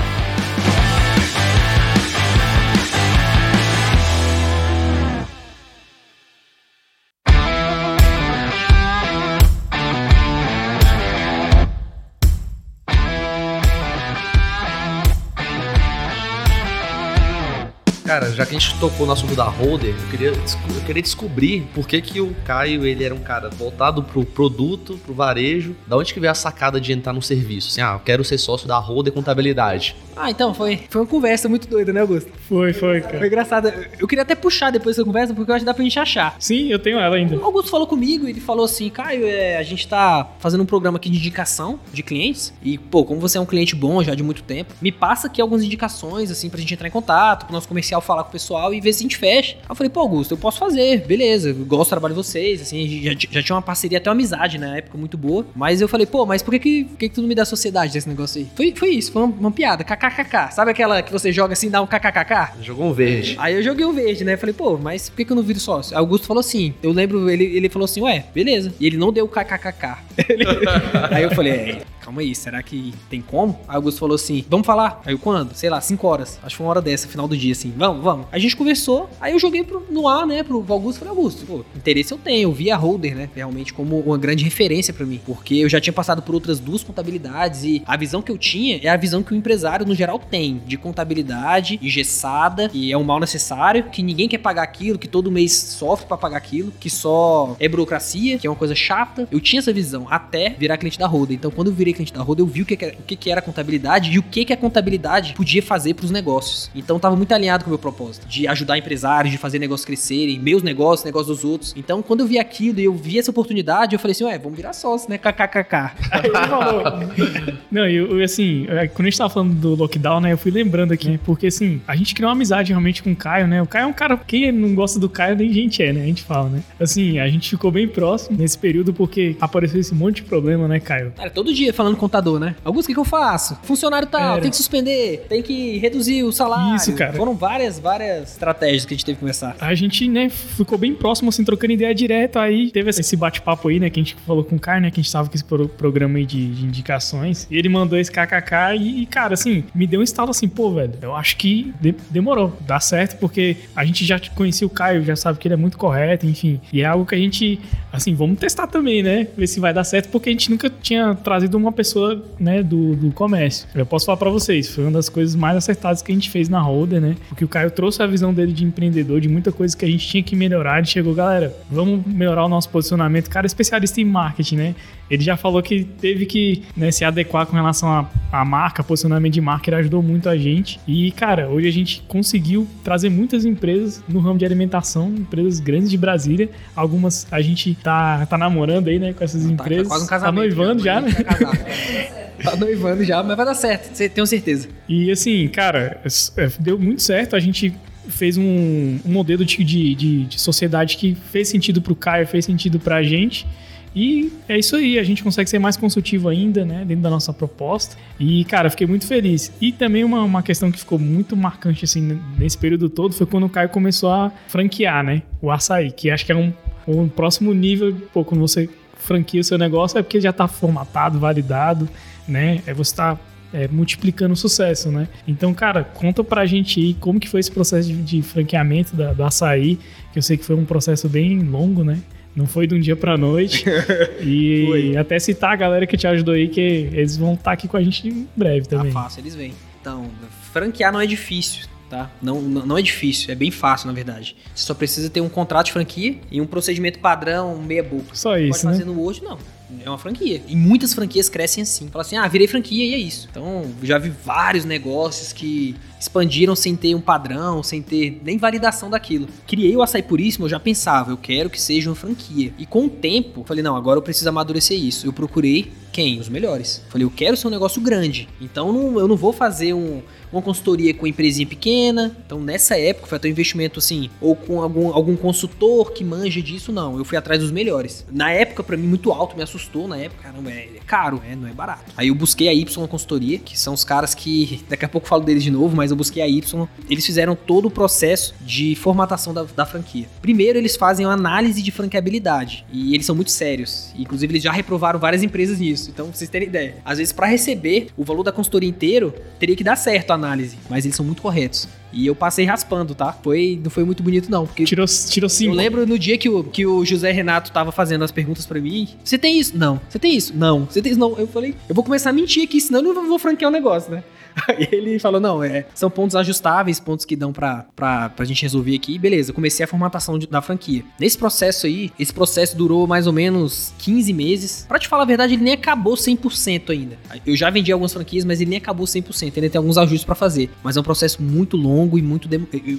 Cara, 18.12 18.30
já 18.30 18.44
que 18.44 18.54
a 18.54 18.58
gente 18.58 18.78
tocou 18.78 19.06
no 19.06 19.12
assunto 19.14 19.34
da 19.34 19.44
Holder, 19.44 19.94
eu 19.98 20.10
queria, 20.10 20.28
eu 20.28 20.84
queria 20.84 21.02
descobrir 21.02 21.62
por 21.74 21.88
que, 21.88 21.98
que 22.02 22.20
o 22.20 22.36
Caio 22.44 22.84
ele 22.84 23.02
era 23.02 23.14
um 23.14 23.20
cara 23.20 23.48
voltado 23.48 24.02
pro 24.02 24.22
produto, 24.22 25.00
pro 25.02 25.14
varejo. 25.14 25.74
Da 25.86 25.96
onde 25.96 26.12
que 26.12 26.20
veio 26.20 26.30
a 26.30 26.34
sacada 26.34 26.78
de 26.78 26.92
entrar 26.92 27.14
no 27.14 27.22
serviço? 27.22 27.70
Assim, 27.70 27.80
ah, 27.80 27.94
eu 27.94 28.00
quero 28.00 28.22
ser 28.22 28.36
sócio 28.36 28.68
da 28.68 28.76
Holder 28.76 29.14
Contabilidade. 29.14 29.96
Ah, 30.16 30.30
então 30.30 30.54
foi, 30.54 30.80
foi 30.88 31.00
uma 31.00 31.06
conversa 31.06 31.48
muito 31.48 31.68
doida, 31.68 31.92
né, 31.92 32.00
Augusto? 32.00 32.30
Foi, 32.48 32.72
foi, 32.72 33.00
cara. 33.00 33.18
Foi 33.18 33.26
engraçado. 33.26 33.72
Eu 33.98 34.06
queria 34.06 34.22
até 34.22 34.34
puxar 34.34 34.70
depois 34.70 34.96
dessa 34.96 35.04
conversa, 35.04 35.34
porque 35.34 35.50
eu 35.50 35.54
acho 35.54 35.62
que 35.62 35.66
dá 35.66 35.74
pra 35.74 35.82
gente 35.82 35.98
achar. 35.98 36.36
Sim, 36.38 36.68
eu 36.68 36.78
tenho 36.78 36.98
ela 36.98 37.16
ainda. 37.16 37.36
O 37.36 37.44
Augusto 37.44 37.70
falou 37.70 37.86
comigo, 37.86 38.26
ele 38.26 38.40
falou 38.40 38.64
assim, 38.64 38.88
Caio, 38.90 39.26
é, 39.26 39.56
a 39.56 39.62
gente 39.62 39.86
tá 39.86 40.34
fazendo 40.38 40.62
um 40.62 40.66
programa 40.66 40.96
aqui 40.96 41.10
de 41.10 41.18
indicação 41.18 41.78
de 41.92 42.02
clientes. 42.02 42.52
E, 42.62 42.78
pô, 42.78 43.04
como 43.04 43.20
você 43.20 43.38
é 43.38 43.40
um 43.40 43.46
cliente 43.46 43.74
bom 43.74 44.02
já 44.02 44.14
de 44.14 44.22
muito 44.22 44.42
tempo, 44.42 44.74
me 44.80 44.90
passa 44.92 45.26
aqui 45.26 45.40
algumas 45.40 45.62
indicações, 45.62 46.30
assim, 46.30 46.48
pra 46.48 46.60
gente 46.60 46.74
entrar 46.74 46.88
em 46.88 46.90
contato, 46.90 47.46
pro 47.46 47.52
nosso 47.52 47.68
comercial 47.68 48.00
falar 48.00 48.24
com 48.24 48.30
o 48.30 48.32
pessoal 48.32 48.72
e 48.74 48.80
ver 48.80 48.92
se 48.92 49.00
a 49.00 49.02
gente 49.02 49.16
fecha. 49.16 49.56
Aí 49.56 49.66
eu 49.70 49.74
falei, 49.74 49.90
pô, 49.90 50.00
Augusto, 50.00 50.32
eu 50.32 50.38
posso 50.38 50.58
fazer, 50.58 51.06
beleza, 51.06 51.50
eu 51.50 51.64
gosto 51.64 51.88
do 51.88 51.90
trabalho 51.90 52.14
de 52.14 52.22
vocês, 52.22 52.62
assim, 52.62 53.02
já, 53.02 53.12
já 53.12 53.42
tinha 53.42 53.56
uma 53.56 53.62
parceria, 53.62 53.98
até 53.98 54.08
uma 54.10 54.14
amizade 54.14 54.58
na 54.58 54.76
época 54.76 54.96
muito 54.98 55.16
boa. 55.16 55.46
Mas 55.54 55.80
eu 55.80 55.88
falei, 55.88 56.06
pô, 56.06 56.26
mas 56.26 56.42
por 56.42 56.52
que 56.52 56.58
que, 56.58 56.84
que, 56.84 57.08
que 57.08 57.14
tu 57.14 57.20
não 57.20 57.28
me 57.28 57.34
dá 57.34 57.44
sociedade 57.44 57.92
desse 57.92 58.08
negócio 58.08 58.40
aí? 58.40 58.48
Foi, 58.54 58.72
foi 58.74 58.90
isso, 58.90 59.12
foi 59.12 59.22
uma, 59.22 59.34
uma 59.34 59.50
piada, 59.50 59.84
kkkk. 60.02 60.52
Sabe 60.52 60.70
aquela 60.72 61.02
que 61.02 61.12
você 61.12 61.30
joga 61.30 61.52
assim, 61.52 61.70
dá 61.70 61.80
um 61.80 61.86
kkkk? 61.86 62.62
Jogou 62.62 62.86
um 62.86 62.92
verde. 62.92 63.36
Aí 63.38 63.54
eu 63.54 63.62
joguei 63.62 63.84
o 63.84 63.92
verde, 63.92 64.24
né? 64.24 64.36
Falei, 64.36 64.52
pô, 64.52 64.76
mas 64.76 65.08
por 65.08 65.16
que, 65.16 65.24
que 65.24 65.32
eu 65.32 65.36
não 65.36 65.42
viro 65.42 65.60
sócio? 65.60 65.96
Augusto 65.96 66.26
falou 66.26 66.40
assim, 66.40 66.74
eu 66.82 66.90
lembro, 66.92 67.30
ele, 67.30 67.44
ele 67.44 67.68
falou 67.68 67.84
assim, 67.84 68.00
ué, 68.02 68.24
beleza. 68.34 68.74
E 68.80 68.86
ele 68.86 68.96
não 68.96 69.12
deu 69.12 69.28
kkkk. 69.28 69.98
aí 71.10 71.22
eu 71.22 71.30
falei, 71.30 71.52
é, 71.52 71.82
calma 72.12 72.20
aí, 72.20 72.34
será 72.34 72.62
que 72.62 72.92
tem 73.08 73.22
como? 73.22 73.58
Aí 73.66 73.76
Augusto 73.76 73.98
falou 73.98 74.14
assim, 74.14 74.44
vamos 74.48 74.66
falar. 74.66 75.00
Aí 75.04 75.14
eu, 75.14 75.18
quando? 75.18 75.54
Sei 75.54 75.70
lá, 75.70 75.80
5 75.80 76.06
horas. 76.06 76.38
Acho 76.42 76.50
que 76.50 76.56
foi 76.56 76.66
uma 76.66 76.70
hora 76.70 76.82
dessa, 76.82 77.08
final 77.08 77.26
do 77.26 77.36
dia, 77.36 77.52
assim. 77.52 77.72
Vamos, 77.74 78.04
vamos. 78.04 78.26
A 78.30 78.38
gente 78.38 78.54
conversou, 78.54 79.08
aí 79.18 79.32
eu 79.32 79.38
joguei 79.38 79.64
pro, 79.64 79.84
no 79.90 80.06
ar, 80.06 80.26
né, 80.26 80.42
pro 80.42 80.64
Augusto. 80.68 80.98
Falei, 80.98 81.14
Augusto, 81.14 81.46
pô, 81.46 81.64
interesse 81.74 82.12
eu 82.12 82.18
tenho. 82.18 82.42
Eu 82.42 82.52
vi 82.52 82.70
a 82.70 82.76
Holder, 82.76 83.16
né, 83.16 83.30
realmente 83.34 83.72
como 83.72 83.98
uma 84.00 84.18
grande 84.18 84.44
referência 84.44 84.92
para 84.92 85.06
mim. 85.06 85.20
Porque 85.24 85.54
eu 85.54 85.68
já 85.68 85.80
tinha 85.80 85.92
passado 85.92 86.20
por 86.20 86.34
outras 86.34 86.60
duas 86.60 86.84
contabilidades 86.84 87.64
e 87.64 87.82
a 87.86 87.96
visão 87.96 88.20
que 88.20 88.30
eu 88.30 88.36
tinha 88.36 88.78
é 88.82 88.88
a 88.88 88.96
visão 88.96 89.22
que 89.22 89.32
o 89.32 89.36
empresário, 89.36 89.86
no 89.86 89.94
geral, 89.94 90.18
tem. 90.18 90.60
De 90.66 90.76
contabilidade 90.76 91.78
engessada, 91.82 92.68
que 92.68 92.92
é 92.92 92.98
um 92.98 93.04
mal 93.04 93.18
necessário, 93.18 93.84
que 93.84 94.02
ninguém 94.02 94.28
quer 94.28 94.38
pagar 94.38 94.62
aquilo, 94.62 94.98
que 94.98 95.08
todo 95.08 95.30
mês 95.30 95.52
sofre 95.52 96.06
para 96.06 96.16
pagar 96.16 96.36
aquilo, 96.36 96.72
que 96.78 96.90
só 96.90 97.56
é 97.58 97.68
burocracia, 97.68 98.38
que 98.38 98.46
é 98.46 98.50
uma 98.50 98.56
coisa 98.56 98.74
chata. 98.74 99.26
Eu 99.30 99.40
tinha 99.40 99.60
essa 99.60 99.72
visão 99.72 100.06
até 100.10 100.50
virar 100.58 100.76
cliente 100.76 100.98
da 100.98 101.06
Holder. 101.06 101.36
Então, 101.36 101.50
quando 101.50 101.68
eu 101.68 101.74
virei 101.74 101.94
cliente 101.94 102.01
da 102.10 102.22
Holder, 102.22 102.42
eu 102.44 102.48
vi 102.48 102.62
o 102.62 102.66
que, 102.66 102.74
o 102.74 103.02
que, 103.02 103.30
era 103.30 103.42
contabilidade 103.42 104.10
e 104.10 104.18
o 104.18 104.22
que, 104.22 104.44
que 104.44 104.52
a 104.52 104.56
contabilidade 104.56 105.34
podia 105.34 105.62
fazer 105.62 105.94
para 105.94 106.04
os 106.04 106.10
negócios. 106.10 106.70
Então, 106.74 106.98
tava 106.98 107.14
muito 107.14 107.32
alinhado 107.32 107.64
com 107.64 107.70
o 107.70 107.72
meu 107.72 107.78
propósito, 107.78 108.26
de 108.26 108.48
ajudar 108.48 108.78
empresários, 108.78 109.30
de 109.30 109.38
fazer 109.38 109.58
negócios 109.58 109.84
crescerem, 109.84 110.38
meus 110.38 110.62
negócios, 110.62 111.04
negócios 111.04 111.36
dos 111.38 111.44
outros. 111.44 111.74
Então, 111.76 112.02
quando 112.02 112.20
eu 112.20 112.26
vi 112.26 112.38
aquilo 112.38 112.80
e 112.80 112.84
eu 112.84 112.94
vi 112.94 113.18
essa 113.18 113.30
oportunidade, 113.30 113.94
eu 113.94 113.98
falei 113.98 114.12
assim, 114.12 114.24
ué, 114.24 114.38
vamos 114.38 114.56
virar 114.56 114.72
sócio, 114.72 115.10
né? 115.10 115.18
KKKK. 115.18 115.92
Não, 117.70 117.86
e 117.86 117.94
eu, 117.94 118.18
eu, 118.18 118.24
assim, 118.24 118.66
é, 118.68 118.86
quando 118.86 119.06
a 119.06 119.10
gente 119.10 119.18
tava 119.18 119.30
falando 119.30 119.54
do 119.54 119.74
lockdown, 119.74 120.20
né, 120.20 120.32
eu 120.32 120.38
fui 120.38 120.50
lembrando 120.50 120.92
aqui, 120.92 121.18
porque 121.24 121.46
assim, 121.46 121.80
a 121.86 121.96
gente 121.96 122.14
criou 122.14 122.28
uma 122.28 122.34
amizade 122.34 122.72
realmente 122.72 123.02
com 123.02 123.12
o 123.12 123.16
Caio, 123.16 123.46
né? 123.46 123.62
O 123.62 123.66
Caio 123.66 123.84
é 123.84 123.86
um 123.86 123.92
cara, 123.92 124.16
quem 124.16 124.50
não 124.52 124.74
gosta 124.74 124.98
do 124.98 125.08
Caio, 125.08 125.36
nem 125.36 125.52
gente 125.52 125.82
é, 125.82 125.92
né? 125.92 126.02
A 126.02 126.06
gente 126.06 126.22
fala, 126.22 126.48
né? 126.48 126.62
Assim, 126.80 127.18
a 127.18 127.28
gente 127.28 127.50
ficou 127.50 127.70
bem 127.70 127.88
próximo 127.88 128.36
nesse 128.36 128.58
período 128.58 128.92
porque 128.92 129.36
apareceu 129.40 129.80
esse 129.80 129.94
monte 129.94 130.16
de 130.16 130.22
problema, 130.22 130.68
né, 130.68 130.80
Caio? 130.80 131.12
Cara, 131.16 131.30
todo 131.30 131.52
dia 131.52 131.72
falando 131.72 131.91
com 131.94 131.98
o 132.06 132.08
contador, 132.08 132.38
né? 132.38 132.54
Augusto, 132.64 132.86
o 132.86 132.88
que, 132.88 132.94
que 132.94 133.00
eu 133.00 133.04
faço? 133.04 133.56
Funcionário 133.62 134.08
tal, 134.08 134.32
Era. 134.34 134.42
tem 134.42 134.50
que 134.50 134.56
suspender, 134.56 135.26
tem 135.28 135.42
que 135.42 135.78
reduzir 135.78 136.22
o 136.24 136.32
salário. 136.32 136.76
Isso, 136.76 136.92
cara. 136.94 137.12
Foram 137.14 137.34
várias, 137.34 137.78
várias 137.78 138.32
estratégias 138.32 138.84
que 138.84 138.94
a 138.94 138.96
gente 138.96 139.04
teve 139.04 139.16
que 139.16 139.20
começar. 139.20 139.56
A 139.60 139.74
gente, 139.74 140.08
né, 140.08 140.28
ficou 140.28 140.76
bem 140.78 140.94
próximo, 140.94 141.28
assim, 141.28 141.44
trocando 141.44 141.72
ideia 141.72 141.94
direto. 141.94 142.38
Aí 142.38 142.70
teve 142.70 142.90
esse 142.90 143.16
bate-papo 143.16 143.68
aí, 143.68 143.78
né, 143.80 143.90
que 143.90 144.00
a 144.00 144.02
gente 144.02 144.16
falou 144.26 144.44
com 144.44 144.56
o 144.56 144.58
Caio, 144.58 144.82
né, 144.82 144.90
que 144.90 145.00
a 145.00 145.02
gente 145.02 145.12
tava 145.12 145.28
com 145.28 145.34
esse 145.34 145.44
pro- 145.44 145.68
programa 145.68 146.18
aí 146.18 146.26
de, 146.26 146.46
de 146.54 146.64
indicações. 146.64 147.46
E 147.50 147.56
ele 147.56 147.68
mandou 147.68 147.98
esse 147.98 148.10
kkk 148.10 148.76
e, 148.78 149.06
cara, 149.06 149.34
assim, 149.34 149.64
me 149.74 149.86
deu 149.86 150.00
um 150.00 150.02
estalo 150.02 150.30
assim, 150.30 150.48
pô, 150.48 150.72
velho, 150.72 150.92
eu 151.00 151.14
acho 151.14 151.36
que 151.36 151.72
de- 151.80 151.94
demorou, 152.10 152.56
dá 152.66 152.78
certo, 152.80 153.18
porque 153.18 153.56
a 153.74 153.84
gente 153.84 154.04
já 154.04 154.20
conhecia 154.34 154.66
o 154.66 154.70
Caio, 154.70 155.02
já 155.04 155.16
sabe 155.16 155.38
que 155.38 155.46
ele 155.48 155.54
é 155.54 155.56
muito 155.56 155.76
correto, 155.78 156.26
enfim. 156.26 156.60
E 156.72 156.82
é 156.82 156.84
algo 156.84 157.06
que 157.06 157.14
a 157.14 157.18
gente, 157.18 157.58
assim, 157.92 158.14
vamos 158.14 158.38
testar 158.38 158.66
também, 158.66 159.02
né, 159.02 159.26
ver 159.36 159.46
se 159.46 159.58
vai 159.60 159.72
dar 159.72 159.84
certo, 159.84 160.08
porque 160.10 160.28
a 160.28 160.32
gente 160.32 160.50
nunca 160.50 160.70
tinha 160.70 161.14
trazido 161.14 161.56
uma 161.56 161.71
pessoa, 161.72 162.22
né, 162.38 162.62
do, 162.62 162.94
do 162.94 163.10
comércio. 163.12 163.66
Eu 163.74 163.86
posso 163.86 164.06
falar 164.06 164.16
pra 164.16 164.30
vocês, 164.30 164.68
foi 164.68 164.84
uma 164.84 164.92
das 164.92 165.08
coisas 165.08 165.34
mais 165.34 165.56
acertadas 165.56 166.02
que 166.02 166.12
a 166.12 166.14
gente 166.14 166.30
fez 166.30 166.48
na 166.48 166.60
Holder, 166.60 167.00
né, 167.00 167.16
porque 167.28 167.44
o 167.44 167.48
Caio 167.48 167.70
trouxe 167.70 168.02
a 168.02 168.06
visão 168.06 168.32
dele 168.32 168.52
de 168.52 168.64
empreendedor, 168.64 169.20
de 169.20 169.28
muita 169.28 169.50
coisa 169.52 169.76
que 169.76 169.84
a 169.84 169.88
gente 169.88 170.06
tinha 170.06 170.22
que 170.22 170.36
melhorar. 170.36 170.78
Ele 170.78 170.86
chegou, 170.86 171.14
galera, 171.14 171.54
vamos 171.70 172.04
melhorar 172.06 172.44
o 172.44 172.48
nosso 172.48 172.68
posicionamento. 172.68 173.28
Cara, 173.28 173.46
especialista 173.46 174.00
em 174.00 174.04
marketing, 174.04 174.56
né? 174.56 174.74
Ele 175.12 175.22
já 175.22 175.36
falou 175.36 175.62
que 175.62 175.84
teve 175.84 176.24
que 176.24 176.62
né, 176.74 176.90
se 176.90 177.04
adequar 177.04 177.46
com 177.46 177.54
relação 177.54 178.08
à, 178.32 178.44
marca, 178.46 178.82
posicionamento 178.82 179.34
de 179.34 179.40
marca, 179.42 179.68
ele 179.68 179.76
ajudou 179.76 180.02
muito 180.02 180.26
a 180.28 180.36
gente. 180.38 180.80
E, 180.88 181.10
cara, 181.12 181.48
hoje 181.50 181.68
a 181.68 181.70
gente 181.70 182.02
conseguiu 182.08 182.66
trazer 182.82 183.10
muitas 183.10 183.44
empresas 183.44 184.02
no 184.08 184.20
ramo 184.20 184.38
de 184.38 184.46
alimentação, 184.46 185.08
empresas 185.14 185.60
grandes 185.60 185.90
de 185.90 185.98
Brasília. 185.98 186.48
Algumas 186.74 187.26
a 187.30 187.42
gente 187.42 187.74
tá, 187.82 188.24
tá 188.24 188.38
namorando 188.38 188.88
aí, 188.88 188.98
né, 188.98 189.12
com 189.12 189.22
essas 189.22 189.44
empresas. 189.44 189.82
Tá 189.84 189.88
quase 189.90 190.04
um 190.04 190.08
casamento. 190.08 190.34
Tá 190.34 190.40
noivando 190.40 190.82
já, 190.82 191.00
né? 191.00 191.10
Tá 192.42 192.56
noivando 192.56 193.04
já, 193.04 193.22
mas 193.22 193.36
vai 193.36 193.46
dar 193.46 193.54
certo, 193.54 193.96
tenho 194.08 194.26
certeza. 194.26 194.68
E 194.88 195.12
assim, 195.12 195.46
cara, 195.48 196.00
é, 196.36 196.48
deu 196.58 196.76
muito 196.76 197.00
certo. 197.02 197.36
A 197.36 197.38
gente 197.40 197.72
fez 198.08 198.36
um, 198.36 198.98
um 199.04 199.12
modelo 199.12 199.44
de, 199.44 199.62
de, 199.62 199.94
de- 199.94 200.24
de 200.24 200.40
sociedade 200.40 200.96
que 200.96 201.16
fez 201.30 201.46
sentido 201.48 201.80
pro 201.80 201.94
Caio, 201.94 202.26
fez 202.26 202.44
sentido 202.44 202.80
pra 202.80 203.00
gente. 203.02 203.46
E 203.94 204.32
é 204.48 204.58
isso 204.58 204.74
aí, 204.76 204.98
a 204.98 205.02
gente 205.02 205.22
consegue 205.22 205.48
ser 205.48 205.58
mais 205.58 205.76
consultivo 205.76 206.28
ainda, 206.28 206.64
né, 206.64 206.84
dentro 206.84 207.02
da 207.02 207.10
nossa 207.10 207.32
proposta. 207.32 207.96
E, 208.18 208.44
cara, 208.44 208.70
fiquei 208.70 208.86
muito 208.86 209.06
feliz. 209.06 209.52
E 209.60 209.70
também 209.70 210.02
uma, 210.02 210.22
uma 210.22 210.42
questão 210.42 210.72
que 210.72 210.78
ficou 210.78 210.98
muito 210.98 211.36
marcante, 211.36 211.84
assim, 211.84 212.18
nesse 212.38 212.56
período 212.56 212.88
todo, 212.88 213.14
foi 213.14 213.26
quando 213.26 213.44
o 213.44 213.48
Caio 213.48 213.68
começou 213.68 214.10
a 214.10 214.32
franquear, 214.48 215.04
né, 215.04 215.22
o 215.40 215.50
açaí, 215.50 215.90
que 215.90 216.10
acho 216.10 216.24
que 216.24 216.32
é 216.32 216.36
um, 216.36 216.52
um 216.86 217.08
próximo 217.08 217.52
nível, 217.52 217.94
pô, 218.12 218.24
quando 218.24 218.40
você 218.40 218.68
franquia 218.96 219.40
o 219.40 219.44
seu 219.44 219.58
negócio, 219.58 219.98
é 219.98 220.02
porque 220.02 220.20
já 220.20 220.32
tá 220.32 220.48
formatado, 220.48 221.18
validado, 221.18 221.88
né, 222.26 222.62
é 222.66 222.72
você 222.72 222.96
tá 222.96 223.18
é, 223.52 223.68
multiplicando 223.68 224.32
o 224.32 224.36
sucesso, 224.36 224.90
né? 224.90 225.08
Então, 225.28 225.52
cara, 225.52 225.84
conta 225.84 226.24
pra 226.24 226.46
gente 226.46 226.80
aí 226.80 226.94
como 226.94 227.20
que 227.20 227.28
foi 227.28 227.40
esse 227.40 227.50
processo 227.50 227.88
de, 227.88 228.02
de 228.02 228.22
franqueamento 228.22 228.96
da, 228.96 229.12
do 229.12 229.22
açaí, 229.22 229.78
que 230.12 230.18
eu 230.18 230.22
sei 230.22 230.36
que 230.36 230.44
foi 230.44 230.56
um 230.56 230.64
processo 230.64 231.08
bem 231.08 231.40
longo, 231.40 231.84
né? 231.84 231.98
Não 232.34 232.46
foi 232.46 232.66
de 232.66 232.74
um 232.74 232.80
dia 232.80 232.96
pra 232.96 233.16
noite. 233.18 233.64
e 234.20 234.64
Foi. 234.66 234.96
até 234.96 235.18
citar 235.18 235.52
a 235.52 235.56
galera 235.56 235.86
que 235.86 235.96
te 235.96 236.06
ajudou 236.06 236.34
aí, 236.34 236.48
que 236.48 236.60
eles 236.60 237.16
vão 237.16 237.34
estar 237.34 237.52
aqui 237.52 237.68
com 237.68 237.76
a 237.76 237.82
gente 237.82 238.08
em 238.08 238.26
breve 238.34 238.66
Tá 238.66 238.76
também. 238.78 238.92
fácil, 238.92 239.20
eles 239.20 239.34
vêm. 239.34 239.52
Então, 239.80 240.06
franquear 240.52 240.92
não 240.92 241.00
é 241.00 241.06
difícil, 241.06 241.66
tá? 241.90 242.10
Não, 242.22 242.40
não, 242.40 242.64
não 242.64 242.78
é 242.78 242.82
difícil, 242.82 243.30
é 243.32 243.34
bem 243.34 243.50
fácil, 243.50 243.86
na 243.88 243.92
verdade. 243.92 244.36
Você 244.54 244.64
só 244.64 244.72
precisa 244.74 245.10
ter 245.10 245.20
um 245.20 245.28
contrato 245.28 245.66
de 245.66 245.72
franquia 245.72 246.16
e 246.30 246.40
um 246.40 246.46
procedimento 246.46 247.00
padrão, 247.00 247.60
meia 247.60 247.82
boca. 247.82 248.14
Só 248.14 248.30
Pode 248.30 248.48
isso, 248.48 248.64
né? 248.66 248.72
fazer 248.72 248.84
no 248.84 249.02
hoje, 249.02 249.22
não. 249.22 249.38
É 249.84 249.88
uma 249.88 249.98
franquia. 249.98 250.40
E 250.46 250.54
muitas 250.54 250.92
franquias 250.94 251.28
crescem 251.28 251.62
assim. 251.62 251.88
Fala 251.88 252.02
assim, 252.02 252.16
ah, 252.16 252.28
virei 252.28 252.46
franquia 252.46 252.84
e 252.84 252.94
é 252.94 252.98
isso. 252.98 253.26
Então, 253.30 253.64
já 253.82 253.98
vi 253.98 254.10
vários 254.24 254.64
negócios 254.66 255.32
que 255.32 255.74
expandiram 256.02 256.56
sem 256.56 256.74
ter 256.74 256.94
um 256.96 257.00
padrão, 257.00 257.62
sem 257.62 257.80
ter 257.80 258.20
nem 258.24 258.36
validação 258.36 258.90
daquilo. 258.90 259.28
Criei 259.46 259.76
o 259.76 259.82
Açaí 259.82 260.02
Puríssimo, 260.02 260.46
eu 260.46 260.50
já 260.50 260.58
pensava, 260.58 261.12
eu 261.12 261.16
quero 261.16 261.48
que 261.48 261.60
seja 261.60 261.88
uma 261.88 261.94
franquia. 261.96 262.52
E 262.58 262.66
com 262.66 262.86
o 262.86 262.90
tempo, 262.90 263.44
falei, 263.46 263.62
não, 263.62 263.76
agora 263.76 263.98
eu 263.98 264.02
preciso 264.02 264.28
amadurecer 264.28 264.76
isso. 264.78 265.06
Eu 265.06 265.12
procurei 265.12 265.70
quem? 265.92 266.18
Os 266.18 266.28
melhores. 266.28 266.82
Falei, 266.88 267.04
eu 267.06 267.10
quero 267.10 267.36
ser 267.36 267.46
um 267.46 267.50
negócio 267.50 267.80
grande. 267.80 268.28
Então, 268.40 268.72
não- 268.72 268.98
eu 268.98 269.06
não 269.06 269.14
vou 269.16 269.30
fazer 269.32 269.74
um, 269.74 270.00
uma 270.32 270.40
consultoria 270.40 270.92
com 270.94 271.06
empresinha 271.06 271.46
pequena. 271.46 272.16
Então, 272.26 272.40
nessa 272.40 272.76
época, 272.78 273.06
foi 273.06 273.16
até 273.16 273.28
um 273.28 273.30
investimento 273.30 273.78
assim, 273.78 274.08
ou 274.20 274.34
com 274.34 274.62
algum, 274.62 274.88
algum 274.92 275.14
consultor 275.14 275.92
que 275.92 276.02
manja 276.02 276.40
disso, 276.40 276.72
não. 276.72 276.96
Eu 276.96 277.04
fui 277.04 277.16
atrás 277.18 277.40
dos 277.42 277.50
melhores. 277.50 278.06
Na 278.10 278.30
época, 278.30 278.62
pra 278.64 278.76
mim, 278.76 278.86
muito 278.86 279.12
alto, 279.12 279.36
me 279.36 279.42
assustou 279.42 279.86
na 279.86 279.98
época. 279.98 280.22
Caramba, 280.22 280.50
é, 280.50 280.70
é 280.76 280.80
caro, 280.86 281.20
é, 281.30 281.36
não 281.36 281.46
é 281.46 281.52
barato. 281.52 281.92
Aí 281.96 282.08
eu 282.08 282.14
busquei 282.14 282.48
a 282.48 282.54
Y 282.54 282.88
Consultoria, 282.88 283.38
que 283.38 283.56
são 283.58 283.74
os 283.74 283.84
caras 283.84 284.14
que, 284.14 284.64
daqui 284.70 284.86
a 284.86 284.88
pouco 284.88 285.06
falo 285.06 285.22
deles 285.22 285.42
de 285.44 285.50
novo, 285.50 285.76
mas 285.76 285.91
eu 285.92 285.96
busquei 285.96 286.22
a 286.22 286.28
Y. 286.28 286.66
Eles 286.88 287.04
fizeram 287.06 287.34
todo 287.36 287.66
o 287.66 287.70
processo 287.70 288.34
de 288.40 288.74
formatação 288.74 289.32
da, 289.32 289.44
da 289.44 289.66
franquia. 289.66 290.06
Primeiro, 290.20 290.58
eles 290.58 290.76
fazem 290.76 291.06
uma 291.06 291.12
análise 291.14 291.62
de 291.62 291.70
franqueabilidade. 291.70 292.64
E 292.72 292.94
eles 292.94 293.06
são 293.06 293.14
muito 293.14 293.30
sérios. 293.30 293.92
Inclusive, 293.98 294.32
eles 294.32 294.42
já 294.42 294.52
reprovaram 294.52 294.98
várias 294.98 295.22
empresas 295.22 295.58
nisso. 295.58 295.90
Então, 295.90 296.06
pra 296.08 296.16
vocês 296.16 296.28
terem 296.30 296.48
ideia. 296.48 296.76
Às 296.84 296.98
vezes, 296.98 297.12
pra 297.12 297.26
receber 297.26 297.88
o 297.96 298.04
valor 298.04 298.22
da 298.22 298.32
consultoria 298.32 298.68
inteiro, 298.68 299.14
teria 299.38 299.54
que 299.56 299.64
dar 299.64 299.76
certo 299.76 300.10
a 300.10 300.14
análise. 300.14 300.56
Mas 300.68 300.84
eles 300.84 300.96
são 300.96 301.04
muito 301.04 301.22
corretos. 301.22 301.68
E 301.92 302.06
eu 302.06 302.14
passei 302.14 302.46
raspando, 302.46 302.94
tá? 302.94 303.12
Foi, 303.12 303.60
não 303.62 303.70
foi 303.70 303.84
muito 303.84 304.02
bonito, 304.02 304.30
não. 304.30 304.46
Porque 304.46 304.64
Tirou, 304.64 304.86
tirou 304.86 305.26
eu 305.26 305.28
cinco. 305.28 305.54
lembro 305.54 305.86
no 305.86 305.98
dia 305.98 306.16
que 306.16 306.26
o, 306.28 306.42
que 306.42 306.64
o 306.64 306.84
José 306.86 307.12
Renato 307.12 307.52
tava 307.52 307.70
fazendo 307.70 308.02
as 308.02 308.10
perguntas 308.10 308.46
pra 308.46 308.58
mim. 308.58 308.88
Você 309.04 309.18
tem 309.18 309.38
isso? 309.38 309.56
Não. 309.58 309.78
Você 309.90 309.98
tem 309.98 310.16
isso? 310.16 310.34
Não. 310.34 310.64
Você 310.64 310.80
tem 310.80 310.92
isso? 310.92 310.98
Não. 311.00 311.18
Eu 311.18 311.26
falei, 311.26 311.54
eu 311.68 311.74
vou 311.74 311.84
começar 311.84 312.08
a 312.08 312.12
mentir 312.14 312.44
aqui, 312.44 312.60
senão 312.62 312.82
eu 312.82 312.94
não 312.94 313.06
vou 313.08 313.18
franquear 313.18 313.50
o 313.50 313.52
negócio, 313.52 313.90
né? 313.92 314.02
Aí 314.48 314.68
ele 314.72 314.98
falou: 314.98 315.20
não, 315.20 315.42
é, 315.42 315.66
são 315.74 315.90
pontos 315.90 316.16
ajustáveis, 316.16 316.80
pontos 316.80 317.04
que 317.04 317.16
dão 317.16 317.32
pra, 317.32 317.66
pra, 317.74 318.08
pra 318.08 318.24
gente 318.24 318.42
resolver 318.42 318.74
aqui. 318.74 318.98
Beleza, 318.98 319.32
comecei 319.32 319.64
a 319.64 319.68
formatação 319.68 320.18
de, 320.18 320.26
da 320.26 320.42
franquia. 320.42 320.84
Nesse 320.98 321.18
processo 321.18 321.66
aí, 321.66 321.90
esse 321.98 322.12
processo 322.12 322.56
durou 322.56 322.86
mais 322.86 323.06
ou 323.06 323.12
menos 323.12 323.72
15 323.78 324.12
meses. 324.12 324.66
Pra 324.68 324.78
te 324.78 324.88
falar 324.88 325.02
a 325.02 325.06
verdade, 325.06 325.34
ele 325.34 325.42
nem 325.42 325.54
acabou 325.54 325.94
100% 325.94 326.70
ainda. 326.70 326.98
Eu 327.26 327.36
já 327.36 327.50
vendi 327.50 327.72
algumas 327.72 327.92
franquias, 327.92 328.24
mas 328.24 328.40
ele 328.40 328.50
nem 328.50 328.58
acabou 328.58 328.86
100%. 328.86 329.32
Ainda 329.36 329.50
tem 329.50 329.58
alguns 329.58 329.78
ajustes 329.78 330.04
para 330.04 330.14
fazer. 330.14 330.50
Mas 330.62 330.76
é 330.76 330.80
um 330.80 330.84
processo 330.84 331.22
muito 331.22 331.56
longo 331.56 331.98
e 331.98 332.02
muito, 332.02 332.28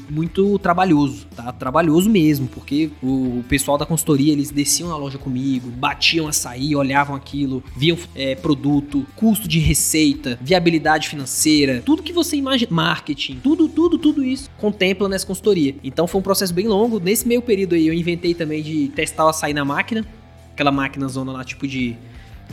muito 0.10 0.60
trabalhoso, 0.60 1.28
tá? 1.36 1.52
Trabalhoso 1.52 2.10
mesmo, 2.10 2.48
porque 2.48 2.90
o 3.02 3.44
pessoal 3.48 3.78
da 3.78 3.86
consultoria, 3.86 4.32
eles 4.34 4.52
desciam 4.52 4.90
na 4.90 4.98
loja 4.98 5.18
comigo, 5.18 5.70
batiam 5.70 6.28
açaí, 6.28 6.76
olhavam 6.76 7.16
aquilo, 7.16 7.64
viam 7.76 7.98
é, 8.16 8.36
produto, 8.36 9.06
custo 9.16 9.48
de 9.48 9.60
receita, 9.60 10.38
viabilidade 10.42 11.10
financeira, 11.10 11.43
tudo 11.84 12.04
que 12.04 12.14
você 12.14 12.36
imagina, 12.36 12.72
marketing, 12.72 13.40
tudo, 13.44 13.68
tudo, 13.68 13.98
tudo 13.98 14.24
isso 14.24 14.50
contempla 14.58 15.10
nessa 15.10 15.26
consultoria. 15.26 15.76
Então 15.84 16.08
foi 16.08 16.20
um 16.20 16.24
processo 16.24 16.54
bem 16.54 16.68
longo. 16.68 17.00
Nesse 17.00 17.28
meio 17.28 17.42
período 17.42 17.76
aí, 17.76 17.88
eu 17.88 17.94
inventei 17.94 18.34
também 18.34 18.62
de 18.62 18.88
testar 18.90 19.26
o 19.26 19.30
açaí 19.30 19.54
na 19.54 19.66
máquina, 19.66 20.06
aquela 20.52 20.72
máquina 20.72 21.08
zona 21.08 21.32
lá, 21.32 21.44
tipo 21.44 21.68
de 21.68 21.98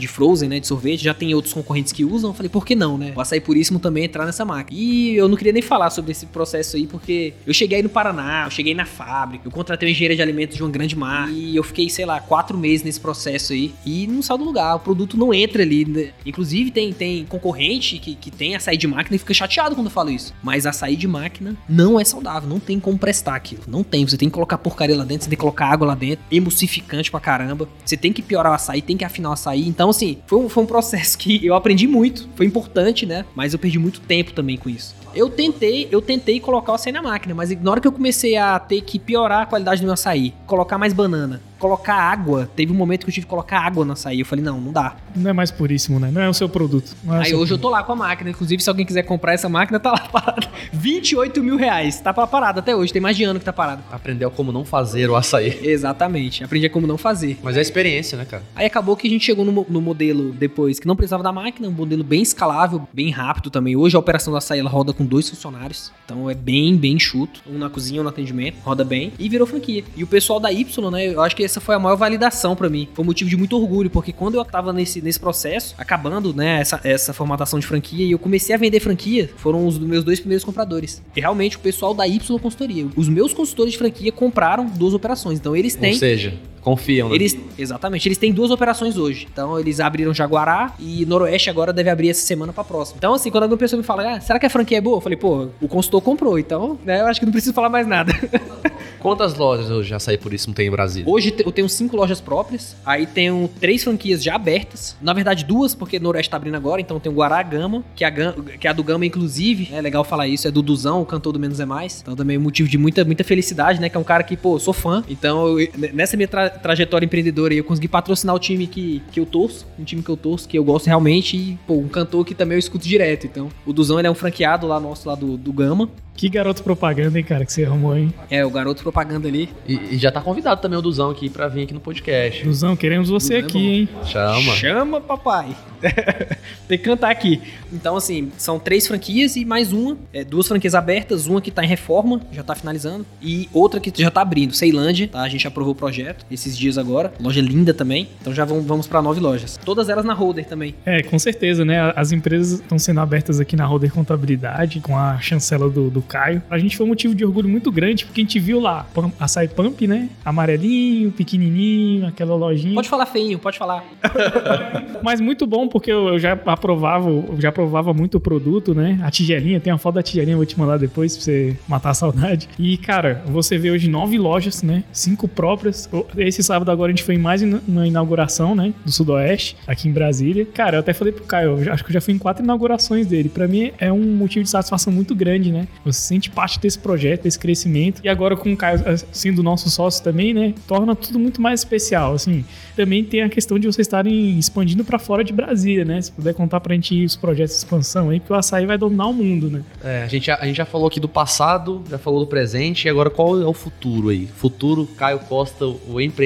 de 0.01 0.07
frozen, 0.07 0.49
né, 0.49 0.59
de 0.59 0.67
sorvete, 0.67 1.03
já 1.03 1.13
tem 1.13 1.33
outros 1.33 1.53
concorrentes 1.53 1.93
que 1.93 2.03
usam. 2.03 2.31
Eu 2.31 2.33
falei, 2.33 2.49
por 2.49 2.65
que 2.65 2.75
não, 2.75 2.97
né? 2.97 3.13
O 3.15 3.21
açaí 3.21 3.39
puríssimo 3.39 3.79
também 3.79 4.05
entrar 4.05 4.25
nessa 4.25 4.43
máquina. 4.43 4.77
E 4.79 5.15
eu 5.15 5.27
não 5.27 5.37
queria 5.37 5.53
nem 5.53 5.61
falar 5.61 5.89
sobre 5.89 6.11
esse 6.11 6.25
processo 6.25 6.75
aí, 6.75 6.87
porque 6.87 7.33
eu 7.45 7.53
cheguei 7.53 7.77
aí 7.77 7.83
no 7.83 7.89
Paraná, 7.89 8.45
eu 8.45 8.51
cheguei 8.51 8.73
na 8.73 8.85
fábrica, 8.85 9.47
eu 9.47 9.51
contratei 9.51 9.87
um 9.87 9.91
engenheiro 9.91 10.15
de 10.15 10.21
alimentos 10.21 10.57
de 10.57 10.63
uma 10.63 10.69
grande 10.69 10.95
marca 10.95 11.31
e 11.31 11.55
eu 11.55 11.63
fiquei, 11.63 11.89
sei 11.89 12.05
lá, 12.05 12.19
quatro 12.19 12.57
meses 12.57 12.83
nesse 12.83 12.99
processo 12.99 13.53
aí 13.53 13.73
e 13.85 14.07
não 14.07 14.21
saiu 14.21 14.39
do 14.39 14.43
lugar. 14.43 14.75
O 14.75 14.79
produto 14.79 15.17
não 15.17 15.33
entra 15.33 15.61
ali. 15.61 15.85
Né? 15.85 16.11
Inclusive, 16.25 16.71
tem, 16.71 16.91
tem 16.93 17.25
concorrente 17.25 17.97
que, 17.99 18.15
que 18.15 18.31
tem 18.31 18.55
açaí 18.55 18.77
de 18.77 18.87
máquina 18.87 19.15
e 19.15 19.19
fica 19.19 19.33
chateado 19.33 19.75
quando 19.75 19.87
eu 19.87 19.91
falo 19.91 20.09
isso. 20.09 20.33
Mas 20.41 20.65
açaí 20.65 20.95
de 20.95 21.07
máquina 21.07 21.55
não 21.67 21.99
é 21.99 22.03
saudável, 22.03 22.49
não 22.49 22.59
tem 22.59 22.79
como 22.79 22.97
prestar 22.97 23.35
aquilo. 23.35 23.63
Não 23.67 23.83
tem. 23.83 24.05
Você 24.05 24.17
tem 24.17 24.29
que 24.29 24.33
colocar 24.33 24.57
porcaria 24.57 24.95
lá 24.95 25.03
dentro, 25.03 25.23
você 25.23 25.29
tem 25.29 25.37
que 25.37 25.41
colocar 25.41 25.67
água 25.67 25.87
lá 25.87 25.95
dentro, 25.95 26.23
emulsificante 26.31 27.11
pra 27.11 27.19
caramba. 27.19 27.67
Você 27.85 27.97
tem 27.97 28.11
que 28.11 28.21
piorar 28.21 28.51
o 28.51 28.55
açaí, 28.55 28.81
tem 28.81 28.97
que 28.97 29.05
afinar 29.05 29.29
o 29.29 29.33
açaí. 29.33 29.67
Então, 29.67 29.90
assim, 29.91 30.17
foi 30.25 30.39
um, 30.39 30.49
foi 30.49 30.63
um 30.63 30.67
processo 30.67 31.17
que 31.17 31.45
eu 31.45 31.53
aprendi 31.53 31.87
muito, 31.87 32.27
foi 32.35 32.45
importante, 32.45 33.05
né? 33.05 33.25
Mas 33.35 33.53
eu 33.53 33.59
perdi 33.59 33.77
muito 33.77 34.01
tempo 34.01 34.33
também 34.33 34.57
com 34.57 34.69
isso. 34.69 34.95
Eu 35.13 35.29
tentei, 35.29 35.87
eu 35.91 36.01
tentei 36.01 36.39
colocar 36.39 36.71
o 36.71 36.75
açaí 36.75 36.91
na 36.91 37.01
máquina, 37.01 37.35
mas 37.35 37.51
na 37.61 37.71
hora 37.71 37.81
que 37.81 37.87
eu 37.87 37.91
comecei 37.91 38.37
a 38.37 38.57
ter 38.59 38.81
que 38.81 38.97
piorar 38.97 39.43
a 39.43 39.45
qualidade 39.45 39.81
do 39.81 39.85
meu 39.85 39.93
açaí, 39.93 40.33
colocar 40.47 40.77
mais 40.77 40.93
banana, 40.93 41.41
colocar 41.61 41.95
água, 41.95 42.49
teve 42.55 42.71
um 42.71 42.75
momento 42.75 43.05
que 43.05 43.09
eu 43.09 43.13
tive 43.13 43.25
que 43.25 43.29
colocar 43.29 43.59
água 43.59 43.85
no 43.85 43.93
açaí. 43.93 44.19
Eu 44.19 44.25
falei, 44.25 44.43
não, 44.43 44.59
não 44.59 44.71
dá. 44.71 44.95
Não 45.15 45.29
é 45.29 45.33
mais 45.33 45.51
puríssimo, 45.51 45.99
né? 45.99 46.09
Não 46.11 46.21
é 46.21 46.27
o 46.27 46.33
seu 46.33 46.49
produto. 46.49 46.95
É 47.07 47.11
Aí 47.11 47.25
seu 47.25 47.37
hoje 47.39 47.49
produto. 47.49 47.51
eu 47.51 47.57
tô 47.59 47.69
lá 47.69 47.83
com 47.83 47.93
a 47.93 47.95
máquina. 47.95 48.29
Inclusive, 48.31 48.61
se 48.61 48.69
alguém 48.69 48.85
quiser 48.85 49.03
comprar 49.03 49.33
essa 49.33 49.47
máquina, 49.47 49.79
tá 49.79 49.91
lá 49.91 49.99
parada. 50.11 50.47
28 50.73 51.43
mil 51.43 51.55
reais. 51.57 51.99
Tá 52.01 52.11
parada 52.13 52.59
até 52.59 52.75
hoje. 52.75 52.91
Tem 52.91 53.01
mais 53.01 53.15
de 53.15 53.23
ano 53.23 53.39
que 53.39 53.45
tá 53.45 53.53
parada. 53.53 53.83
Aprendeu 53.91 54.31
como 54.31 54.51
não 54.51 54.65
fazer 54.65 55.09
o 55.09 55.15
açaí. 55.15 55.59
Exatamente. 55.63 56.43
Aprendi 56.43 56.67
como 56.69 56.87
não 56.87 56.97
fazer. 56.97 57.37
Mas 57.43 57.55
é 57.55 57.61
experiência, 57.61 58.17
né, 58.17 58.25
cara? 58.25 58.43
Aí 58.55 58.65
acabou 58.65 58.95
que 58.97 59.07
a 59.07 59.09
gente 59.09 59.23
chegou 59.23 59.45
no, 59.45 59.65
no 59.69 59.81
modelo 59.81 60.31
depois 60.31 60.79
que 60.79 60.87
não 60.87 60.95
precisava 60.95 61.21
da 61.21 61.31
máquina, 61.31 61.67
um 61.67 61.71
modelo 61.71 62.03
bem 62.03 62.21
escalável, 62.21 62.87
bem 62.91 63.11
rápido 63.11 63.49
também. 63.49 63.75
Hoje 63.75 63.95
a 63.95 63.99
operação 63.99 64.33
do 64.33 64.37
açaí 64.37 64.59
ela 64.59 64.69
roda 64.69 64.93
com 64.93 65.05
dois 65.05 65.29
funcionários, 65.29 65.91
então 66.05 66.29
é 66.29 66.33
bem, 66.33 66.75
bem 66.75 66.97
chuto. 66.97 67.41
Um 67.47 67.57
na 67.57 67.69
cozinha, 67.69 68.01
um 68.01 68.03
no 68.03 68.09
atendimento, 68.09 68.57
roda 68.63 68.83
bem 68.83 69.13
e 69.19 69.29
virou 69.29 69.45
franquia. 69.45 69.83
E 69.95 70.03
o 70.03 70.07
pessoal 70.07 70.39
da 70.39 70.51
Y, 70.51 70.89
né, 70.89 71.07
eu 71.07 71.21
acho 71.21 71.35
que 71.35 71.43
essa 71.51 71.61
foi 71.61 71.75
a 71.75 71.79
maior 71.79 71.95
validação 71.95 72.55
pra 72.55 72.69
mim. 72.69 72.87
Foi 72.93 73.03
um 73.03 73.05
motivo 73.05 73.29
de 73.29 73.35
muito 73.35 73.57
orgulho, 73.57 73.89
porque 73.89 74.13
quando 74.13 74.35
eu 74.35 74.45
tava 74.45 74.71
nesse, 74.71 75.01
nesse 75.01 75.19
processo, 75.19 75.75
acabando, 75.77 76.33
né, 76.33 76.61
essa, 76.61 76.79
essa 76.83 77.13
formatação 77.13 77.59
de 77.59 77.67
franquia, 77.67 78.05
e 78.05 78.11
eu 78.11 78.19
comecei 78.19 78.55
a 78.55 78.57
vender 78.57 78.79
franquia, 78.79 79.29
foram 79.35 79.67
os 79.67 79.77
dos 79.77 79.87
meus 79.87 80.03
dois 80.03 80.19
primeiros 80.19 80.43
compradores. 80.43 81.01
E 81.15 81.19
realmente 81.19 81.57
o 81.57 81.59
pessoal 81.59 81.93
da 81.93 82.07
Y 82.07 82.19
Consultoria, 82.39 82.87
os 82.95 83.09
meus 83.09 83.33
consultores 83.33 83.73
de 83.73 83.77
franquia 83.77 84.11
compraram 84.11 84.65
duas 84.65 84.93
operações, 84.93 85.39
então 85.39 85.55
eles 85.55 85.75
têm 85.75 85.91
Ou 85.91 85.99
seja, 85.99 86.33
confiam, 86.61 87.09
né? 87.09 87.15
eles, 87.15 87.37
exatamente, 87.57 88.07
eles 88.07 88.17
têm 88.17 88.31
duas 88.31 88.51
operações 88.51 88.97
hoje. 88.97 89.27
Então 89.31 89.59
eles 89.59 89.79
abriram 89.79 90.13
Jaguará 90.13 90.73
e 90.79 91.05
Noroeste 91.05 91.49
agora 91.49 91.73
deve 91.73 91.89
abrir 91.89 92.09
essa 92.09 92.25
semana 92.25 92.53
pra 92.53 92.63
próxima. 92.63 92.97
Então 92.97 93.13
assim, 93.13 93.29
quando 93.31 93.43
alguma 93.43 93.57
pessoa 93.57 93.77
me 93.79 93.83
fala, 93.85 94.15
ah, 94.15 94.19
será 94.21 94.39
que 94.39 94.45
a 94.45 94.49
franquia 94.49 94.77
é 94.77 94.81
boa? 94.81 94.97
Eu 94.97 95.01
falei, 95.01 95.17
pô, 95.17 95.47
o 95.61 95.67
consultor 95.67 96.01
comprou, 96.01 96.37
então, 96.39 96.77
né, 96.85 97.01
eu 97.01 97.07
acho 97.07 97.19
que 97.19 97.25
não 97.25 97.31
preciso 97.33 97.53
falar 97.53 97.69
mais 97.69 97.87
nada. 97.87 98.13
Quantas 98.99 99.35
lojas 99.35 99.69
hoje 99.71 99.93
Açaí 99.95 100.17
Puríssimo 100.17 100.53
tem 100.53 100.67
em 100.67 100.71
Brasília? 100.71 101.11
Hoje 101.11 101.33
eu 101.43 101.51
tenho 101.51 101.67
cinco 101.67 101.95
lojas 101.95 102.21
próprias, 102.21 102.75
aí 102.85 103.07
tenho 103.07 103.49
três 103.59 103.83
franquias 103.83 104.23
já 104.23 104.35
abertas. 104.35 104.95
Na 105.01 105.11
verdade, 105.13 105.43
duas, 105.43 105.73
porque 105.73 105.99
Noroeste 105.99 106.29
tá 106.29 106.37
abrindo 106.37 106.55
agora, 106.55 106.79
então 106.79 106.99
tem 106.99 107.11
o 107.11 107.15
Guará 107.15 107.41
Gama, 107.41 107.83
que 107.95 108.03
é 108.03 108.07
a, 108.07 108.09
Gam- 108.11 108.33
que 108.59 108.67
é 108.67 108.69
a 108.69 108.73
do 108.73 108.83
Gama, 108.83 109.03
inclusive. 109.05 109.69
É 109.73 109.81
legal 109.81 110.03
falar 110.03 110.27
isso, 110.27 110.47
é 110.47 110.51
do 110.51 110.61
Duzão, 110.61 111.01
o 111.01 111.05
cantor 111.05 111.33
do 111.33 111.39
Menos 111.39 111.59
é 111.59 111.65
Mais. 111.65 111.99
Então 112.01 112.15
também 112.15 112.35
é 112.35 112.39
motivo 112.39 112.69
de 112.69 112.77
muita, 112.77 113.03
muita 113.03 113.23
felicidade, 113.23 113.81
né? 113.81 113.89
Que 113.89 113.97
é 113.97 113.99
um 113.99 114.03
cara 114.03 114.23
que, 114.23 114.37
pô, 114.37 114.55
eu 114.55 114.59
sou 114.59 114.73
fã. 114.73 115.03
Então, 115.09 115.59
eu- 115.59 115.67
nessa 115.93 116.15
minha 116.15 116.27
tra- 116.27 116.50
trajetória 116.61 117.05
empreendedora 117.05 117.53
aí, 117.53 117.57
eu 117.57 117.63
consegui 117.63 117.87
patrocinar 117.87 118.35
o 118.35 118.39
time 118.39 118.67
que, 118.67 119.01
que 119.11 119.19
eu 119.19 119.25
torço, 119.25 119.65
um 119.79 119.83
time 119.83 120.01
que 120.01 120.09
eu 120.09 120.17
torço, 120.17 120.47
que 120.47 120.57
eu 120.57 120.63
gosto 120.63 120.87
realmente, 120.87 121.35
e, 121.37 121.59
pô, 121.67 121.75
um 121.75 121.87
cantor 121.87 122.25
que 122.25 122.33
também 122.35 122.55
eu 122.55 122.59
escuto 122.59 122.87
direto. 122.87 123.25
Então, 123.25 123.49
o 123.65 123.73
Duzão, 123.73 123.99
ele 123.99 124.07
é 124.07 124.11
um 124.11 124.15
franqueado 124.15 124.67
lá 124.67 124.79
nosso, 124.79 125.07
lá 125.07 125.15
do, 125.15 125.37
do 125.37 125.51
Gama. 125.53 125.89
Que 126.13 126.27
garoto 126.29 126.61
propaganda, 126.61 127.17
hein, 127.17 127.23
cara, 127.23 127.45
que 127.45 127.53
você 127.53 127.63
arrumou, 127.63 127.97
hein? 127.97 128.13
É, 128.29 128.45
o 128.45 128.49
garoto 128.49 128.83
propaganda 128.83 129.27
ali. 129.27 129.49
E, 129.67 129.95
e 129.95 129.97
já 129.97 130.11
tá 130.11 130.21
convidado 130.21 130.61
também 130.61 130.77
o 130.77 130.81
Duzão 130.81 131.09
aqui 131.09 131.29
pra 131.29 131.47
vir 131.47 131.63
aqui 131.63 131.73
no 131.73 131.79
podcast. 131.79 132.45
Luzão, 132.45 132.75
queremos 132.75 133.09
você 133.09 133.41
Duzão 133.41 133.41
é 133.41 133.49
aqui, 133.49 133.57
bom. 133.57 134.03
hein? 134.03 134.05
Chama. 134.05 134.55
Chama, 134.55 135.01
papai. 135.01 135.55
Tem 136.67 136.77
que 136.77 136.83
cantar 136.83 137.09
aqui. 137.09 137.41
Então, 137.71 137.95
assim, 137.95 138.31
são 138.37 138.59
três 138.59 138.85
franquias 138.87 139.35
e 139.35 139.45
mais 139.45 139.71
uma. 139.71 139.97
é, 140.13 140.23
duas 140.23 140.47
franquias 140.47 140.75
abertas, 140.75 141.25
uma 141.27 141.41
que 141.41 141.49
tá 141.49 141.63
em 141.63 141.67
reforma, 141.67 142.21
já 142.31 142.43
tá 142.43 142.53
finalizando, 142.55 143.05
e 143.21 143.49
outra 143.51 143.79
que 143.79 143.91
já 143.95 144.11
tá 144.11 144.21
abrindo. 144.21 144.53
Ceilândia, 144.53 145.07
tá? 145.07 145.21
A 145.21 145.29
gente 145.29 145.47
aprovou 145.47 145.71
o 145.73 145.75
projeto 145.75 146.25
esses 146.41 146.57
dias 146.57 146.77
agora. 146.77 147.13
Loja 147.19 147.41
linda 147.41 147.73
também. 147.73 148.07
Então 148.21 148.33
já 148.33 148.45
vamos, 148.45 148.65
vamos 148.65 148.87
para 148.87 149.01
nove 149.01 149.19
lojas. 149.19 149.57
Todas 149.63 149.89
elas 149.89 150.05
na 150.05 150.13
Holder 150.13 150.45
também. 150.45 150.75
É, 150.85 151.01
com 151.03 151.17
certeza, 151.19 151.63
né? 151.65 151.91
As 151.95 152.11
empresas 152.11 152.59
estão 152.59 152.77
sendo 152.79 152.99
abertas 152.99 153.39
aqui 153.39 153.55
na 153.55 153.65
Roder 153.65 153.91
Contabilidade, 153.93 154.79
com 154.79 154.97
a 154.97 155.19
chancela 155.19 155.69
do, 155.69 155.89
do 155.89 156.01
Caio. 156.01 156.41
A 156.49 156.57
gente 156.57 156.75
foi 156.77 156.85
um 156.85 156.89
motivo 156.89 157.13
de 157.15 157.23
orgulho 157.25 157.47
muito 157.49 157.71
grande, 157.71 158.05
porque 158.05 158.21
a 158.21 158.23
gente 158.23 158.39
viu 158.39 158.59
lá 158.59 158.85
Pam- 158.93 159.11
açaí 159.19 159.47
Pump, 159.47 159.87
né? 159.87 160.09
Amarelinho, 160.25 161.11
pequenininho, 161.11 162.07
aquela 162.07 162.35
lojinha. 162.35 162.75
Pode 162.75 162.89
falar 162.89 163.05
feinho, 163.05 163.37
pode 163.39 163.57
falar. 163.57 163.83
Mas 165.03 165.19
muito 165.19 165.45
bom, 165.47 165.67
porque 165.67 165.91
eu 165.91 166.17
já 166.19 166.33
aprovava, 166.45 167.09
eu 167.09 167.35
já 167.39 167.49
aprovava 167.49 167.93
muito 167.93 168.15
o 168.17 168.19
produto, 168.19 168.73
né? 168.73 168.99
A 169.03 169.11
tigelinha, 169.11 169.59
tem 169.59 169.71
uma 169.71 169.79
foto 169.79 169.95
da 169.95 170.03
tigelinha, 170.03 170.35
vou 170.35 170.45
te 170.45 170.57
mandar 170.59 170.77
depois 170.77 171.15
pra 171.15 171.23
você 171.25 171.57
matar 171.67 171.89
a 171.91 171.93
saudade. 171.93 172.47
E, 172.57 172.77
cara, 172.77 173.23
você 173.27 173.57
vê 173.57 173.71
hoje 173.71 173.89
nove 173.89 174.17
lojas, 174.17 174.61
né? 174.63 174.83
Cinco 174.91 175.27
próprias. 175.27 175.89
Esse 176.31 176.43
sábado 176.43 176.71
agora 176.71 176.93
a 176.93 176.95
gente 176.95 177.03
foi 177.03 177.15
em 177.15 177.17
mais 177.17 177.41
na 177.41 177.85
inauguração, 177.85 178.55
né? 178.55 178.73
Do 178.85 178.91
Sudoeste, 178.91 179.57
aqui 179.67 179.89
em 179.89 179.91
Brasília. 179.91 180.45
Cara, 180.45 180.77
eu 180.77 180.79
até 180.79 180.93
falei 180.93 181.11
pro 181.11 181.25
Caio, 181.25 181.61
eu 181.61 181.73
acho 181.73 181.83
que 181.83 181.89
eu 181.89 181.93
já 181.93 181.99
fui 181.99 182.13
em 182.13 182.17
quatro 182.17 182.41
inaugurações 182.41 183.05
dele. 183.05 183.27
Pra 183.27 183.49
mim 183.49 183.73
é 183.77 183.91
um 183.91 184.15
motivo 184.15 184.45
de 184.45 184.49
satisfação 184.49 184.93
muito 184.93 185.13
grande, 185.13 185.51
né? 185.51 185.67
Você 185.83 185.99
sente 185.99 186.29
parte 186.29 186.57
desse 186.57 186.79
projeto, 186.79 187.23
desse 187.23 187.37
crescimento. 187.37 187.99
E 188.01 188.07
agora 188.07 188.37
com 188.37 188.53
o 188.53 188.55
Caio 188.55 188.81
eh, 188.85 188.95
sendo 189.11 189.43
nosso 189.43 189.69
sócio 189.69 190.01
também, 190.01 190.33
né? 190.33 190.53
Torna 190.65 190.95
tudo 190.95 191.19
muito 191.19 191.41
mais 191.41 191.59
especial, 191.59 192.13
assim. 192.13 192.45
Também 192.77 193.03
tem 193.03 193.23
a 193.23 193.29
questão 193.29 193.59
de 193.59 193.67
vocês 193.67 193.85
estarem 193.85 194.39
expandindo 194.39 194.85
pra 194.85 194.97
fora 194.97 195.25
de 195.25 195.33
Brasília, 195.33 195.83
né? 195.83 196.01
Se 196.01 196.13
puder 196.13 196.33
contar 196.33 196.61
pra 196.61 196.73
gente 196.73 197.03
os 197.03 197.17
projetos 197.17 197.55
de 197.55 197.59
expansão 197.59 198.09
aí, 198.09 198.21
que 198.21 198.31
o 198.31 198.35
açaí 198.35 198.65
vai 198.65 198.77
dominar 198.77 199.07
o 199.07 199.13
mundo, 199.13 199.49
né? 199.49 199.63
É, 199.83 200.03
a, 200.03 200.07
gente 200.07 200.31
a 200.31 200.45
gente 200.45 200.55
já 200.55 200.65
falou 200.65 200.87
aqui 200.87 200.99
do 200.99 201.09
passado, 201.09 201.83
já 201.89 201.97
falou 201.97 202.21
do 202.21 202.27
presente, 202.27 202.85
e 202.85 202.89
agora 202.89 203.09
qual 203.09 203.41
é 203.41 203.45
o 203.45 203.53
futuro 203.53 204.09
aí? 204.09 204.27
Futuro 204.27 204.87
Caio 204.97 205.19
Costa, 205.19 205.65
o 205.65 205.99
empreendedor, 205.99 206.20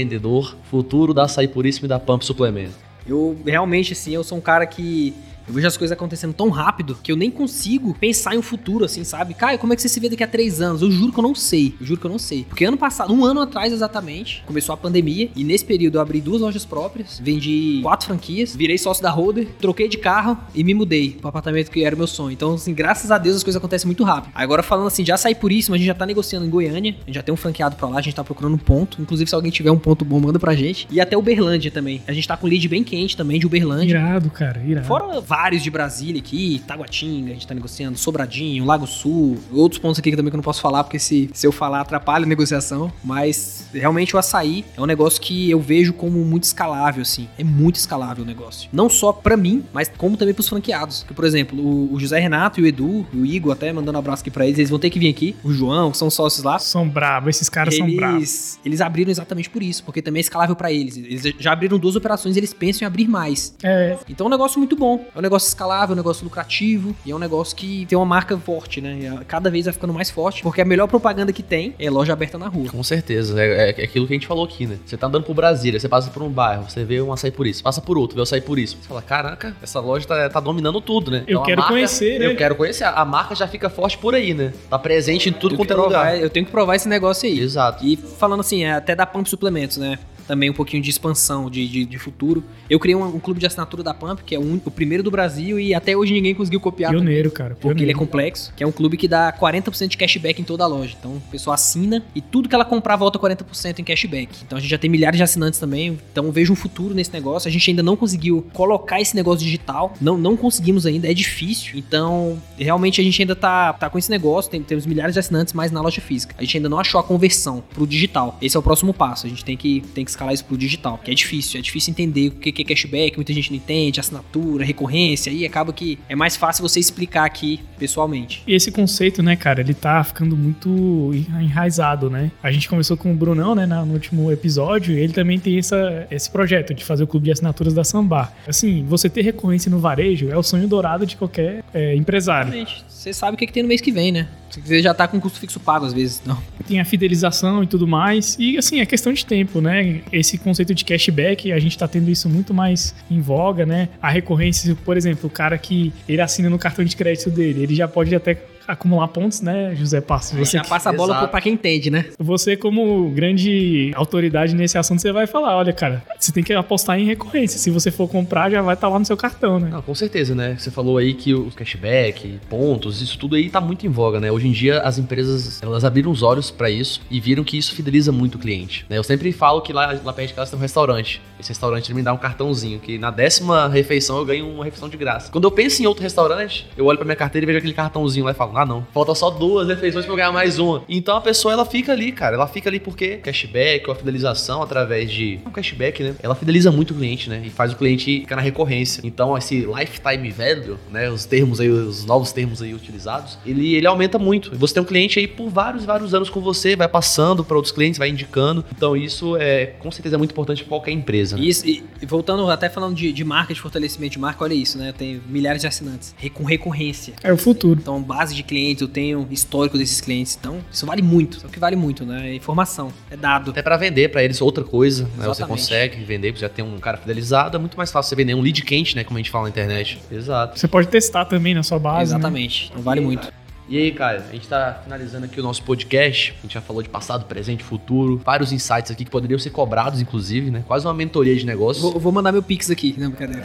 futuro 0.70 1.14
da 1.14 1.24
Açaí 1.24 1.48
Puríssimo 1.48 1.86
e 1.86 1.90
da 1.90 2.00
Pump 2.00 2.24
Suplemento. 2.24 2.74
Eu 3.08 3.38
realmente, 3.46 3.94
assim, 3.94 4.14
eu 4.14 4.24
sou 4.24 4.38
um 4.38 4.42
cara 4.42 4.66
que. 4.66 5.14
Eu 5.48 5.54
vejo 5.54 5.68
as 5.68 5.78
coisas 5.78 5.96
acontecendo 5.96 6.34
tão 6.34 6.50
rápido 6.50 6.98
que 7.02 7.12
eu 7.12 7.16
nem 7.16 7.30
consigo 7.30 7.94
pensar 7.94 8.36
em 8.36 8.38
um 8.38 8.42
futuro, 8.42 8.86
assim, 8.86 9.04
sabe? 9.04 9.34
Caio, 9.34 9.60
como 9.60 9.74
é 9.74 9.76
que 9.76 9.82
você 9.82 9.90
se 9.90 10.00
vê 10.00 10.10
daqui 10.10 10.24
a 10.24 10.28
três 10.28 10.62
anos? 10.62 10.82
Eu 10.82 10.92
juro 10.92 11.12
que 11.12 11.20
eu 11.20 11.24
não 11.24 11.36
sei. 11.36 11.76
Eu 11.80 11.86
juro 11.86 12.00
que 12.00 12.06
eu 12.06 12.12
não 12.12 12.20
sei. 12.20 12.46
Porque 12.48 12.66
ano 12.66 12.78
passado, 12.78 13.14
um 13.14 13.24
ano 13.24 13.42
atrás 13.42 13.72
exatamente, 13.72 14.44
começou 14.46 14.74
a 14.74 14.78
pandemia. 14.78 15.30
E 15.36 15.44
nesse 15.44 15.66
período 15.66 15.96
eu 15.96 16.02
abri 16.02 16.22
duas 16.22 16.42
lojas 16.42 16.66
próprias, 16.66 17.20
vendi 17.24 17.80
quatro 17.84 18.08
franquias, 18.08 18.56
virei 18.56 18.78
sócio 18.78 19.04
da 19.04 19.10
Roder, 19.10 19.48
troquei 19.60 19.88
de 19.88 19.98
carro 19.98 20.38
e 20.54 20.64
me 20.64 20.74
mudei 20.74 21.12
pro 21.12 21.30
apartamento 21.30 21.70
que 21.70 21.84
era 21.84 21.96
o 21.96 21.98
meu 21.98 22.08
sonho. 22.08 22.32
Então, 22.32 22.54
assim, 22.54 22.74
graças 22.74 23.12
a 23.12 23.18
Deus 23.18 23.38
as 23.38 23.44
coisas 23.44 23.58
acontecem 23.58 23.86
muito 23.86 24.04
rápido. 24.04 24.32
Agora, 24.34 24.64
falando 24.64 24.88
assim, 24.88 25.06
já 25.06 25.18
saí 25.18 25.36
por 25.36 25.52
isso, 25.52 25.74
a 25.74 25.78
gente 25.78 25.88
já 25.88 25.94
tá 25.94 26.06
negociando 26.06 26.46
em 26.46 26.50
Goiânia. 26.50 26.96
A 27.04 27.06
gente 27.06 27.16
já 27.16 27.24
tem 27.24 27.34
um 27.34 27.38
franqueado 27.38 27.76
pra 27.76 27.88
lá, 27.88 28.00
a 28.00 28.02
gente 28.02 28.16
tá 28.16 28.24
procurando 28.24 28.56
um 28.56 28.60
ponto. 28.60 29.02
Inclusive, 29.02 29.30
se 29.30 29.36
alguém 29.36 29.52
tiver 29.52 29.72
um 29.72 29.80
ponto 29.80 30.04
bom, 30.04 30.20
manda 30.20 30.40
pra 30.40 30.56
gente. 30.56 30.88
E 30.90 31.00
até 31.00 31.18
Uberlândia 31.18 31.72
também. 31.72 32.02
A 32.08 32.14
gente 32.14 32.28
tá 32.28 32.36
com 32.36 32.48
lead 32.48 32.68
bem 32.68 32.84
quente 32.84 33.16
também 33.16 33.40
de 33.40 33.46
Uberlândia. 33.46 33.98
Irado, 33.98 34.30
cara, 34.30 34.64
irado. 34.66 34.88
Fora 34.88 35.22
vários 35.36 35.62
de 35.62 35.70
Brasília 35.70 36.22
aqui, 36.22 36.64
Taguatinga, 36.66 37.32
a 37.32 37.34
gente 37.34 37.46
tá 37.46 37.54
negociando, 37.54 37.98
Sobradinho, 37.98 38.64
Lago 38.64 38.88
Sul, 38.88 39.38
outros 39.52 39.78
pontos 39.78 40.00
aqui 40.00 40.10
que 40.10 40.16
também 40.16 40.30
que 40.32 40.36
eu 40.36 40.38
não 40.38 40.44
posso 40.44 40.62
falar, 40.62 40.82
porque 40.86 40.98
se, 40.98 41.30
se 41.34 41.46
eu 41.46 41.52
falar 41.52 41.82
atrapalha 41.82 42.24
a 42.24 42.28
negociação, 42.28 42.90
mas 43.04 43.68
realmente 43.74 44.16
o 44.16 44.20
açaí 44.20 44.64
é 44.78 44.82
um 44.82 44.86
negócio 44.86 45.20
que 45.20 45.52
eu 45.52 45.60
vejo 45.60 45.92
como 45.92 46.24
muito 46.24 46.46
escalável, 46.46 47.02
assim, 47.02 47.28
é 47.38 47.44
muito 47.44 47.76
escalável 47.76 48.24
o 48.24 48.28
negócio. 48.28 48.70
Não 48.72 48.90
só 48.90 49.12
para 49.12 49.36
mim, 49.36 49.66
mas 49.74 49.92
como 49.98 50.16
também 50.16 50.34
pros 50.34 50.48
franqueados, 50.48 51.04
que 51.04 51.14
por 51.14 51.26
exemplo, 51.26 51.60
o, 51.60 51.94
o, 51.94 52.00
José 52.00 52.18
Renato 52.18 52.62
e 52.62 52.64
o 52.64 52.68
Edu, 52.68 53.06
e 53.12 53.18
o 53.18 53.26
Igor 53.26 53.52
até 53.52 53.74
mandando 53.74 53.98
um 53.98 54.00
abraço 54.00 54.22
aqui 54.22 54.32
pra 54.32 54.46
eles, 54.46 54.58
eles 54.58 54.70
vão 54.70 54.80
ter 54.80 54.90
que 54.90 54.98
vir 54.98 55.10
aqui, 55.10 55.36
o 55.44 55.52
João, 55.52 55.92
que 55.92 55.98
são 55.98 56.10
sócios 56.10 56.46
lá. 56.46 56.60
São 56.60 56.88
bravos, 56.88 57.36
esses 57.36 57.50
caras 57.50 57.74
eles, 57.74 57.86
são 57.86 57.96
bravos. 57.96 58.60
Eles 58.64 58.80
abriram 58.80 59.12
exatamente 59.12 59.50
por 59.50 59.62
isso, 59.62 59.84
porque 59.84 60.02
também 60.02 60.20
é 60.20 60.22
escalável 60.22 60.56
para 60.56 60.72
eles. 60.72 60.96
Eles 60.96 61.34
já 61.38 61.52
abriram 61.52 61.78
duas 61.78 61.98
operações, 61.98 62.38
eles 62.38 62.54
pensam 62.54 62.86
em 62.86 62.88
abrir 62.88 63.08
mais. 63.10 63.54
É. 63.62 63.98
Então 64.08 64.26
é 64.26 64.30
um 64.30 64.32
negócio 64.32 64.60
muito 64.60 64.78
bom. 64.78 65.06
É 65.14 65.20
um 65.20 65.25
negócio 65.26 65.48
escalável, 65.48 65.92
é 65.92 65.94
um 65.94 65.98
negócio 65.98 66.24
lucrativo 66.24 66.96
e 67.06 67.12
é 67.12 67.16
um 67.16 67.20
negócio 67.20 67.56
que 67.56 67.86
tem 67.86 67.98
uma 67.98 68.06
marca 68.06 68.38
forte, 68.38 68.82
né? 68.82 69.20
Cada 69.28 69.50
vez 69.50 69.66
vai 69.66 69.74
ficando 69.74 69.94
mais 69.94 70.10
forte, 70.10 70.42
porque 70.44 70.62
a 70.62 70.66
melhor 70.66 70.88
propaganda 70.88 71.32
que 71.34 71.44
tem 71.44 71.74
é 71.80 71.90
loja 71.90 72.14
aberta 72.14 72.38
na 72.38 72.48
rua. 72.48 72.70
Com 72.70 72.84
certeza. 72.84 73.42
É, 73.42 73.70
é 73.80 73.84
aquilo 73.84 74.08
que 74.08 74.14
a 74.14 74.16
gente 74.16 74.28
falou 74.28 74.46
aqui, 74.46 74.66
né? 74.66 74.78
Você 74.86 74.96
tá 74.98 75.08
andando 75.08 75.24
por 75.24 75.34
Brasília, 75.34 75.80
você 75.80 75.90
passa 75.90 76.10
por 76.10 76.24
um 76.24 76.30
bairro, 76.30 76.70
você 76.70 76.84
vê 76.84 77.02
um 77.02 77.12
açaí 77.12 77.32
por 77.32 77.46
isso, 77.48 77.62
passa 77.64 77.82
por 77.82 77.98
outro, 77.98 78.16
vê 78.16 78.22
o 78.22 78.24
açaí 78.24 78.42
por 78.42 78.58
isso. 78.60 78.78
Você 78.82 78.88
fala, 78.88 79.02
caraca, 79.02 79.56
essa 79.62 79.80
loja 79.80 80.06
tá, 80.08 80.30
tá 80.30 80.40
dominando 80.40 80.80
tudo, 80.82 81.12
né? 81.12 81.20
Eu 81.28 81.34
Então, 81.36 81.44
quero 81.44 81.58
marca- 81.62 81.74
conhecer, 81.74 82.20
né? 82.20 82.26
Eu 82.28 82.36
quero 82.36 82.56
conhecer. 82.56 82.84
A 82.86 83.04
marca 83.06 83.36
já 83.36 83.48
fica 83.48 83.70
forte 83.70 83.98
por 83.98 84.16
aí, 84.16 84.34
né? 84.34 84.54
Tá 84.70 84.78
presente 84.80 85.30
em 85.30 85.34
tudo 85.34 85.56
quanto 85.56 85.72
é 85.72 85.76
lugar. 85.76 85.90
provar- 86.06 86.18
Eu 86.20 86.30
tenho 86.30 86.46
que 86.46 86.52
provar 86.52 86.76
esse 86.76 86.88
negócio 86.88 87.28
aí. 87.28 87.40
Exato. 87.40 87.86
E 87.86 87.96
falando 87.98 88.40
assim, 88.42 88.64
é, 88.64 88.74
até 88.74 88.96
da 88.96 89.06
Pump 89.06 89.28
Suplementos, 89.30 89.78
né? 89.78 89.98
Também 90.28 90.50
um 90.50 90.54
pouquinho 90.54 90.82
de 90.82 90.90
expansão, 90.90 91.50
de, 91.50 91.68
de, 91.68 91.86
de 91.86 91.98
futuro. 92.00 92.44
Eu 92.70 92.80
criei 92.80 92.96
um, 92.96 93.04
um 93.04 93.20
clube 93.20 93.40
de 93.40 93.46
assinatura 93.46 93.84
da 93.84 93.94
Pump, 93.94 94.22
que 94.24 94.34
é 94.36 94.40
o, 94.40 94.42
un- 94.42 94.60
o 94.66 94.72
primeiro 94.72 95.04
do 95.04 95.12
Brasil 95.12 95.60
e 95.60 95.74
até 95.74 95.96
hoje 95.96 96.14
ninguém 96.14 96.34
conseguiu 96.34 96.60
copiar. 96.60 96.92
também. 96.92 97.06
Pioneiro, 97.06 97.32
cara. 97.32 97.56
Porque 97.60 97.84
ele 97.84 97.92
é 97.92 97.96
complexo, 97.96 98.54
que 98.56 98.64
é 98.64 98.68
um 98.68 98.72
clube 98.72 98.98
que 98.98 99.08
dá 99.08 99.32
40% 99.32 99.88
de 99.90 99.98
cashback 99.98 100.42
em 100.42 100.44
toda 100.46 100.64
a 100.64 100.68
loja. 100.68 100.96
Então, 101.00 101.22
a 101.28 101.32
pessoa 101.32 101.54
assina 101.54 102.04
e 102.16 102.22
tudo 102.22 102.50
que 102.50 102.56
ela 102.56 102.66
comprar 102.66 102.96
volta 102.96 103.20
40% 103.20 103.80
em 103.80 103.84
cashback. 103.84 104.30
Então, 104.46 104.58
a 104.58 104.62
gente 104.62 104.70
já 104.70 104.78
tem 104.78 104.90
milhares 104.90 105.18
de 105.18 105.24
assinantes 105.24 105.60
também. 105.60 105.98
Então, 106.12 106.32
vejo 106.32 106.52
um 106.52 106.56
futuro 106.56 106.94
nesse 106.96 107.14
negócio. 107.14 107.48
A 107.48 107.52
gente 107.52 107.70
ainda 107.70 107.84
não 107.84 107.96
conseguiu 107.96 108.46
colocar 108.54 109.00
esse 109.02 109.16
negócio 109.16 109.44
digital. 109.46 109.94
Não, 110.02 110.18
não 110.18 110.36
conseguimos 110.36 110.86
ainda, 110.86 111.10
é 111.10 111.14
difícil. 111.14 111.78
Então, 111.78 112.42
realmente 112.58 113.00
a 113.00 113.04
gente 113.04 113.22
ainda 113.22 113.36
tá, 113.36 113.74
tá 113.74 113.90
com 113.90 113.98
esse 113.98 114.10
negócio. 114.10 114.50
Tem, 114.50 114.62
temos 114.62 114.86
milhares 114.86 115.14
de 115.14 115.20
assinantes, 115.20 115.54
mas 115.54 115.72
na 115.72 115.82
loja 115.82 116.02
física. 116.02 116.36
A 116.38 116.42
gente 116.44 116.58
ainda 116.58 116.70
não 116.70 116.80
achou 116.80 117.00
a 117.00 117.04
conversão 117.04 117.64
pro 117.74 117.86
digital. 117.86 118.38
Esse 118.42 118.58
é 118.58 118.60
o 118.60 118.64
próximo 118.64 118.94
passo. 118.94 119.26
A 119.26 119.30
gente 119.30 119.44
tem 119.46 119.56
que, 119.56 119.82
tem 119.94 120.04
que 120.04 120.12
escalar 120.16 120.34
isso 120.34 120.46
pro 120.46 120.58
digital, 120.58 121.00
que 121.04 121.12
é 121.12 121.14
difícil. 121.14 121.60
É 121.60 121.62
difícil 121.62 121.92
entender 121.92 122.30
o 122.30 122.32
que 122.32 122.62
é 122.62 122.66
cashback, 122.66 123.16
muita 123.16 123.34
gente 123.34 123.52
não 123.52 123.58
entende, 123.58 124.00
assinatura, 124.00 124.66
recorrência. 124.66 125.32
Aí 125.32 125.46
acaba 125.46 125.72
que 125.74 126.00
é 126.10 126.16
mais 126.16 126.36
fácil 126.36 126.68
você 126.68 126.80
explicar 126.80 127.26
aqui 127.26 127.60
pessoalmente. 127.78 128.44
E 128.48 128.54
esse 128.54 128.72
conceito, 128.72 129.22
né, 129.22 129.36
cara, 129.36 129.62
ele 129.62 129.74
tá 129.74 130.04
ficando 130.04 130.36
muito 130.36 131.12
enraizado, 131.40 132.10
né? 132.10 132.32
A 132.42 132.52
gente 132.52 132.68
conversou 132.70 132.98
com 132.98 133.12
o 133.12 133.16
Brunão, 133.16 133.54
né, 133.54 133.66
no 133.66 133.94
último 133.94 134.32
episódio, 134.32 134.96
e 134.96 135.00
ele 135.00 135.14
também 135.14 135.40
tem 135.40 135.58
essa, 135.58 136.08
esse 136.10 136.30
projeto 136.30 136.74
de 136.74 136.84
fazer 136.84 137.04
o 137.04 137.08
clube 137.08 137.26
de 137.26 137.32
assinaturas 137.32 137.74
da 137.74 137.84
Sambar. 137.84 138.34
Assim, 138.48 138.86
você 138.86 139.10
ter 139.10 139.22
recorrência 139.22 139.70
no 139.70 139.80
varejo 139.80 140.30
é 140.30 140.38
o 140.38 140.44
sonho 140.44 140.68
dourado 140.68 141.06
de 141.06 141.16
qualquer 141.16 141.64
é, 141.74 141.96
empresário. 141.96 142.50
Exatamente. 142.50 142.86
Você 142.88 143.14
sabe 143.14 143.36
o 143.36 143.38
que, 143.38 143.46
que 143.46 143.54
tem 143.54 143.62
no 143.62 143.70
mês 143.70 143.82
que 143.82 143.92
vem, 143.92 144.12
né? 144.12 144.28
Você 144.50 144.82
já 144.82 144.94
tá 144.94 145.08
com 145.08 145.20
custo 145.20 145.40
fixo 145.40 145.60
pago 145.60 145.86
às 145.86 145.94
vezes. 145.94 146.22
Não. 146.26 146.42
Tem 146.68 146.80
a 146.80 146.86
fidelização 146.86 147.64
e 147.64 147.68
tudo 147.68 147.88
mais. 147.88 148.36
E 148.40 148.58
assim, 148.58 148.80
é 148.80 148.86
questão 148.86 149.14
de 149.14 149.26
tempo, 149.26 149.62
né? 149.62 150.02
Esse 150.12 150.38
conceito 150.38 150.74
de 150.74 150.86
cashback, 150.86 151.52
a 151.52 151.60
gente 151.60 151.78
tá 151.78 151.88
tendo 151.88 152.10
isso 152.10 152.30
muito 152.30 152.54
mais 152.54 152.96
em 153.10 153.20
voga, 153.22 153.66
né? 153.66 153.90
A 154.02 154.10
recorrência, 154.10 154.76
por 154.86 154.98
exemplo, 154.98 155.28
o 155.28 155.30
cara 155.30 155.58
que 155.58 155.94
ele 156.08 156.22
assina 156.22 156.50
no 156.50 156.58
cartão 156.58 156.84
de 156.86 156.96
crédito 156.96 157.30
dele, 157.30 157.64
ele 157.64 157.76
já 157.76 157.88
pode 157.88 158.16
até 158.16 158.38
acumular 158.68 159.08
pontos, 159.10 159.42
né, 159.42 159.76
José 159.76 160.02
Passo? 160.02 160.36
Você, 160.38 160.58
já 160.58 160.64
passa 160.64 160.90
a 160.90 160.94
bola 160.94 161.28
pra 161.28 161.42
quem 161.42 161.54
entende, 161.54 161.90
né? 161.90 162.06
você, 162.20 162.56
como 162.56 163.10
grande 163.10 163.92
autoridade 163.96 164.56
nesse 164.56 164.78
assunto, 164.78 165.02
você 165.02 165.12
vai 165.12 165.28
falar: 165.28 165.56
olha, 165.56 165.74
cara, 165.74 166.04
você 166.18 166.32
tem 166.32 166.44
que 166.44 166.54
apostar 166.54 167.00
em 167.00 167.06
recorrência. 167.06 167.60
Se 167.60 167.70
você 167.70 167.92
for 167.92 168.08
comprar, 168.08 168.50
já 168.50 168.62
vai 168.62 168.74
estar 168.76 168.88
lá 168.88 169.00
no 169.00 169.06
seu 169.06 169.18
cartão, 169.18 169.60
né? 169.60 169.70
Não, 169.70 169.82
com 169.82 169.96
certeza, 169.96 170.34
né? 170.34 170.56
Você 170.58 170.72
falou 170.72 170.98
aí 170.98 171.14
que 171.14 171.34
o 171.34 171.52
cashback, 171.52 172.40
pontos, 172.50 173.02
isso 173.02 173.18
tudo 173.18 173.36
aí 173.36 173.50
tá 173.50 173.62
muito 173.62 173.86
em 173.86 173.90
voga, 173.90 174.20
né? 174.20 174.32
Hoje 174.32 174.48
em 174.48 174.52
dia 174.52 174.82
as 174.82 174.98
empresas, 174.98 175.62
elas 175.62 175.84
abriram 175.84 176.12
os 176.12 176.24
olhos 176.24 176.52
pra 176.52 176.70
isso 176.70 177.02
e 177.10 177.20
viram 177.20 177.44
que 177.44 177.58
isso 177.58 177.74
fideliza 177.74 178.12
muito 178.12 178.36
o 178.36 178.40
cliente, 178.40 178.86
né? 178.90 178.98
Eu 178.98 179.04
sempre 179.04 179.32
falo 179.32 179.62
que 179.62 179.74
lá, 179.74 179.98
lá 180.04 180.14
perto 180.14 180.30
de 180.30 180.34
casa 180.34 180.52
tem 180.52 180.60
um 180.60 180.62
restaurante. 180.62 181.22
Esse 181.40 181.50
restaurante 181.50 181.88
ele 181.88 181.96
me 181.96 182.04
dá 182.04 182.14
um 182.14 182.18
cartãozinho 182.18 182.80
que 182.80 182.98
na 182.98 183.12
décima 183.12 183.68
refeição 183.68 184.18
eu 184.18 184.26
ganho 184.26 184.50
uma 184.50 184.64
refeição 184.64 184.90
de 184.90 184.98
graça. 184.98 185.32
Quando 185.32 185.44
eu 185.44 185.52
penso 185.52 185.82
em 185.82 185.86
outro 185.86 186.04
restaurante, 186.04 186.68
eu 186.78 186.86
olho 186.86 186.98
pra 186.98 187.06
minha 187.06 187.16
carteira 187.16 187.46
e 187.46 187.48
vejo 187.48 187.60
aquele 187.60 187.74
cartãozinho 187.74 188.26
lá 188.26 188.32
e 188.32 188.34
falo: 188.34 188.54
"Ah, 188.58 188.66
não, 188.66 188.86
falta 188.94 189.14
só 189.16 189.30
duas 189.30 189.68
refeições 189.68 190.06
pra 190.06 190.14
eu 190.14 190.18
ganhar 190.18 190.32
mais 190.32 190.60
uma". 190.60 190.84
Então 190.90 191.16
a 191.18 191.22
pessoa 191.22 191.54
ela 191.54 191.66
fica 191.66 191.92
ali, 191.92 192.12
cara, 192.12 192.36
ela 192.36 192.48
fica 192.48 192.70
ali 192.70 192.80
porque 192.80 193.18
cashback 193.18 193.86
ou 193.88 193.94
a 193.94 193.96
fidelização 193.96 194.62
através 194.62 195.12
de 195.12 195.40
um 195.46 195.52
cashback, 195.52 196.04
né? 196.04 196.16
Ela 196.22 196.36
fideliza 196.36 196.72
muito 196.72 196.92
o 196.92 196.96
cliente, 196.96 197.30
né? 197.30 197.42
E 197.46 197.50
faz 197.50 197.74
o 197.74 197.76
cliente 197.76 198.22
ficar 198.22 198.36
na 198.36 198.42
recorrência. 198.42 199.02
Então 199.04 199.38
esse 199.38 199.62
lifetime 199.62 200.30
value, 200.32 200.78
né, 200.92 201.10
os 201.10 201.26
termos 201.26 201.60
aí, 201.60 201.70
os 201.70 202.06
novos 202.06 202.32
termos 202.32 202.62
aí 202.62 202.74
utilizados, 202.74 203.38
ele 203.46 203.76
ele 203.76 203.88
aumenta 203.88 204.18
muito. 204.18 204.54
E 204.54 204.58
você 204.58 204.74
tem 204.74 204.84
um 204.84 204.86
cliente 204.86 205.20
aí 205.20 205.28
por 205.28 205.50
vários 205.50 205.84
e 205.84 205.88
vários 205.88 206.14
anos 206.14 206.30
com 206.30 206.40
você, 206.42 206.76
vai 206.76 206.88
passando 206.88 207.44
para 207.44 207.56
outros 207.56 207.72
clientes, 207.74 207.98
vai 207.98 208.10
indicando. 208.10 208.64
Então 208.76 208.96
isso 208.96 209.36
é 209.38 209.66
com 209.80 209.92
certeza 209.92 210.16
é 210.16 210.18
muito 210.18 210.32
importante 210.32 210.64
para 210.64 210.70
qualquer 210.70 210.92
empresa. 210.92 211.38
né? 211.38 211.44
Isso, 211.44 211.66
e 211.68 211.84
e 212.02 212.06
voltando 212.06 212.50
até 212.50 212.70
falando 212.70 212.96
de, 212.96 213.12
de 213.12 213.24
marca, 213.24 213.54
de 213.54 213.60
fortalecimento 213.60 214.14
de 214.14 214.20
marca, 214.20 214.44
olha 214.44 214.54
isso, 214.54 214.78
né? 214.78 214.90
Eu 214.90 214.94
tenho 214.94 215.22
milhares 215.28 215.62
de 215.62 215.68
assinantes 215.68 216.14
re- 216.18 216.30
com 216.30 216.44
recorrência. 216.44 217.14
É 217.24 217.32
o 217.32 217.38
futuro. 217.38 217.80
Então, 217.82 218.02
base 218.02 218.36
de 218.36 218.44
clientes, 218.46 218.82
eu 218.82 218.88
tenho 218.88 219.28
histórico 219.32 219.78
desses 219.78 220.00
clientes. 220.02 220.38
Então, 220.40 220.60
isso 220.72 220.86
vale 220.86 221.02
muito. 221.02 221.40
É 221.44 221.48
o 221.48 221.50
que 221.50 221.60
vale 221.60 221.76
muito, 221.76 222.06
né? 222.06 222.30
É 222.32 222.36
informação, 222.36 222.92
é 223.10 223.18
dado. 223.18 223.52
Até 223.52 223.62
para 223.62 223.78
vender 223.78 224.10
para 224.10 224.24
eles 224.24 224.42
outra 224.42 224.64
coisa, 224.64 225.04
né? 225.18 225.26
Você 225.26 225.46
consegue 225.46 226.04
vender, 226.04 226.30
porque 226.32 226.42
já 226.42 226.50
tem 226.50 226.64
um 226.64 226.78
cara 226.80 226.98
fidelizado, 226.98 227.58
é 227.58 227.60
muito 227.60 227.78
mais 227.78 227.92
fácil 227.92 228.10
você 228.10 228.16
vender 228.16 228.34
um 228.34 228.42
lead 228.42 228.62
quente, 228.64 228.96
né, 228.96 229.04
como 229.04 229.18
a 229.18 229.20
gente 229.20 229.32
fala 229.32 229.44
na 229.46 229.50
internet. 229.50 230.00
Exato. 230.12 230.58
Você 230.60 230.68
pode 230.68 230.88
testar 230.88 231.26
também 231.26 231.54
na 231.54 231.64
sua 231.64 231.80
base. 231.80 232.12
né? 232.12 232.18
Exatamente. 232.20 232.68
Então, 232.72 232.82
vale 232.82 233.02
muito. 233.02 233.32
E 233.68 233.80
aí, 233.80 233.92
Caio, 233.92 234.22
a 234.30 234.32
gente 234.32 234.48
tá 234.48 234.80
finalizando 234.84 235.26
aqui 235.26 235.40
o 235.40 235.44
nosso 235.44 235.64
podcast. 235.64 236.36
A 236.38 236.42
gente 236.44 236.54
já 236.54 236.62
falou 236.62 236.84
de 236.84 236.90
passado, 236.90 237.26
presente, 237.26 237.64
futuro. 237.64 238.22
Vários 238.24 238.52
insights 238.52 238.92
aqui 238.92 239.04
que 239.04 239.10
poderiam 239.10 239.40
ser 239.40 239.50
cobrados, 239.50 240.00
inclusive, 240.00 240.52
né? 240.52 240.64
Quase 240.68 240.86
uma 240.86 240.94
mentoria 240.94 241.36
de 241.36 241.48
negócio. 241.48 241.82
Vou, 241.82 242.00
vou 242.00 242.12
mandar 242.12 242.32
meu 242.32 242.44
pix 242.44 242.70
aqui. 242.70 242.94
Não, 242.96 243.10
brincadeira. 243.10 243.44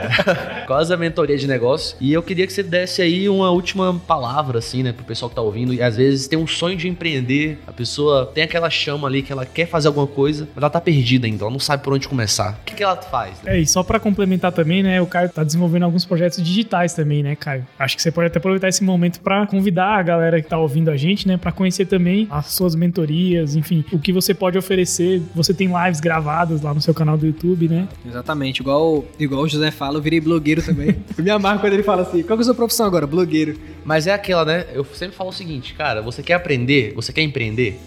Quase 0.66 0.94
a 0.94 0.96
mentoria 0.96 1.36
de 1.36 1.46
negócio. 1.46 1.94
E 2.00 2.10
eu 2.10 2.22
queria 2.22 2.46
que 2.46 2.54
você 2.54 2.62
desse 2.62 3.02
aí 3.02 3.28
uma 3.28 3.50
última 3.50 4.00
palavra, 4.06 4.60
assim, 4.60 4.82
né, 4.82 4.92
pro 4.92 5.04
pessoal 5.04 5.28
que 5.28 5.34
tá 5.34 5.42
ouvindo. 5.42 5.74
E 5.74 5.82
às 5.82 5.94
vezes 5.94 6.26
tem 6.26 6.38
um 6.38 6.46
sonho 6.46 6.76
de 6.76 6.88
empreender, 6.88 7.58
a 7.66 7.72
pessoa 7.72 8.30
tem 8.34 8.44
aquela 8.44 8.70
chama 8.70 9.06
ali 9.08 9.22
que 9.22 9.30
ela 9.30 9.44
quer 9.44 9.66
fazer 9.66 9.88
alguma 9.88 10.06
coisa, 10.06 10.48
mas 10.54 10.62
ela 10.62 10.70
tá 10.70 10.80
perdida 10.80 11.26
ainda, 11.26 11.44
ela 11.44 11.50
não 11.50 11.60
sabe 11.60 11.82
por 11.82 11.92
onde 11.92 12.08
começar. 12.08 12.58
O 12.62 12.64
que, 12.64 12.76
que 12.76 12.82
ela 12.82 12.96
faz? 12.96 13.42
né? 13.42 13.58
É, 13.58 13.60
e 13.60 13.66
só 13.66 13.82
pra 13.82 14.00
complementar 14.00 14.52
também, 14.52 14.82
né, 14.82 15.02
o 15.02 15.06
Caio 15.06 15.28
tá 15.28 15.44
desenvolvendo 15.44 15.82
alguns 15.82 16.06
projetos 16.06 16.42
digitais 16.42 16.94
também, 16.94 17.22
né, 17.22 17.36
Caio? 17.36 17.66
Acho 17.78 17.94
que 17.94 18.02
você 18.02 18.10
pode 18.10 18.28
até 18.28 18.38
aproveitar 18.38 18.68
esse 18.68 18.82
momento 18.82 19.20
pra 19.20 19.49
convidar 19.50 19.98
a 19.98 20.02
galera 20.02 20.40
que 20.40 20.48
tá 20.48 20.56
ouvindo 20.56 20.90
a 20.90 20.96
gente, 20.96 21.26
né, 21.26 21.36
pra 21.36 21.50
conhecer 21.50 21.86
também 21.86 22.28
as 22.30 22.46
suas 22.46 22.74
mentorias, 22.74 23.56
enfim, 23.56 23.84
o 23.92 23.98
que 23.98 24.12
você 24.12 24.32
pode 24.32 24.56
oferecer. 24.56 25.20
Você 25.34 25.52
tem 25.52 25.68
lives 25.68 26.00
gravadas 26.00 26.62
lá 26.62 26.72
no 26.72 26.80
seu 26.80 26.94
canal 26.94 27.18
do 27.18 27.26
YouTube, 27.26 27.68
né? 27.68 27.88
Exatamente. 28.06 28.60
Igual, 28.60 29.04
igual 29.18 29.42
o 29.42 29.48
José 29.48 29.70
fala, 29.70 29.98
eu 29.98 30.02
virei 30.02 30.20
blogueiro 30.20 30.62
também. 30.62 30.96
eu 31.18 31.24
me 31.24 31.30
amarro 31.30 31.60
quando 31.60 31.72
ele 31.72 31.82
fala 31.82 32.02
assim: 32.02 32.22
qual 32.22 32.36
que 32.36 32.42
é 32.42 32.44
a 32.44 32.44
sua 32.44 32.54
profissão 32.54 32.86
agora? 32.86 33.06
Blogueiro. 33.06 33.58
Mas 33.84 34.06
é 34.06 34.12
aquela, 34.12 34.44
né? 34.44 34.66
Eu 34.72 34.84
sempre 34.84 35.16
falo 35.16 35.30
o 35.30 35.32
seguinte, 35.32 35.74
cara, 35.74 36.00
você 36.00 36.22
quer 36.22 36.34
aprender? 36.34 36.92
Você 36.94 37.12
quer 37.12 37.22
empreender? 37.22 37.80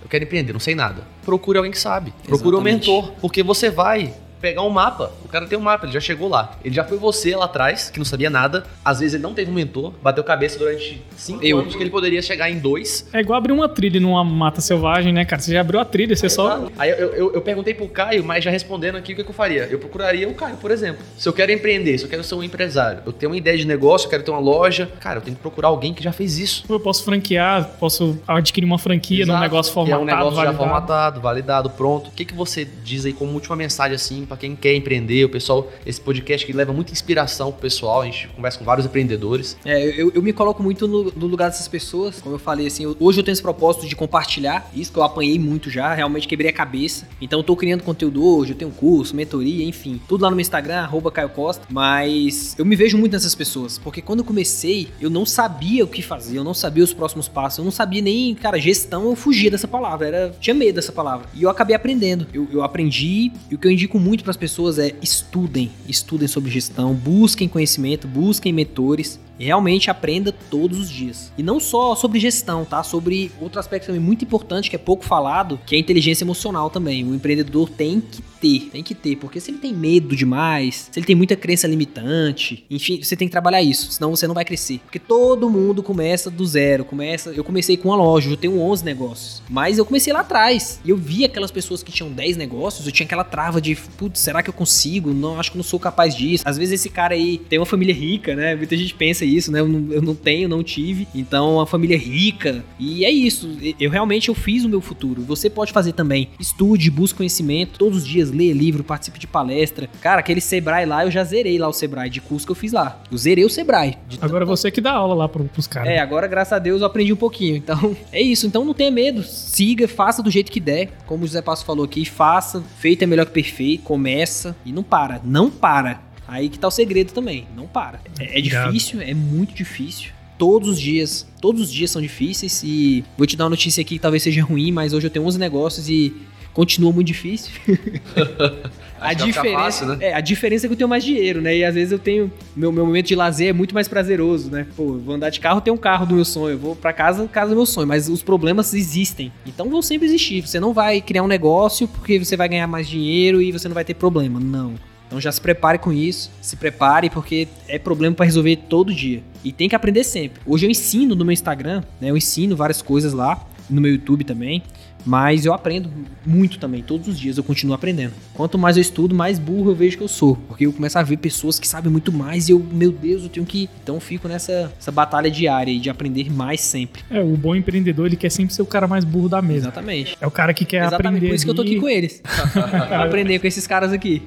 Eu 0.00 0.08
quero 0.08 0.24
empreender, 0.24 0.52
não 0.52 0.60
sei 0.60 0.74
nada. 0.74 1.02
Procure 1.24 1.58
alguém 1.58 1.72
que 1.72 1.78
sabe. 1.78 2.14
Procure 2.24 2.56
um 2.56 2.60
mentor. 2.60 3.12
Porque 3.20 3.42
você 3.42 3.68
vai 3.68 4.14
pegar 4.40 4.62
um 4.62 4.70
mapa. 4.70 5.12
O 5.24 5.28
cara 5.28 5.46
tem 5.46 5.58
um 5.58 5.62
mapa, 5.62 5.86
ele 5.86 5.92
já 5.92 6.00
chegou 6.00 6.28
lá. 6.28 6.52
Ele 6.64 6.74
já 6.74 6.84
foi 6.84 6.98
você 6.98 7.34
lá 7.34 7.44
atrás, 7.44 7.90
que 7.90 7.98
não 7.98 8.04
sabia 8.04 8.30
nada. 8.30 8.64
Às 8.84 9.00
vezes 9.00 9.14
ele 9.14 9.22
não 9.22 9.34
teve 9.34 9.50
um 9.50 9.54
mentor, 9.54 9.92
bateu 10.02 10.22
cabeça 10.24 10.58
durante 10.58 11.02
cinco 11.16 11.44
Eu. 11.44 11.58
anos 11.60 11.74
que 11.74 11.82
ele 11.82 11.90
poderia 11.90 12.22
chegar 12.22 12.50
em 12.50 12.58
dois. 12.58 13.08
É 13.12 13.20
igual 13.20 13.38
abrir 13.38 13.52
uma 13.52 13.68
trilha 13.68 14.00
numa 14.00 14.22
mata 14.24 14.60
selvagem, 14.60 15.12
né, 15.12 15.24
cara? 15.24 15.40
Você 15.42 15.52
já 15.52 15.60
abriu 15.60 15.80
a 15.80 15.84
trilha, 15.84 16.14
você 16.16 16.28
só. 16.28 16.56
Exato. 16.56 16.72
Aí 16.78 16.90
eu, 16.90 16.96
eu, 17.14 17.34
eu 17.34 17.40
perguntei 17.42 17.74
pro 17.74 17.88
Caio, 17.88 18.24
mas 18.24 18.44
já 18.44 18.50
respondendo 18.50 18.96
aqui 18.96 19.12
o 19.12 19.16
que, 19.16 19.24
que 19.24 19.30
eu 19.30 19.34
faria. 19.34 19.64
Eu 19.70 19.78
procuraria 19.78 20.28
o 20.28 20.34
Caio, 20.34 20.56
por 20.56 20.70
exemplo. 20.70 21.04
Se 21.16 21.28
eu 21.28 21.32
quero 21.32 21.52
empreender, 21.52 21.98
se 21.98 22.04
eu 22.04 22.10
quero 22.10 22.22
ser 22.24 22.34
um 22.34 22.42
empresário, 22.42 23.02
eu 23.04 23.12
tenho 23.12 23.30
uma 23.32 23.38
ideia 23.38 23.56
de 23.56 23.66
negócio, 23.66 24.06
eu 24.06 24.10
quero 24.10 24.22
ter 24.22 24.30
uma 24.30 24.40
loja, 24.40 24.90
cara, 25.00 25.18
eu 25.18 25.22
tenho 25.22 25.36
que 25.36 25.42
procurar 25.42 25.68
alguém 25.68 25.92
que 25.94 26.02
já 26.02 26.12
fez 26.12 26.38
isso. 26.38 26.64
Eu 26.68 26.80
posso 26.80 27.04
franquear, 27.04 27.64
posso 27.78 28.18
adquirir 28.26 28.66
uma 28.66 28.78
franquia 28.78 29.24
num 29.24 29.32
Exato, 29.32 29.42
negócio 29.42 29.72
que 29.72 29.78
é 29.78 29.84
formatado, 29.84 30.02
um 30.02 30.06
negócio 30.06 30.30
já 30.30 30.36
validado. 30.44 30.58
formatado, 30.58 31.20
validado, 31.20 31.70
pronto. 31.70 32.08
O 32.08 32.12
que, 32.12 32.24
que 32.24 32.34
você 32.34 32.64
diz 32.84 33.04
aí 33.04 33.12
como 33.12 33.32
última 33.32 33.56
mensagem 33.56 33.94
assim 33.94 34.24
para 34.28 34.36
quem 34.36 34.54
quer 34.54 34.74
empreender, 34.74 35.24
o 35.24 35.28
pessoal, 35.28 35.72
esse 35.84 36.00
podcast 36.00 36.46
que 36.46 36.52
leva 36.52 36.72
muita 36.72 36.92
inspiração 36.92 37.50
pro 37.50 37.62
pessoal, 37.62 38.02
a 38.02 38.04
gente 38.04 38.28
conversa 38.28 38.58
com 38.58 38.64
vários 38.64 38.86
empreendedores. 38.86 39.56
É, 39.64 40.00
eu, 40.00 40.12
eu 40.14 40.22
me 40.22 40.32
coloco 40.32 40.62
muito 40.62 40.86
no, 40.86 41.04
no, 41.04 41.26
lugar 41.26 41.48
dessas 41.48 41.66
pessoas, 41.66 42.20
como 42.20 42.34
eu 42.34 42.38
falei, 42.38 42.66
assim, 42.66 42.84
eu, 42.84 42.96
hoje 43.00 43.20
eu 43.20 43.24
tenho 43.24 43.32
esse 43.32 43.42
propósito 43.42 43.86
de 43.86 43.96
compartilhar, 43.96 44.70
isso 44.74 44.92
que 44.92 44.98
eu 44.98 45.02
apanhei 45.02 45.38
muito 45.38 45.70
já, 45.70 45.94
realmente 45.94 46.28
quebrei 46.28 46.50
a 46.50 46.52
cabeça, 46.52 47.08
então 47.20 47.40
eu 47.40 47.42
tô 47.42 47.56
criando 47.56 47.82
conteúdo 47.82 48.24
hoje, 48.24 48.52
eu 48.52 48.56
tenho 48.56 48.70
curso, 48.70 49.16
mentoria, 49.16 49.64
enfim, 49.64 50.00
tudo 50.06 50.22
lá 50.22 50.30
no 50.30 50.36
meu 50.36 50.42
Instagram, 50.42 50.80
arroba 50.80 51.10
Caio 51.10 51.30
Costa, 51.30 51.66
mas 51.70 52.54
eu 52.58 52.64
me 52.64 52.76
vejo 52.76 52.98
muito 52.98 53.12
nessas 53.12 53.34
pessoas, 53.34 53.78
porque 53.78 54.02
quando 54.02 54.20
eu 54.20 54.24
comecei, 54.24 54.88
eu 55.00 55.08
não 55.08 55.24
sabia 55.24 55.84
o 55.84 55.88
que 55.88 56.02
fazer, 56.02 56.38
eu 56.38 56.44
não 56.44 56.54
sabia 56.54 56.84
os 56.84 56.92
próximos 56.92 57.28
passos, 57.28 57.58
eu 57.58 57.64
não 57.64 57.72
sabia 57.72 58.02
nem, 58.02 58.34
cara, 58.34 58.58
gestão, 58.58 59.04
eu 59.04 59.16
fugia 59.16 59.50
dessa 59.50 59.68
palavra, 59.68 60.06
era, 60.06 60.36
tinha 60.40 60.54
medo 60.54 60.76
dessa 60.76 60.92
palavra, 60.92 61.28
e 61.34 61.42
eu 61.42 61.50
acabei 61.50 61.74
aprendendo, 61.74 62.26
eu, 62.32 62.46
eu 62.52 62.62
aprendi, 62.62 63.32
e 63.50 63.54
o 63.54 63.58
que 63.58 63.66
eu 63.66 63.70
indico 63.70 63.98
muito 63.98 64.17
para 64.22 64.30
as 64.30 64.36
pessoas 64.36 64.78
é 64.78 64.94
estudem, 65.02 65.70
estudem 65.88 66.28
sobre 66.28 66.50
gestão, 66.50 66.94
busquem 66.94 67.48
conhecimento, 67.48 68.06
busquem 68.06 68.52
mentores, 68.52 69.18
e 69.38 69.44
realmente 69.44 69.90
aprenda 69.90 70.32
todos 70.32 70.78
os 70.78 70.90
dias. 70.90 71.32
E 71.38 71.42
não 71.42 71.60
só 71.60 71.94
sobre 71.94 72.18
gestão, 72.20 72.64
tá? 72.64 72.82
Sobre 72.82 73.30
outro 73.40 73.60
aspecto 73.60 73.86
também 73.86 74.00
muito 74.00 74.24
importante 74.24 74.68
que 74.68 74.76
é 74.76 74.78
pouco 74.78 75.04
falado, 75.04 75.60
que 75.66 75.74
é 75.74 75.78
a 75.78 75.80
inteligência 75.80 76.24
emocional 76.24 76.70
também. 76.70 77.04
O 77.04 77.14
empreendedor 77.14 77.68
tem 77.68 78.00
que 78.00 78.22
ter, 78.40 78.68
tem 78.70 78.82
que 78.82 78.94
ter, 78.94 79.16
porque 79.16 79.40
se 79.40 79.50
ele 79.50 79.58
tem 79.58 79.74
medo 79.74 80.14
demais, 80.14 80.88
se 80.90 80.98
ele 80.98 81.06
tem 81.06 81.16
muita 81.16 81.36
crença 81.36 81.66
limitante, 81.66 82.64
enfim, 82.70 83.02
você 83.02 83.16
tem 83.16 83.26
que 83.28 83.32
trabalhar 83.32 83.62
isso, 83.62 83.92
senão 83.92 84.14
você 84.14 84.26
não 84.26 84.34
vai 84.34 84.44
crescer. 84.44 84.78
Porque 84.84 84.98
todo 84.98 85.50
mundo 85.50 85.82
começa 85.82 86.30
do 86.30 86.46
zero, 86.46 86.84
começa, 86.84 87.30
eu 87.30 87.44
comecei 87.44 87.76
com 87.76 87.88
uma 87.88 87.96
loja, 87.96 88.30
eu 88.30 88.36
tenho 88.36 88.60
11 88.60 88.84
negócios, 88.84 89.42
mas 89.48 89.78
eu 89.78 89.84
comecei 89.84 90.12
lá 90.12 90.20
atrás, 90.20 90.80
e 90.84 90.90
eu 90.90 90.96
vi 90.96 91.24
aquelas 91.24 91.50
pessoas 91.50 91.82
que 91.82 91.92
tinham 91.92 92.10
10 92.10 92.36
negócios, 92.36 92.86
eu 92.86 92.92
tinha 92.92 93.06
aquela 93.06 93.24
trava 93.24 93.60
de, 93.60 93.74
putz, 93.74 94.20
será 94.20 94.42
que 94.42 94.50
eu 94.50 94.54
consigo? 94.54 95.12
Não, 95.12 95.38
acho 95.38 95.50
que 95.50 95.56
não 95.56 95.64
sou 95.64 95.80
capaz 95.80 96.14
disso. 96.14 96.44
Às 96.46 96.56
vezes 96.56 96.80
esse 96.80 96.90
cara 96.90 97.14
aí 97.14 97.38
tem 97.38 97.58
uma 97.58 97.66
família 97.66 97.94
rica, 97.94 98.34
né? 98.34 98.54
Muita 98.54 98.76
gente 98.76 98.94
pensa 98.94 99.24
isso, 99.28 99.52
né? 99.52 99.60
Eu 99.60 99.68
não, 99.68 99.92
eu 99.92 100.02
não 100.02 100.14
tenho, 100.14 100.48
não 100.48 100.62
tive. 100.62 101.06
Então, 101.14 101.54
uma 101.54 101.66
família 101.66 101.96
rica. 101.96 102.64
E 102.78 103.04
é 103.04 103.10
isso. 103.10 103.56
Eu 103.78 103.90
realmente 103.90 104.28
eu 104.28 104.34
fiz 104.34 104.64
o 104.64 104.68
meu 104.68 104.80
futuro. 104.80 105.22
Você 105.22 105.48
pode 105.50 105.72
fazer 105.72 105.92
também. 105.92 106.30
Estude, 106.38 106.90
busque 106.90 107.18
conhecimento. 107.18 107.78
Todos 107.78 107.98
os 107.98 108.06
dias 108.06 108.30
lê 108.30 108.52
livro, 108.52 108.84
participe 108.84 109.18
de 109.18 109.26
palestra. 109.26 109.88
Cara, 110.00 110.20
aquele 110.20 110.40
Sebrae 110.40 110.86
lá, 110.86 111.04
eu 111.04 111.10
já 111.10 111.24
zerei 111.24 111.58
lá 111.58 111.68
o 111.68 111.72
Sebrae 111.72 112.10
de 112.10 112.20
curso 112.20 112.46
que 112.46 112.52
eu 112.52 112.56
fiz 112.56 112.72
lá. 112.72 113.02
Eu 113.10 113.18
zerei 113.18 113.44
o 113.44 113.50
Sebrae. 113.50 113.96
Agora 114.20 114.44
você 114.44 114.70
que 114.70 114.80
dá 114.80 114.92
aula 114.92 115.14
lá 115.14 115.28
pros 115.28 115.66
caras. 115.66 115.88
É, 115.88 115.98
agora, 115.98 116.26
graças 116.26 116.52
a 116.52 116.58
Deus, 116.58 116.80
eu 116.80 116.86
aprendi 116.86 117.12
um 117.12 117.16
pouquinho. 117.16 117.56
Então, 117.56 117.96
é 118.12 118.20
isso. 118.20 118.46
Então, 118.46 118.64
não 118.64 118.74
tenha 118.74 118.90
medo. 118.90 119.22
Siga, 119.22 119.86
faça 119.88 120.22
do 120.22 120.30
jeito 120.30 120.50
que 120.50 120.60
der. 120.60 120.90
Como 121.06 121.24
o 121.24 121.26
José 121.26 121.42
Passo 121.42 121.64
falou 121.64 121.84
aqui, 121.84 122.04
faça. 122.04 122.62
Feito 122.78 123.02
é 123.02 123.06
melhor 123.06 123.26
que 123.26 123.32
perfeito. 123.32 123.82
Começa 123.84 124.56
e 124.64 124.72
não 124.72 124.82
para. 124.82 125.20
Não 125.24 125.50
para. 125.50 126.07
Aí 126.28 126.50
que 126.50 126.58
tá 126.58 126.68
o 126.68 126.70
segredo 126.70 127.12
também. 127.12 127.46
Não 127.56 127.66
para. 127.66 128.00
É, 128.20 128.38
é 128.38 128.40
difícil, 128.42 129.00
é 129.00 129.14
muito 129.14 129.54
difícil. 129.54 130.10
Todos 130.36 130.68
os 130.68 130.80
dias, 130.80 131.26
todos 131.40 131.62
os 131.62 131.72
dias 131.72 131.90
são 131.90 132.00
difíceis 132.00 132.62
e 132.62 133.02
vou 133.16 133.26
te 133.26 133.36
dar 133.36 133.44
uma 133.44 133.50
notícia 133.50 133.80
aqui 133.80 133.94
que 133.94 134.00
talvez 134.00 134.22
seja 134.22 134.44
ruim, 134.44 134.70
mas 134.70 134.92
hoje 134.92 135.06
eu 135.06 135.10
tenho 135.10 135.24
11 135.24 135.38
negócios 135.38 135.88
e 135.88 136.14
continua 136.52 136.92
muito 136.92 137.06
difícil. 137.08 137.50
a 139.00 139.14
diferença, 139.14 139.58
fácil, 139.58 139.86
né? 139.86 139.98
é, 140.00 140.14
a 140.14 140.20
diferença 140.20 140.66
é 140.66 140.68
que 140.68 140.74
eu 140.74 140.76
tenho 140.76 140.88
mais 140.88 141.02
dinheiro, 141.02 141.40
né? 141.40 141.56
E 141.56 141.64
às 141.64 141.74
vezes 141.74 141.92
eu 141.92 141.98
tenho 141.98 142.30
meu, 142.54 142.70
meu 142.70 142.84
momento 142.84 143.06
de 143.06 143.14
lazer 143.14 143.48
é 143.48 143.52
muito 143.52 143.74
mais 143.74 143.88
prazeroso, 143.88 144.50
né? 144.50 144.66
Pô, 144.76 144.98
vou 144.98 145.14
andar 145.14 145.30
de 145.30 145.40
carro, 145.40 145.60
tenho 145.60 145.74
um 145.74 145.78
carro 145.78 146.06
do 146.06 146.14
meu 146.14 146.24
sonho, 146.24 146.54
eu 146.54 146.58
vou 146.58 146.76
para 146.76 146.92
casa, 146.92 147.26
casa 147.26 147.50
do 147.50 147.56
meu 147.56 147.66
sonho, 147.66 147.86
mas 147.86 148.08
os 148.08 148.22
problemas 148.22 148.74
existem. 148.74 149.32
Então 149.46 149.68
vão 149.70 149.82
sempre 149.82 150.06
existir. 150.06 150.46
Você 150.46 150.60
não 150.60 150.72
vai 150.72 151.00
criar 151.00 151.22
um 151.22 151.28
negócio 151.28 151.88
porque 151.88 152.18
você 152.18 152.36
vai 152.36 152.48
ganhar 152.48 152.66
mais 152.66 152.88
dinheiro 152.88 153.40
e 153.40 153.50
você 153.50 153.68
não 153.68 153.74
vai 153.74 153.84
ter 153.84 153.94
problema. 153.94 154.38
Não. 154.38 154.74
Então 155.08 155.18
já 155.18 155.32
se 155.32 155.40
prepare 155.40 155.78
com 155.78 155.90
isso, 155.90 156.30
se 156.40 156.54
prepare 156.54 157.08
porque 157.08 157.48
é 157.66 157.78
problema 157.78 158.14
para 158.14 158.26
resolver 158.26 158.56
todo 158.68 158.94
dia. 158.94 159.22
E 159.42 159.50
tem 159.50 159.68
que 159.68 159.74
aprender 159.74 160.04
sempre. 160.04 160.40
Hoje 160.46 160.66
eu 160.66 160.70
ensino 160.70 161.16
no 161.16 161.24
meu 161.24 161.32
Instagram, 161.32 161.82
né? 161.98 162.10
Eu 162.10 162.16
ensino 162.16 162.54
várias 162.54 162.82
coisas 162.82 163.14
lá, 163.14 163.42
no 163.70 163.80
meu 163.80 163.92
YouTube 163.92 164.22
também. 164.22 164.62
Mas 165.08 165.46
eu 165.46 165.54
aprendo 165.54 165.88
muito 166.26 166.58
também, 166.58 166.82
todos 166.82 167.08
os 167.08 167.18
dias 167.18 167.38
eu 167.38 167.42
continuo 167.42 167.74
aprendendo. 167.74 168.12
Quanto 168.34 168.58
mais 168.58 168.76
eu 168.76 168.82
estudo, 168.82 169.14
mais 169.14 169.38
burro 169.38 169.70
eu 169.70 169.74
vejo 169.74 169.96
que 169.96 170.02
eu 170.02 170.08
sou. 170.08 170.36
Porque 170.46 170.66
eu 170.66 170.72
começo 170.72 170.98
a 170.98 171.02
ver 171.02 171.16
pessoas 171.16 171.58
que 171.58 171.66
sabem 171.66 171.90
muito 171.90 172.12
mais 172.12 172.50
e 172.50 172.52
eu, 172.52 172.58
meu 172.58 172.92
Deus, 172.92 173.22
eu 173.22 173.30
tenho 173.30 173.46
que. 173.46 173.70
Então 173.82 173.94
eu 173.94 174.00
fico 174.02 174.28
nessa 174.28 174.70
essa 174.78 174.92
batalha 174.92 175.30
diária 175.30 175.78
de 175.80 175.88
aprender 175.88 176.30
mais 176.30 176.60
sempre. 176.60 177.02
É, 177.10 177.22
o 177.22 177.38
bom 177.38 177.56
empreendedor, 177.56 178.04
ele 178.04 178.16
quer 178.16 178.30
sempre 178.30 178.52
ser 178.52 178.60
o 178.60 178.66
cara 178.66 178.86
mais 178.86 179.02
burro 179.02 179.30
da 179.30 179.40
mesa. 179.40 179.68
Exatamente. 179.68 180.14
É 180.20 180.26
o 180.26 180.30
cara 180.30 180.52
que 180.52 180.66
quer 180.66 180.84
Exatamente, 180.84 181.06
aprender. 181.06 181.28
Por 181.28 181.34
isso 181.34 181.44
que 181.46 181.50
eu 181.50 181.54
tô 181.54 181.62
aqui 181.62 181.80
com 181.80 181.88
eles. 181.88 182.22
aprender 182.92 183.38
com 183.38 183.46
esses 183.46 183.66
caras 183.66 183.94
aqui. 183.94 184.22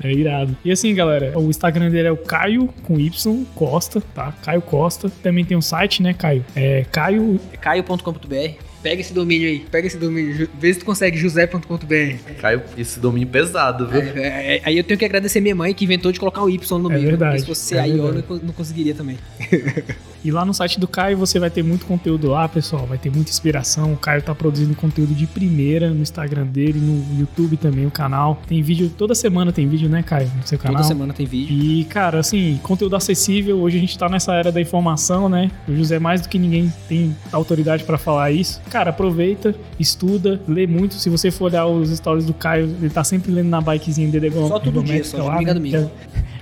É 0.00 0.12
irado. 0.12 0.56
E 0.64 0.70
assim, 0.70 0.94
galera, 0.94 1.36
o 1.36 1.50
Instagram 1.50 1.90
dele 1.90 2.06
é 2.06 2.12
o 2.12 2.16
Caio 2.16 2.68
com 2.84 3.00
Y 3.00 3.44
Costa, 3.56 4.00
tá? 4.14 4.32
Caio 4.40 4.62
Costa. 4.62 5.10
Também 5.20 5.44
tem 5.44 5.56
um 5.56 5.62
site, 5.62 6.00
né, 6.00 6.14
Caio? 6.14 6.44
É 6.54 6.84
Caio. 6.92 7.40
É 7.52 7.56
caio.com.br. 7.56 8.71
Pega 8.82 9.00
esse 9.00 9.12
domínio 9.12 9.48
aí, 9.48 9.60
pega 9.60 9.86
esse 9.86 9.96
domínio, 9.96 10.48
vê 10.58 10.72
se 10.72 10.80
tu 10.80 10.84
consegue, 10.84 11.16
josé.com.br. 11.16 12.32
Caiu 12.40 12.62
esse 12.76 12.98
domínio 12.98 13.28
pesado, 13.28 13.86
viu? 13.86 14.00
É, 14.00 14.56
é, 14.56 14.62
aí 14.64 14.76
eu 14.76 14.84
tenho 14.84 14.98
que 14.98 15.04
agradecer 15.04 15.40
minha 15.40 15.54
mãe 15.54 15.72
que 15.72 15.84
inventou 15.84 16.10
de 16.10 16.18
colocar 16.18 16.42
o 16.42 16.50
Y 16.50 16.78
no 16.78 16.90
é 16.90 16.94
meio. 16.94 17.06
Verdade, 17.06 17.40
se 17.40 17.46
fosse 17.46 17.76
é 17.76 17.80
aí, 17.80 17.92
verdade. 17.92 18.24
eu 18.28 18.40
não 18.42 18.52
conseguiria 18.52 18.94
também. 18.94 19.18
E 20.24 20.30
lá 20.30 20.44
no 20.44 20.54
site 20.54 20.78
do 20.78 20.86
Caio 20.86 21.16
você 21.16 21.40
vai 21.40 21.50
ter 21.50 21.64
muito 21.64 21.84
conteúdo 21.84 22.28
lá, 22.28 22.48
pessoal. 22.48 22.86
Vai 22.86 22.96
ter 22.96 23.10
muita 23.10 23.30
inspiração. 23.30 23.92
O 23.92 23.96
Caio 23.96 24.22
tá 24.22 24.32
produzindo 24.34 24.74
conteúdo 24.74 25.14
de 25.14 25.26
primeira 25.26 25.90
no 25.90 26.00
Instagram 26.00 26.46
dele, 26.46 26.78
no 26.78 27.18
YouTube 27.18 27.56
também, 27.56 27.86
o 27.86 27.90
canal. 27.90 28.40
Tem 28.46 28.62
vídeo, 28.62 28.88
toda 28.88 29.14
semana 29.16 29.52
tem 29.52 29.66
vídeo, 29.66 29.88
né, 29.88 30.02
Caio? 30.02 30.30
No 30.36 30.46
seu 30.46 30.58
canal. 30.58 30.76
Toda 30.76 30.86
semana 30.86 31.12
tem 31.12 31.26
vídeo. 31.26 31.52
E, 31.52 31.84
cara, 31.86 32.20
assim, 32.20 32.60
conteúdo 32.62 32.94
acessível. 32.94 33.58
Hoje 33.58 33.78
a 33.78 33.80
gente 33.80 33.98
tá 33.98 34.08
nessa 34.08 34.32
era 34.34 34.52
da 34.52 34.60
informação, 34.60 35.28
né? 35.28 35.50
O 35.66 35.74
José, 35.74 35.98
mais 35.98 36.20
do 36.20 36.28
que 36.28 36.38
ninguém, 36.38 36.72
tem 36.88 37.16
autoridade 37.32 37.82
para 37.82 37.98
falar 37.98 38.30
isso. 38.30 38.60
Cara, 38.72 38.88
aproveita, 38.88 39.54
estuda, 39.78 40.40
lê 40.48 40.66
muito. 40.66 40.94
Se 40.94 41.10
você 41.10 41.30
for 41.30 41.44
olhar 41.44 41.66
os 41.66 41.90
stories 41.90 42.24
do 42.24 42.32
Caio, 42.32 42.74
ele 42.80 42.88
tá 42.88 43.04
sempre 43.04 43.30
lendo 43.30 43.50
na 43.50 43.60
bikezinha 43.60 44.08
dele. 44.08 44.30
Só 44.30 44.58
todo 44.58 44.82
dia, 44.82 45.04
só 45.04 45.18
lá, 45.18 45.34
domingo 45.34 45.50
a 45.50 45.54
domingo. 45.54 45.90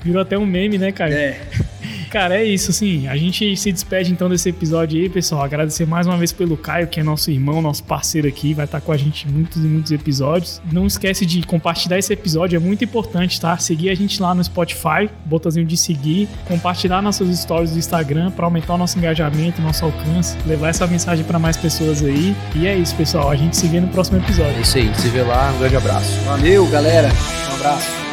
Virou 0.03 0.23
até 0.23 0.39
um 0.39 0.47
meme, 0.47 0.79
né, 0.79 0.93
Caio? 0.93 1.15
É. 1.15 1.41
Cara, 2.11 2.35
é 2.35 2.45
isso, 2.45 2.73
assim. 2.73 3.07
A 3.07 3.17
gente 3.17 3.57
se 3.57 3.71
despede 3.71 4.11
então 4.11 4.29
desse 4.29 4.49
episódio 4.49 5.01
aí, 5.01 5.09
pessoal. 5.09 5.45
Agradecer 5.45 5.87
mais 5.87 6.09
uma 6.09 6.17
vez 6.17 6.33
pelo 6.33 6.57
Caio, 6.57 6.89
que 6.89 6.99
é 6.99 7.05
nosso 7.05 7.31
irmão, 7.31 7.63
nosso 7.63 7.85
parceiro 7.85 8.27
aqui, 8.27 8.53
vai 8.53 8.65
estar 8.65 8.81
com 8.81 8.91
a 8.91 8.97
gente 8.97 9.29
em 9.29 9.31
muitos 9.31 9.65
e 9.65 9.69
muitos 9.69 9.93
episódios. 9.93 10.61
Não 10.73 10.87
esquece 10.87 11.25
de 11.25 11.43
compartilhar 11.47 11.99
esse 11.99 12.13
episódio, 12.13 12.57
é 12.57 12.59
muito 12.59 12.83
importante, 12.83 13.41
tá? 13.41 13.57
Seguir 13.59 13.91
a 13.91 13.95
gente 13.95 14.21
lá 14.21 14.35
no 14.35 14.43
Spotify, 14.43 15.09
botãozinho 15.25 15.65
de 15.65 15.77
seguir, 15.77 16.29
compartilhar 16.47 17.01
nossas 17.01 17.29
stories 17.39 17.71
do 17.71 17.79
Instagram 17.79 18.33
para 18.33 18.45
aumentar 18.45 18.75
o 18.75 18.79
nosso 18.79 18.99
engajamento, 18.99 19.63
nosso 19.63 19.85
alcance, 19.85 20.37
levar 20.47 20.71
essa 20.71 20.87
mensagem 20.89 21.25
para 21.25 21.39
mais 21.39 21.57
pessoas 21.57 22.03
aí. 22.03 22.35
E 22.57 22.67
é 22.67 22.77
isso, 22.77 22.95
pessoal. 22.97 23.31
A 23.31 23.37
gente 23.37 23.57
se 23.57 23.69
vê 23.69 23.81
no 23.81 23.89
próximo 23.89 24.19
episódio. 24.19 24.57
É 24.57 24.61
isso 24.63 24.79
aí, 24.79 24.93
se 24.97 25.09
vê 25.09 25.23
lá. 25.23 25.53
Um 25.55 25.59
grande 25.61 25.77
abraço. 25.77 26.21
Valeu, 26.23 26.67
galera. 26.67 27.09
Um 27.51 27.55
abraço. 27.55 28.10